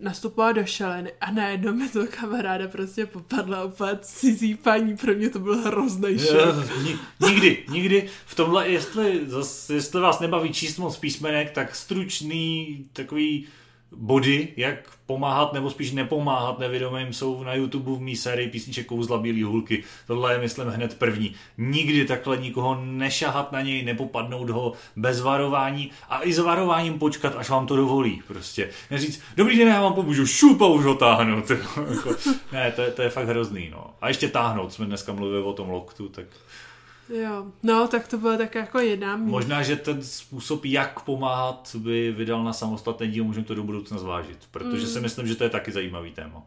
nastupovat 0.01 0.53
do 0.53 0.67
šaleny 0.67 1.13
a 1.21 1.31
najednou 1.31 1.73
mi 1.73 1.89
to 1.89 2.07
kamaráda 2.21 2.69
prostě 2.69 3.07
popadla 3.07 3.65
úplně 3.65 3.93
cizí 4.01 4.55
paní, 4.55 4.97
pro 4.97 5.15
mě 5.15 5.31
to 5.31 5.39
byl 5.39 5.57
hrozný 5.57 6.19
šok. 6.19 6.57
Nikdy, 7.21 7.65
nikdy 7.69 8.09
v 8.27 8.35
tomhle, 8.35 8.69
jestli, 8.75 9.21
jestli 9.75 10.01
vás 10.01 10.21
nebaví 10.21 10.53
číst 10.53 10.79
moc 10.79 10.97
písmenek, 10.97 11.51
tak 11.51 11.75
stručný 11.75 12.79
takový 12.93 13.47
body, 13.97 14.49
jak 14.57 14.77
pomáhat 15.07 15.53
nebo 15.53 15.71
spíš 15.71 15.93
nepomáhat 15.93 16.59
nevědomým 16.59 17.13
jsou 17.13 17.43
na 17.43 17.55
YouTube 17.55 17.91
v 17.93 18.01
mý 18.01 18.17
sérii 18.17 18.49
písniček 18.49 18.87
Kouzla 18.87 19.19
Bílý 19.19 19.43
hulky. 19.43 19.85
Tohle 20.07 20.33
je, 20.33 20.39
myslím, 20.39 20.69
hned 20.69 20.99
první. 20.99 21.35
Nikdy 21.59 22.05
takhle 22.05 22.37
nikoho 22.37 22.81
nešahat 22.85 23.53
na 23.53 23.61
něj, 23.61 23.85
nepopadnout 23.85 24.51
ho 24.51 24.73
bez 24.97 25.21
varování 25.21 25.91
a 26.09 26.23
i 26.23 26.33
s 26.33 26.39
varováním 26.39 26.99
počkat, 26.99 27.37
až 27.37 27.51
vám 27.51 27.67
to 27.67 27.77
dovolí. 27.77 28.23
Prostě 28.27 28.71
neříct, 28.91 29.23
dobrý 29.37 29.59
den, 29.59 29.69
já 29.69 29.83
vám 29.83 29.95
pomůžu, 29.95 30.27
šup 30.27 30.63
a 30.63 30.67
už 30.67 30.85
ho 30.85 30.95
táhnout. 30.95 31.51
Jako, 31.91 32.17
ne, 32.53 32.73
to 32.73 32.83
je, 32.83 32.91
to 32.91 33.03
je 33.03 33.09
fakt 33.11 33.29
hrozný. 33.29 33.69
No. 33.73 33.91
A 34.01 34.09
ještě 34.09 34.29
táhnout, 34.29 34.73
jsme 34.73 34.87
dneska 34.87 35.13
mluvili 35.13 35.43
o 35.43 35.53
tom 35.53 35.71
loktu, 35.71 36.09
tak 36.09 36.27
Jo, 37.09 37.47
no 37.63 37.89
tak 37.89 38.09
to 38.09 38.19
bylo 38.19 38.37
tak 38.37 38.55
jako 38.55 38.79
jedna 38.79 39.17
míň. 39.17 39.31
Možná, 39.31 39.63
že 39.63 39.77
ten 39.77 40.03
způsob, 40.03 40.65
jak 40.65 41.01
pomáhat, 41.01 41.77
by 41.79 42.13
vydal 42.13 42.45
na 42.45 42.53
samostatné 42.53 43.09
díl, 43.09 43.25
můžeme 43.25 43.47
to 43.47 43.55
do 43.55 43.63
budoucna 43.63 43.99
zvážit, 43.99 44.39
protože 44.51 44.87
mm. 44.87 44.93
si 44.93 45.01
myslím, 45.01 45.27
že 45.27 45.35
to 45.35 45.45
je 45.45 45.51
taky 45.51 45.73
zajímavý 45.73 46.11
téma. 46.11 46.43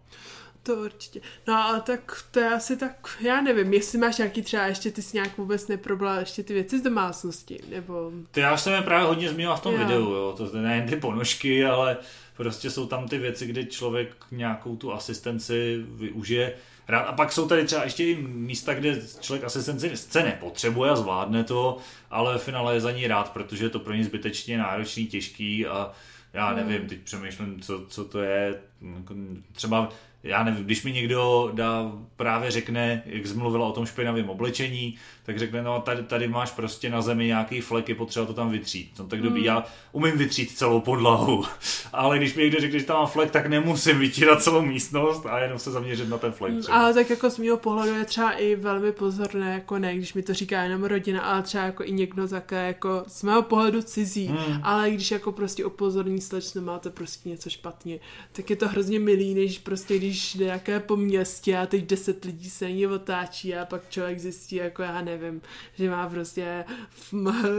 To 0.64 0.76
určitě. 0.76 1.22
No 1.47 1.53
a 1.53 1.80
tak 1.80 2.24
to 2.32 2.39
je 2.39 2.49
asi 2.49 2.78
tak, 2.78 3.18
já 3.22 3.41
nevím, 3.41 3.74
jestli 3.74 3.97
máš 3.97 4.18
nějaký 4.18 4.41
třeba 4.41 4.66
ještě 4.66 4.91
ty 4.91 5.01
si 5.01 5.18
nějak 5.18 5.38
vůbec 5.38 5.68
neproblá 5.68 6.20
ještě 6.20 6.43
ty 6.43 6.53
věci 6.53 6.80
z 6.80 6.82
domácnosti, 6.82 7.60
nebo... 7.70 8.12
Ty 8.32 8.39
já 8.39 8.58
jsem 8.58 8.74
je 8.74 8.82
právě 8.82 9.08
hodně 9.08 9.30
zmínil 9.30 9.55
v 9.55 9.60
tom 9.60 9.74
já. 9.74 9.80
videu, 9.88 10.03
jo, 10.14 10.34
to 10.38 10.58
nejen 10.58 10.89
ty 10.89 10.95
ponožky, 10.95 11.66
ale 11.66 11.97
prostě 12.38 12.70
jsou 12.70 12.88
tam 12.88 13.08
ty 13.08 13.18
věci, 13.18 13.45
kde 13.45 13.66
člověk 13.66 14.16
nějakou 14.32 14.76
tu 14.76 14.93
asistenci 14.93 15.86
využije 15.88 16.53
rád. 16.88 17.01
A 17.01 17.11
pak 17.11 17.31
jsou 17.31 17.47
tady 17.47 17.65
třeba 17.65 17.83
ještě 17.83 18.03
i 18.03 18.15
místa, 18.21 18.73
kde 18.73 19.01
člověk 19.19 19.43
asistenci 19.43 19.97
scény 19.97 20.33
potřebuje 20.39 20.91
a 20.91 20.95
zvládne 20.95 21.43
to, 21.43 21.77
ale 22.09 22.38
v 22.38 22.43
finále 22.43 22.73
je 22.73 22.81
za 22.81 22.91
ní 22.91 23.07
rád, 23.07 23.31
protože 23.31 23.65
je 23.65 23.69
to 23.69 23.79
pro 23.79 23.93
ně 23.93 24.03
zbytečně 24.03 24.57
náročný, 24.57 25.07
těžký 25.07 25.67
a 25.67 25.91
já 26.33 26.53
nevím, 26.53 26.88
teď 26.88 26.99
přemýšlím, 26.99 27.61
co, 27.61 27.85
co 27.88 28.05
to 28.05 28.19
je. 28.19 28.55
Jako 28.95 29.13
třeba 29.51 29.89
já 30.24 30.43
nevím, 30.43 30.65
když 30.65 30.84
mi 30.84 30.91
někdo 30.91 31.49
dá, 31.53 31.91
právě 32.15 32.51
řekne, 32.51 33.03
jak 33.05 33.28
jsi 33.28 33.34
mluvila 33.34 33.68
o 33.68 33.72
tom 33.72 33.86
špinavém 33.86 34.30
oblečení, 34.30 34.97
tak 35.24 35.39
řekne, 35.39 35.61
no 35.63 35.82
tady, 35.82 36.03
tady 36.03 36.28
máš 36.28 36.51
prostě 36.51 36.89
na 36.89 37.01
zemi 37.01 37.26
nějaký 37.26 37.61
flek, 37.61 37.89
je 37.89 37.95
potřeba 37.95 38.26
to 38.26 38.34
tam 38.34 38.49
vytřít. 38.49 38.91
No 38.99 39.07
tak 39.07 39.22
dobrý, 39.22 39.39
mm. 39.39 39.45
já 39.45 39.63
umím 39.91 40.18
vytřít 40.18 40.57
celou 40.57 40.82
podlahu, 40.82 41.45
ale 41.93 42.18
když 42.18 42.36
mi 42.36 42.43
někdo 42.43 42.59
řekne, 42.59 42.80
že 42.80 42.86
tam 42.86 42.97
má 42.97 43.05
flek, 43.05 43.32
tak 43.32 43.45
nemusím 43.45 43.99
vytírat 43.99 44.43
celou 44.43 44.61
místnost 44.61 45.26
a 45.26 45.39
jenom 45.39 45.59
se 45.59 45.72
zaměřit 45.72 46.09
na 46.09 46.18
ten 46.18 46.32
flek. 46.32 46.53
Mm, 46.53 46.61
ale 46.72 46.93
tak 46.93 47.09
jako 47.09 47.30
z 47.30 47.38
mého 47.38 47.57
pohledu 47.57 47.95
je 47.95 48.05
třeba 48.05 48.32
i 48.32 48.55
velmi 48.55 48.91
pozorné, 48.91 49.53
jako 49.53 49.80
ne, 49.80 49.95
když 49.95 50.13
mi 50.13 50.24
to 50.24 50.34
říká 50.34 50.63
jenom 50.63 50.84
rodina, 50.84 51.22
ale 51.22 51.41
třeba 51.41 51.63
jako 51.63 51.84
i 51.84 51.91
někdo 51.91 52.28
také 52.28 52.68
jako 52.68 53.03
z 53.07 53.24
mého 53.24 53.41
pohledu 53.41 53.82
cizí, 53.82 54.30
mm. 54.30 54.59
ale 54.63 54.91
když 54.91 55.11
jako 55.11 55.32
prostě 55.32 55.65
upozorní 55.65 56.22
slečno 56.22 56.61
máte 56.61 56.89
prostě 56.89 57.30
něco 57.30 57.49
špatně, 57.49 57.99
tak 58.32 58.49
je 58.49 58.55
to 58.55 58.68
hrozně 58.68 58.99
milý, 58.99 59.34
než 59.34 59.59
prostě 59.59 59.97
když 59.97 60.16
jde 60.36 60.45
jaké 60.45 60.80
po 60.80 60.95
městě 60.95 61.57
a 61.57 61.65
teď 61.65 61.86
deset 61.86 62.26
lidí 62.26 62.49
se 62.49 62.72
ní 62.72 62.88
otáčí 62.88 63.55
a 63.55 63.65
pak 63.65 63.89
člověk 63.89 64.20
zjistí, 64.20 64.55
jako 64.55 64.82
já 64.82 65.01
nevím, 65.01 65.41
že 65.78 65.89
má 65.89 66.09
prostě 66.09 66.65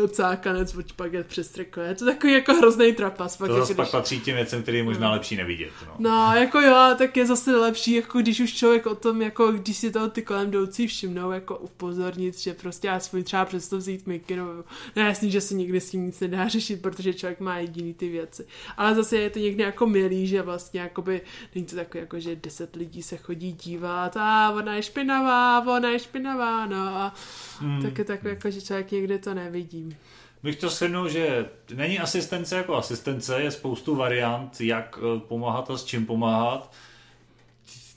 cákanec 0.08 0.74
od 0.74 0.88
špaget 0.88 1.26
přes 1.26 1.48
triko. 1.48 1.80
Je 1.80 1.94
to 1.94 2.04
takový 2.04 2.32
jako 2.32 2.54
hrozný 2.54 2.92
trapas. 2.92 3.36
Pak 3.36 3.48
to 3.48 3.52
jako, 3.52 3.60
zase 3.60 3.74
když... 3.74 3.76
pak 3.76 3.90
patří 3.90 4.20
těm 4.20 4.34
věcem, 4.34 4.62
který 4.62 4.78
je 4.78 4.84
možná 4.84 5.08
no. 5.08 5.12
lepší 5.12 5.36
nevidět. 5.36 5.72
No. 5.86 5.94
no. 5.98 6.34
jako 6.34 6.60
jo, 6.60 6.94
tak 6.98 7.16
je 7.16 7.26
zase 7.26 7.56
lepší, 7.56 7.92
jako 7.92 8.18
když 8.18 8.40
už 8.40 8.54
člověk 8.54 8.86
o 8.86 8.94
tom, 8.94 9.22
jako 9.22 9.52
když 9.52 9.76
si 9.76 9.90
toho 9.90 10.08
ty 10.08 10.22
kolem 10.22 10.48
jdoucí 10.48 10.86
všimnou, 10.86 11.30
jako 11.30 11.56
upozornit, 11.56 12.38
že 12.38 12.54
prostě 12.54 12.90
aspoň 12.90 13.24
třeba 13.24 13.44
přesto 13.44 13.78
vzít 13.78 14.06
mikinu. 14.06 14.64
No 14.96 15.02
jasný, 15.02 15.30
že 15.30 15.40
se 15.40 15.54
nikdy 15.54 15.80
s 15.80 15.90
tím 15.90 16.06
nic 16.06 16.20
nedá 16.20 16.48
řešit, 16.48 16.82
protože 16.82 17.14
člověk 17.14 17.40
má 17.40 17.58
jediný 17.58 17.94
ty 17.94 18.08
věci. 18.08 18.46
Ale 18.76 18.94
zase 18.94 19.16
je 19.16 19.30
to 19.30 19.38
někdy 19.38 19.62
jako 19.62 19.86
milý, 19.86 20.26
že 20.26 20.42
vlastně 20.42 20.80
jakoby 20.80 21.20
není 21.54 21.66
to 21.66 21.76
takové, 21.76 22.00
jako, 22.00 22.20
že 22.20 22.36
deset 22.42 22.76
lidí 22.76 23.02
se 23.02 23.16
chodí 23.16 23.52
dívat 23.52 24.16
a 24.16 24.50
ona 24.50 24.74
je 24.74 24.82
špinavá, 24.82 25.60
ona 25.76 25.88
je 25.88 25.98
špinavá, 25.98 26.66
no 26.66 26.96
a 26.96 27.14
Hmm. 27.60 27.82
Tak 27.82 27.98
je 27.98 28.04
takový, 28.04 28.30
jako, 28.30 28.50
že 28.50 28.60
člověk 28.60 28.90
někde 28.90 29.18
to 29.18 29.34
nevidí. 29.34 29.96
Bych 30.42 30.56
to 30.56 30.70
shrnul, 30.70 31.08
že 31.08 31.50
není 31.74 31.98
asistence 31.98 32.56
jako 32.56 32.76
asistence, 32.76 33.42
je 33.42 33.50
spoustu 33.50 33.94
variant, 33.94 34.60
jak 34.60 34.98
eh, 34.98 35.20
pomáhat 35.20 35.70
a 35.70 35.76
s 35.76 35.84
čím 35.84 36.06
pomáhat. 36.06 36.72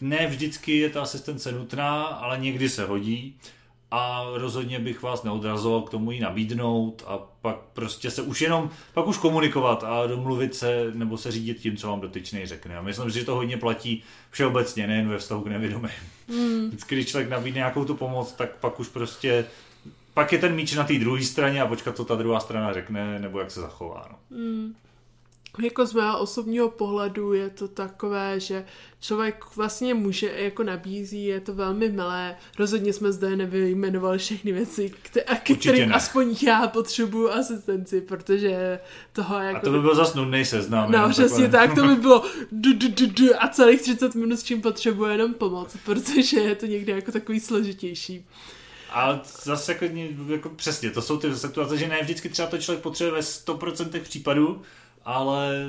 Ne 0.02 0.28
vždycky 0.28 0.78
je 0.78 0.90
ta 0.90 1.02
asistence 1.02 1.52
nutná, 1.52 2.04
ale 2.04 2.38
někdy 2.38 2.70
se 2.70 2.86
hodí 2.86 3.38
a 3.92 4.26
rozhodně 4.34 4.80
bych 4.80 5.02
vás 5.02 5.24
neodrazoval 5.24 5.82
k 5.82 5.90
tomu 5.90 6.12
ji 6.12 6.20
nabídnout 6.20 7.04
a 7.08 7.18
pak 7.42 7.58
prostě 7.74 8.12
se 8.12 8.22
už 8.22 8.42
jenom, 8.42 8.70
pak 8.94 9.08
už 9.08 9.18
komunikovat 9.18 9.84
a 9.84 10.08
domluvit 10.08 10.56
se 10.56 10.92
nebo 10.94 11.18
se 11.18 11.32
řídit 11.32 11.60
tím, 11.60 11.78
co 11.78 11.88
vám 11.88 12.02
dotyčný 12.02 12.46
řekne. 12.46 12.78
A 12.78 12.82
myslím 12.82 13.12
si, 13.12 13.20
že 13.20 13.26
to 13.26 13.36
hodně 13.36 13.58
platí 13.58 14.04
všeobecně, 14.30 14.88
nejen 14.88 15.10
ve 15.10 15.18
vztahu 15.18 15.42
k 15.42 15.48
nevědomým. 15.48 15.92
Mm. 16.28 16.68
Vždycky, 16.68 16.96
když 16.96 17.08
člověk 17.08 17.30
nabídne 17.30 17.58
nějakou 17.58 17.86
tu 17.86 17.96
pomoc, 17.96 18.32
tak 18.32 18.56
pak 18.56 18.80
už 18.80 18.88
prostě 18.88 19.46
pak 20.14 20.32
je 20.32 20.40
ten 20.40 20.56
míč 20.56 20.74
na 20.74 20.84
té 20.84 21.00
druhé 21.00 21.24
straně 21.24 21.62
a 21.62 21.68
počkat, 21.68 21.96
co 21.96 22.06
ta 22.06 22.16
druhá 22.16 22.40
strana 22.40 22.74
řekne, 22.74 23.20
nebo 23.20 23.40
jak 23.40 23.52
se 23.52 23.62
zachová. 23.62 24.08
No. 24.12 24.38
Mm 24.38 24.76
jako 25.60 25.86
z 25.86 25.94
mého 25.94 26.20
osobního 26.20 26.70
pohledu 26.70 27.34
je 27.34 27.50
to 27.50 27.68
takové, 27.68 28.40
že 28.40 28.66
člověk 29.00 29.46
vlastně 29.56 29.94
může, 29.94 30.32
jako 30.36 30.64
nabízí, 30.64 31.26
je 31.26 31.40
to 31.40 31.54
velmi 31.54 31.90
milé. 31.90 32.36
Rozhodně 32.60 32.94
jsme 32.94 33.12
zde 33.12 33.36
nevyjmenovali 33.36 34.18
všechny 34.18 34.52
věci, 34.52 34.94
které, 35.02 35.36
kterým 35.36 35.90
ne. 35.90 35.96
aspoň 35.96 36.36
já 36.42 36.68
potřebuju 36.68 37.30
asistenci, 37.30 38.02
protože 38.02 38.80
toho 39.14 39.40
jako... 39.40 39.58
A 39.58 39.62
to 39.62 39.72
by 39.72 39.80
byl 39.80 39.96
zase 39.96 40.18
nudný 40.18 40.46
seznam. 40.46 40.92
No, 40.92 41.10
přesně 41.10 41.50
tak, 41.50 41.76
to 41.76 41.88
by 41.88 41.96
bylo 41.96 42.26
du, 42.52 42.74
du, 42.74 42.88
du, 42.88 43.08
du, 43.08 43.34
a 43.40 43.48
celých 43.48 43.82
30 43.82 44.16
minut 44.16 44.40
s 44.40 44.44
čím 44.44 44.62
potřebuje 44.62 45.14
jenom 45.14 45.34
pomoc, 45.34 45.78
protože 45.86 46.40
je 46.40 46.56
to 46.56 46.66
někdy 46.66 46.92
jako 46.92 47.12
takový 47.12 47.40
složitější. 47.40 48.26
A 48.94 49.22
zase 49.44 49.72
jako, 49.72 49.86
jako 50.28 50.50
přesně, 50.50 50.92
to 50.92 51.02
jsou 51.02 51.18
ty 51.18 51.36
situace, 51.36 51.78
že 51.78 51.88
ne 51.88 52.00
vždycky 52.02 52.30
třeba 52.30 52.48
to 52.48 52.58
člověk 52.58 52.84
potřebuje 52.84 53.14
ve 53.14 53.20
100% 53.20 54.02
případů, 54.02 54.62
ale 55.06 55.68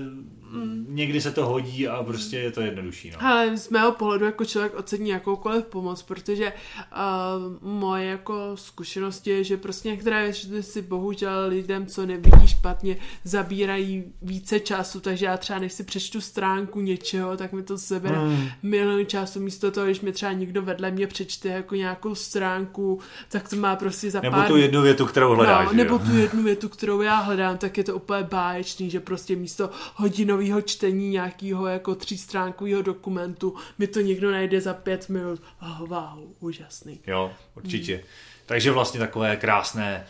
mm. 0.50 0.86
někdy 0.88 1.20
se 1.20 1.30
to 1.30 1.46
hodí 1.46 1.88
a 1.88 2.02
prostě 2.02 2.38
je 2.38 2.50
to 2.50 2.60
jednodušší. 2.60 3.10
No. 3.10 3.26
Ale 3.26 3.56
z 3.56 3.68
mého 3.68 3.92
pohledu 3.92 4.24
jako 4.24 4.44
člověk 4.44 4.74
ocení 4.74 5.10
jakoukoliv 5.10 5.64
pomoc, 5.64 6.02
protože 6.02 6.52
uh, 6.52 7.72
moje 7.72 8.06
jako 8.06 8.50
zkušenost 8.54 9.26
je, 9.26 9.44
že 9.44 9.56
prostě 9.56 9.88
některé 9.88 10.22
věci 10.22 10.62
si 10.62 10.82
bohužel 10.82 11.44
lidem, 11.48 11.86
co 11.86 12.06
nevidí 12.06 12.46
špatně, 12.46 12.96
zabírají 13.24 14.04
více 14.22 14.60
času, 14.60 15.00
takže 15.00 15.26
já 15.26 15.36
třeba 15.36 15.58
než 15.58 15.72
si 15.72 15.84
přečtu 15.84 16.20
stránku 16.20 16.80
něčeho, 16.80 17.36
tak 17.36 17.52
mi 17.52 17.62
to 17.62 17.78
sebere 17.78 18.18
mm. 18.18 18.48
milion 18.62 19.06
času 19.06 19.40
místo 19.40 19.70
toho, 19.70 19.86
když 19.86 20.00
mi 20.00 20.12
třeba 20.12 20.32
někdo 20.32 20.62
vedle 20.62 20.90
mě 20.90 21.06
přečte 21.06 21.48
jako 21.48 21.74
nějakou 21.74 22.14
stránku, 22.14 23.00
tak 23.28 23.48
to 23.48 23.56
má 23.56 23.76
prostě 23.76 24.10
za 24.10 24.20
nebo 24.20 24.36
pár... 24.36 24.48
tu 24.48 24.56
jednu 24.56 24.82
větu, 24.82 25.06
kterou 25.06 25.34
hledáš. 25.34 25.66
No, 25.66 25.72
nebo 25.72 25.98
tu 25.98 26.16
jednu 26.16 26.42
větu, 26.42 26.68
kterou 26.68 27.00
já 27.00 27.16
hledám, 27.16 27.58
tak 27.58 27.78
je 27.78 27.84
to 27.84 27.96
úplně 27.96 28.22
báječný, 28.22 28.90
že 28.90 29.00
prostě 29.00 29.21
místo 29.30 29.70
hodinového 29.94 30.62
čtení 30.62 31.10
nějakého 31.10 31.66
jako 31.66 31.94
třístránkového 31.94 32.82
dokumentu 32.82 33.56
mi 33.78 33.86
to 33.86 34.00
někdo 34.00 34.30
najde 34.30 34.60
za 34.60 34.74
pět 34.74 35.08
minut. 35.08 35.42
Oh, 35.62 35.88
wow, 35.88 36.32
úžasný. 36.40 37.00
Jo, 37.06 37.32
určitě. 37.56 37.94
Hmm. 37.94 38.04
Takže 38.46 38.70
vlastně 38.70 39.00
takové 39.00 39.36
krásné 39.36 40.06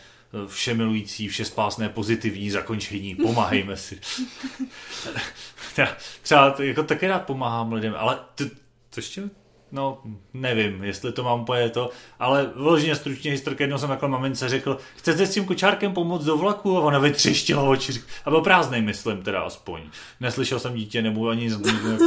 všemilující, 0.47 1.27
všespásné, 1.27 1.89
pozitivní 1.89 2.49
zakončení. 2.49 3.15
Pomáhejme 3.15 3.77
si. 3.77 3.99
třeba 6.21 6.55
jako 6.59 6.83
taky 6.83 7.07
rád 7.07 7.19
pomáhám 7.19 7.73
lidem, 7.73 7.95
ale 7.97 8.19
to, 8.35 8.45
to 8.89 8.95
ještě 8.95 9.29
no, 9.73 10.01
nevím, 10.33 10.83
jestli 10.83 11.11
to 11.11 11.23
mám 11.23 11.41
úplně 11.41 11.69
to, 11.69 11.89
ale 12.19 12.49
vložně 12.55 12.95
stručně 12.95 13.31
historka, 13.31 13.63
jednou 13.63 13.77
jsem 13.77 13.89
takhle 13.89 14.09
mamince 14.09 14.49
řekl, 14.49 14.77
chcete 14.95 15.25
s 15.25 15.33
tím 15.33 15.45
kočárkem 15.45 15.93
pomoct 15.93 16.25
do 16.25 16.37
vlaku? 16.37 16.77
A 16.77 16.81
ona 16.81 16.99
vytřeštila 16.99 17.63
oči, 17.63 17.93
a 18.25 18.29
byl 18.29 18.41
prázdnej, 18.41 18.81
myslím, 18.81 19.21
teda 19.21 19.41
aspoň. 19.41 19.81
Neslyšel 20.19 20.59
jsem 20.59 20.73
dítě, 20.73 21.01
nebo 21.01 21.29
ani 21.29 21.43
nic, 21.43 21.57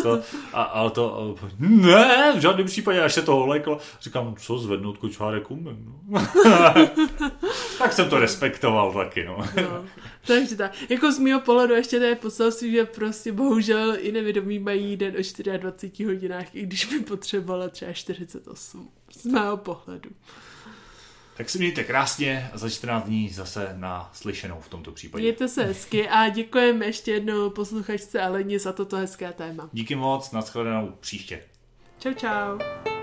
to, 0.03 0.21
a, 0.53 0.63
ale 0.63 0.91
to, 0.91 1.37
ne, 1.59 2.33
v 2.37 2.41
žádném 2.41 2.67
případě, 2.67 3.03
až 3.03 3.15
se 3.15 3.23
to 3.23 3.35
holeklo, 3.35 3.79
říkám, 4.01 4.35
co 4.39 4.59
zvednout 4.59 4.99
kočárek 4.99 5.51
umím, 5.51 5.95
no. 6.09 6.27
tak 7.79 7.93
jsem 7.93 8.09
to 8.09 8.19
respektoval 8.19 8.93
taky, 8.93 9.25
no. 9.25 9.37
no. 9.57 9.85
Takže 10.27 10.57
tak, 10.57 10.73
jako 10.89 11.13
z 11.13 11.19
mého 11.19 11.41
pohledu 11.41 11.75
ještě 11.75 11.99
to 11.99 12.05
je 12.05 12.15
poselství, 12.15 12.73
že 12.73 12.85
prostě 12.85 13.33
bohužel 13.33 13.97
i 13.99 14.13
nevědomí 14.13 14.59
mají 14.59 14.97
den 14.97 15.15
o 15.15 15.57
24 15.57 16.05
hodinách, 16.05 16.55
i 16.55 16.63
když 16.63 16.85
by 16.85 17.01
potřebovala 17.57 17.69
třeba 17.69 17.93
48, 17.93 18.91
z 19.13 19.25
mého 19.25 19.57
pohledu. 19.57 20.11
Tak 21.37 21.51
si 21.51 21.59
mějte 21.59 21.85
krásně 21.85 22.51
a 22.53 22.59
za 22.59 22.71
14 22.71 23.05
dní 23.05 23.29
zase 23.29 23.75
na 23.77 24.11
slyšenou 24.13 24.61
v 24.61 24.69
tomto 24.69 24.93
případě. 24.93 25.23
Mějte 25.23 25.49
se 25.49 25.65
hezky 25.65 26.09
a 26.09 26.29
děkujeme 26.29 26.87
ještě 26.87 27.11
jednou 27.13 27.51
posluchačce 27.51 28.23
Aleně 28.23 28.59
za 28.59 28.73
toto 28.73 28.97
hezké 28.97 29.33
téma. 29.33 29.69
Díky 29.73 29.95
moc, 29.95 30.33
nashledanou 30.33 30.93
příště. 31.01 31.43
Čau, 31.99 32.15
čau. 32.15 32.96